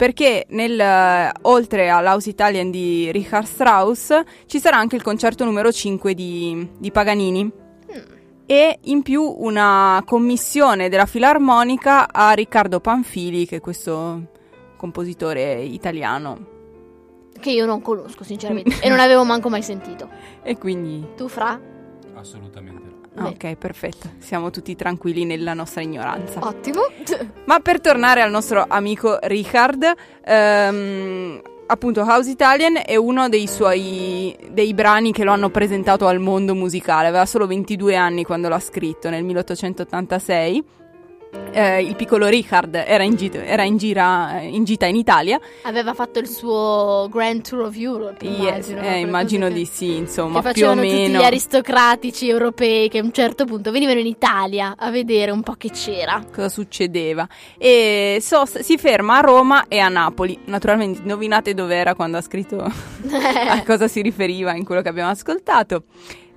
perché 0.02 0.48
nel, 0.50 0.80
eh, 0.80 1.32
oltre 1.44 1.92
all'House 1.92 2.28
Italian 2.28 2.72
di 2.72 3.12
Richard 3.12 3.46
Strauss 3.46 4.20
ci 4.48 4.60
sarà 4.60 4.78
anche 4.78 4.96
il 4.96 5.04
concerto 5.04 5.46
numero 5.46 5.72
5 5.72 6.16
di, 6.16 6.68
di 6.80 6.90
Paganini 6.90 7.44
Mm. 7.44 8.00
e 8.48 8.80
in 8.86 9.04
più 9.04 9.22
una 9.22 10.02
commissione 10.04 10.90
della 10.90 11.06
Filarmonica 11.06 12.12
a 12.12 12.32
Riccardo 12.32 12.80
Panfili 12.80 13.46
che 13.46 13.58
è 13.58 13.60
questo 13.60 14.30
compositore 14.76 15.62
italiano 15.62 16.48
Che 17.40 17.52
io 17.52 17.68
non 17.68 17.84
conosco 17.84 18.24
sinceramente 18.24 18.82
e 18.82 18.90
non 18.90 19.00
avevo 19.00 19.24
manco 19.24 19.50
mai 19.50 19.62
sentito. 19.62 20.10
e 20.42 20.58
quindi 20.58 21.10
Tu 21.16 21.28
fra? 21.28 21.60
Assolutamente. 22.16 22.91
Ok 23.20 23.56
perfetto 23.56 24.10
siamo 24.20 24.50
tutti 24.52 24.76
tranquilli 24.76 25.26
nella 25.26 25.54
nostra 25.54 25.82
ignoranza 25.82 26.40
Ottimo. 26.44 26.82
Ma 27.46 27.60
per 27.60 27.82
tornare 27.82 28.22
al 28.22 28.32
nostro 28.32 28.66
amico 28.68 29.18
Richard, 29.24 29.86
ehm, 30.24 31.42
appunto 31.68 32.02
House 32.02 32.30
Italian 32.30 32.82
è 32.86 32.96
uno 32.96 33.30
dei 33.30 33.48
suoi 33.48 34.36
dei 34.52 34.74
brani 34.74 35.12
che 35.12 35.24
lo 35.24 35.32
hanno 35.32 35.50
presentato 35.50 36.08
al 36.08 36.20
mondo 36.20 36.56
musicale. 36.56 37.08
Aveva 37.08 37.26
solo 37.26 37.48
22 37.48 37.96
anni 37.96 38.24
quando 38.24 38.50
l'ha 38.50 38.60
scritto 38.60 39.10
nel 39.10 39.24
1886. 39.24 40.64
Eh, 41.54 41.82
il 41.84 41.96
piccolo 41.96 42.28
Richard 42.28 42.74
era 42.76 43.04
in, 43.04 43.16
gita, 43.16 43.44
era 43.44 43.64
in 43.64 43.76
gira 43.78 44.40
in 44.42 44.64
gita 44.64 44.86
in 44.86 44.96
Italia. 44.96 45.40
Aveva 45.64 45.94
fatto 45.94 46.20
il 46.20 46.28
suo 46.28 47.08
Grand 47.12 47.42
Tour 47.42 47.64
of 47.68 47.76
Europe, 47.78 48.24
Yes, 48.26 48.68
immagino. 48.70 48.82
no? 48.82 48.88
eh, 48.88 49.00
immagino 49.00 49.42
cose 49.48 49.54
che- 49.54 49.60
di 49.60 49.66
sì, 49.66 49.96
insomma, 49.98 50.40
più 50.40 50.50
o 50.50 50.52
facevano 50.54 50.82
tutti 50.82 50.94
meno. 50.94 51.20
gli 51.20 51.24
aristocratici 51.24 52.30
europei 52.30 52.88
che 52.90 53.00
a 53.00 53.04
un 53.04 53.12
certo 53.12 53.46
punto 53.46 53.72
venivano 53.72 54.00
in 54.00 54.06
Italia 54.08 54.76
a 54.78 54.92
vedere 54.92 55.32
un 55.32 55.42
po' 55.44 55.54
che 55.54 55.70
c'era. 55.72 56.24
cosa 56.34 56.48
succedeva. 56.50 57.28
E 57.58 58.18
so- 58.22 58.46
si 58.46 58.78
ferma 58.78 59.18
a 59.18 59.22
Roma 59.22 59.66
e 59.68 59.80
a 59.80 59.90
Napoli. 59.90 60.38
Naturalmente, 60.46 61.02
indovinate 61.02 61.54
dov'era 61.54 61.96
quando 61.96 62.18
ha 62.18 62.22
scritto 62.22 62.58
a 62.64 63.64
cosa 63.66 63.88
si 63.90 64.02
riferiva 64.02 64.54
in 64.56 64.64
quello 64.64 64.82
che 64.82 64.90
abbiamo 64.90 65.10
ascoltato. 65.10 65.84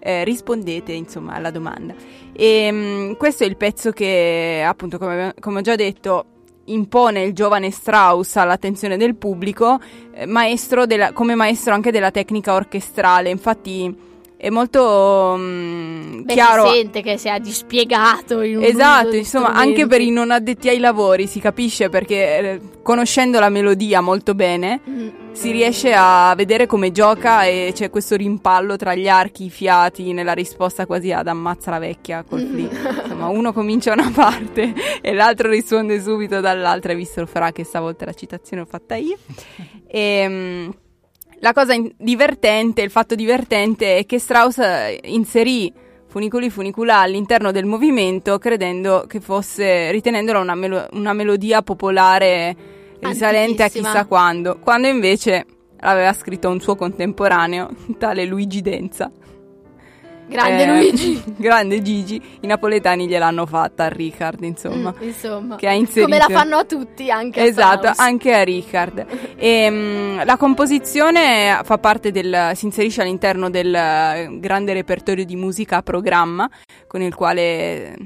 Eh, 0.07 0.23
rispondete 0.23 0.93
insomma 0.93 1.33
alla 1.33 1.51
domanda. 1.51 1.95
E, 2.35 2.71
mh, 2.71 3.17
questo 3.17 3.45
è 3.45 3.47
il 3.47 3.57
pezzo 3.57 3.91
che, 3.91 4.63
appunto, 4.63 4.99
come, 4.99 5.33
come 5.41 5.61
ho 5.61 5.63
già 5.63 5.77
detto, 5.77 6.27
impone 6.67 7.23
il 7.23 7.33
giovane 7.33 7.71
Strauss 7.71 8.37
all'attenzione 8.37 8.99
del 8.99 9.15
pubblico, 9.17 9.81
eh, 10.13 10.27
maestro 10.27 10.85
della- 10.85 11.13
come 11.13 11.35
maestro 11.35 11.73
anche 11.73 11.91
della 11.91 12.11
tecnica 12.11 12.53
orchestrale. 12.53 13.31
Infatti, 13.31 13.97
è 14.37 14.51
molto 14.51 15.37
mh, 15.39 16.23
Beh, 16.25 16.33
chiaro. 16.35 16.69
si 16.69 16.77
sente 16.77 17.03
che 17.03 17.17
si 17.17 17.29
è 17.29 17.39
dispiegato 17.41 18.41
in 18.43 18.59
un 18.59 18.65
Esatto, 18.65 19.17
insomma, 19.17 19.53
anche 19.55 19.87
per 19.87 20.01
i 20.01 20.11
non 20.11 20.31
addetti 20.31 20.69
ai 20.69 20.79
lavori 20.79 21.27
si 21.27 21.41
capisce 21.41 21.89
perché 21.89 22.39
eh, 22.39 22.61
conoscendo 22.83 23.39
la 23.41 23.49
melodia 23.49 24.01
molto 24.01 24.35
bene 24.35 24.81
Mm. 24.89 25.09
si 25.33 25.51
riesce 25.51 25.93
a 25.97 26.35
vedere 26.37 26.67
come 26.67 26.91
gioca 26.93 27.45
e 27.45 27.71
c'è 27.75 27.89
questo 27.91 28.17
rimpallo 28.17 28.77
tra 28.77 28.95
gli 28.95 29.09
archi, 29.09 29.47
i 29.47 29.51
fiati, 29.51 30.13
nella 30.13 30.33
risposta 30.35 30.85
quasi 30.85 31.11
ad 31.13 31.27
ammazza 31.27 31.71
la 31.71 31.79
vecchia 31.79 32.23
col 32.23 32.41
flick. 32.41 32.73
Insomma, 33.05 33.29
uno 33.29 33.53
comincia 33.53 33.93
una 33.93 34.11
parte 34.15 34.75
e 35.01 35.13
l'altro 35.15 35.49
risponde 35.49 36.01
subito 36.03 36.41
dall'altra, 36.41 36.93
visto 36.95 37.25
Fra 37.27 37.51
che 37.53 37.65
stavolta 37.65 38.05
la 38.05 38.13
citazione 38.13 38.63
l'ho 38.63 38.69
fatta 38.69 38.97
io. 38.97 39.17
E, 39.95 40.69
la 41.45 41.53
cosa 41.53 41.75
in- 41.75 41.93
divertente, 41.99 42.81
il 42.81 42.91
fatto 42.91 43.15
divertente 43.15 43.99
è 43.99 44.07
che 44.07 44.19
Strauss 44.19 44.57
eh, 44.61 44.99
inserì 45.05 45.71
Funiculi 46.07 46.49
Funicula 46.49 47.01
all'interno 47.01 47.51
del 47.51 47.67
movimento 47.67 48.39
credendo 48.39 49.05
che 49.07 49.21
fosse, 49.21 49.91
ritenendola 49.91 50.39
una, 50.39 50.55
melo- 50.55 50.89
una 50.93 51.13
melodia 51.13 51.61
popolare 51.61 52.57
risalente 53.01 53.63
a 53.63 53.69
chissà 53.69 54.07
quando, 54.07 54.59
quando 54.59 54.89
invece 54.89 55.45
l'aveva 55.81 56.15
scritto 56.15 56.49
un 56.49 56.61
suo 56.61 56.77
contemporaneo, 56.77 57.69
tale 57.99 58.25
Luigi 58.25 58.63
Denza. 58.63 59.11
Grande 60.27 60.63
Eh, 60.63 60.67
Luigi. 60.67 61.23
grande 61.37 61.83
Gigi, 61.83 62.21
i 62.41 62.47
napoletani 62.47 63.07
gliel'hanno 63.07 63.45
fatta 63.47 63.85
a 63.85 63.89
Richard, 63.89 64.43
insomma. 64.43 64.95
Mm, 64.99 65.03
insomma, 65.07 65.57
che 65.57 65.69
ha 65.69 65.73
inserito 65.73 66.05
come 66.11 66.19
la 66.19 66.29
fanno 66.29 66.57
a 66.57 66.65
tutti, 66.65 67.11
anche 67.11 67.41
a 67.41 67.45
Esatto, 67.45 67.79
Strauss. 67.93 67.99
anche 67.99 68.33
a 68.35 68.43
Richard. 68.43 69.07
E, 69.37 69.69
mm, 69.71 70.21
la 70.25 70.37
composizione 70.37 71.61
fa 71.65 71.77
parte 71.79 72.11
del, 72.11 72.53
si 72.55 72.65
inserisce 72.67 73.03
all'interno 73.03 73.51
del 73.51 73.75
eh, 73.75 74.29
grande 74.41 74.73
repertorio 74.73 75.25
di 75.25 75.37
musica 75.37 75.77
a 75.79 75.83
programma 75.83 76.49
con 76.87 77.03
il 77.03 77.15
quale 77.15 77.97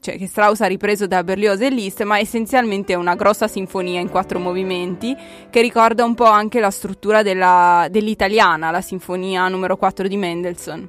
cioè, 0.00 0.18
che 0.18 0.26
Strauss 0.26 0.60
ha 0.62 0.66
ripreso 0.66 1.06
da 1.06 1.22
Berlioz 1.24 1.60
e 1.60 1.70
Liszt, 1.70 2.02
ma 2.02 2.18
essenzialmente 2.18 2.92
è 2.92 2.96
una 2.96 3.14
grossa 3.14 3.46
sinfonia 3.48 4.00
in 4.00 4.10
quattro 4.10 4.38
movimenti 4.40 5.16
che 5.48 5.60
ricorda 5.62 6.04
un 6.04 6.14
po' 6.14 6.24
anche 6.24 6.58
la 6.60 6.70
struttura 6.70 7.22
della- 7.22 7.86
dell'italiana, 7.90 8.70
la 8.72 8.80
sinfonia 8.80 9.46
numero 9.48 9.76
4 9.76 10.08
di 10.08 10.16
Mendelssohn. 10.16 10.88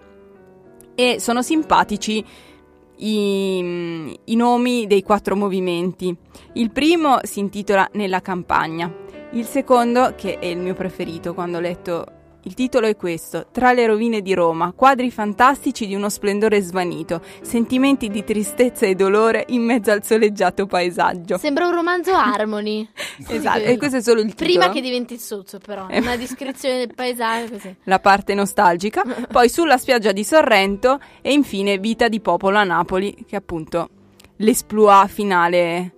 E 1.00 1.20
sono 1.20 1.44
simpatici 1.44 2.26
i, 2.96 4.20
i 4.24 4.36
nomi 4.36 4.88
dei 4.88 5.04
quattro 5.04 5.36
movimenti. 5.36 6.16
Il 6.54 6.72
primo 6.72 7.20
si 7.22 7.38
intitola 7.38 7.88
Nella 7.94 8.20
campagna, 8.20 8.92
il 9.34 9.46
secondo, 9.46 10.16
che 10.16 10.40
è 10.40 10.48
il 10.48 10.58
mio 10.58 10.74
preferito 10.74 11.36
quando 11.36 11.58
ho 11.58 11.62
letto 11.62 12.17
il 12.48 12.54
titolo 12.54 12.88
è 12.88 12.96
questo, 12.96 13.48
Tra 13.52 13.74
le 13.74 13.86
rovine 13.86 14.22
di 14.22 14.34
Roma, 14.34 14.72
quadri 14.74 15.12
fantastici 15.12 15.86
di 15.86 15.96
uno 15.96 16.08
splendore 16.08 16.62
svanito, 16.62 17.22
sentimenti 17.42 18.08
di 18.10 18.24
tristezza 18.24 18.86
e 18.86 18.96
dolore 18.96 19.44
in 19.50 19.64
mezzo 19.64 19.92
al 19.92 20.06
soleggiato 20.06 20.66
paesaggio. 20.66 21.38
Sembra 21.38 21.68
un 21.68 21.74
romanzo 21.74 22.14
Harmony. 22.16 22.88
Esatto, 23.28 23.60
e 23.60 23.78
questo 23.78 23.98
è 23.98 24.02
solo 24.02 24.22
il 24.22 24.34
titolo. 24.34 24.50
Prima 24.50 24.70
che 24.70 24.80
diventi 24.80 25.18
sozzo, 25.18 25.60
però. 25.60 25.88
Eh. 25.90 26.00
Una 26.00 26.16
descrizione 26.16 26.78
del 26.78 26.96
paesaggio 26.96 27.52
così. 27.52 27.76
la 27.84 28.00
parte 28.00 28.34
nostalgica, 28.34 29.04
poi 29.30 29.50
sulla 29.50 29.78
spiaggia 29.78 30.14
di 30.14 30.24
Sorrento 30.24 31.02
e 31.22 31.34
infine 31.34 31.78
Vita 31.80 32.08
di 32.08 32.22
popolo 32.22 32.58
a 32.58 32.64
Napoli, 32.64 33.14
che 33.14 33.36
è 33.36 33.36
appunto 33.36 33.90
l'esploit 34.38 35.10
finale 35.10 35.97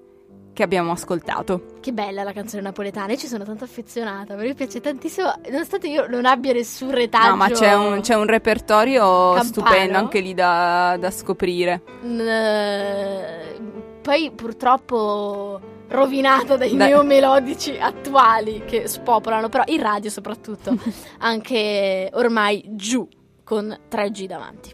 che 0.60 0.66
abbiamo 0.66 0.92
ascoltato. 0.92 1.78
Che 1.80 1.94
bella 1.94 2.22
la 2.24 2.34
canzone 2.34 2.62
napoletana, 2.62 3.14
io 3.14 3.18
ci 3.18 3.28
sono 3.28 3.46
tanto 3.46 3.64
affezionata, 3.64 4.36
mi 4.36 4.54
piace 4.54 4.82
tantissimo, 4.82 5.32
nonostante 5.50 5.88
io 5.88 6.06
non 6.10 6.26
abbia 6.26 6.52
nessun 6.52 6.92
retaggio. 6.92 7.30
No, 7.30 7.36
ma 7.38 7.50
c'è 7.50 7.74
un, 7.76 8.02
c'è 8.02 8.16
un 8.16 8.26
repertorio 8.26 9.02
Campano. 9.06 9.44
stupendo 9.44 9.98
anche 9.98 10.20
lì 10.20 10.34
da, 10.34 10.98
da 11.00 11.12
scoprire. 11.12 11.82
Eh, 12.04 13.58
poi 14.02 14.32
purtroppo 14.36 15.62
rovinato 15.88 16.58
dai 16.58 16.76
Dai. 16.76 16.90
neomelodici 16.90 17.78
attuali 17.80 18.64
che 18.66 18.86
spopolano, 18.90 19.48
però 19.48 19.64
in 19.68 19.82
radio 19.82 20.10
soprattutto, 20.10 20.76
anche 21.20 22.10
ormai 22.12 22.66
giù 22.72 23.08
con 23.46 23.74
3G 23.90 24.26
davanti. 24.26 24.74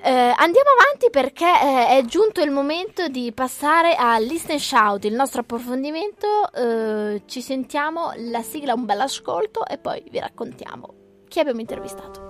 Eh, 0.00 0.10
andiamo 0.10 0.70
avanti 0.78 1.10
perché 1.10 1.44
eh, 1.44 1.98
è 1.98 2.04
giunto 2.04 2.40
il 2.40 2.50
momento 2.50 3.08
di 3.08 3.32
passare 3.32 3.94
a 3.96 4.18
Listen 4.18 4.58
Shout, 4.58 5.04
il 5.04 5.14
nostro 5.14 5.40
approfondimento. 5.40 6.52
Eh, 6.52 7.22
ci 7.26 7.40
sentiamo 7.40 8.12
la 8.16 8.42
sigla, 8.42 8.74
un 8.74 8.84
bel 8.84 9.00
ascolto 9.00 9.66
e 9.66 9.78
poi 9.78 10.02
vi 10.10 10.20
raccontiamo 10.20 10.94
chi 11.28 11.40
abbiamo 11.40 11.60
intervistato. 11.60 12.27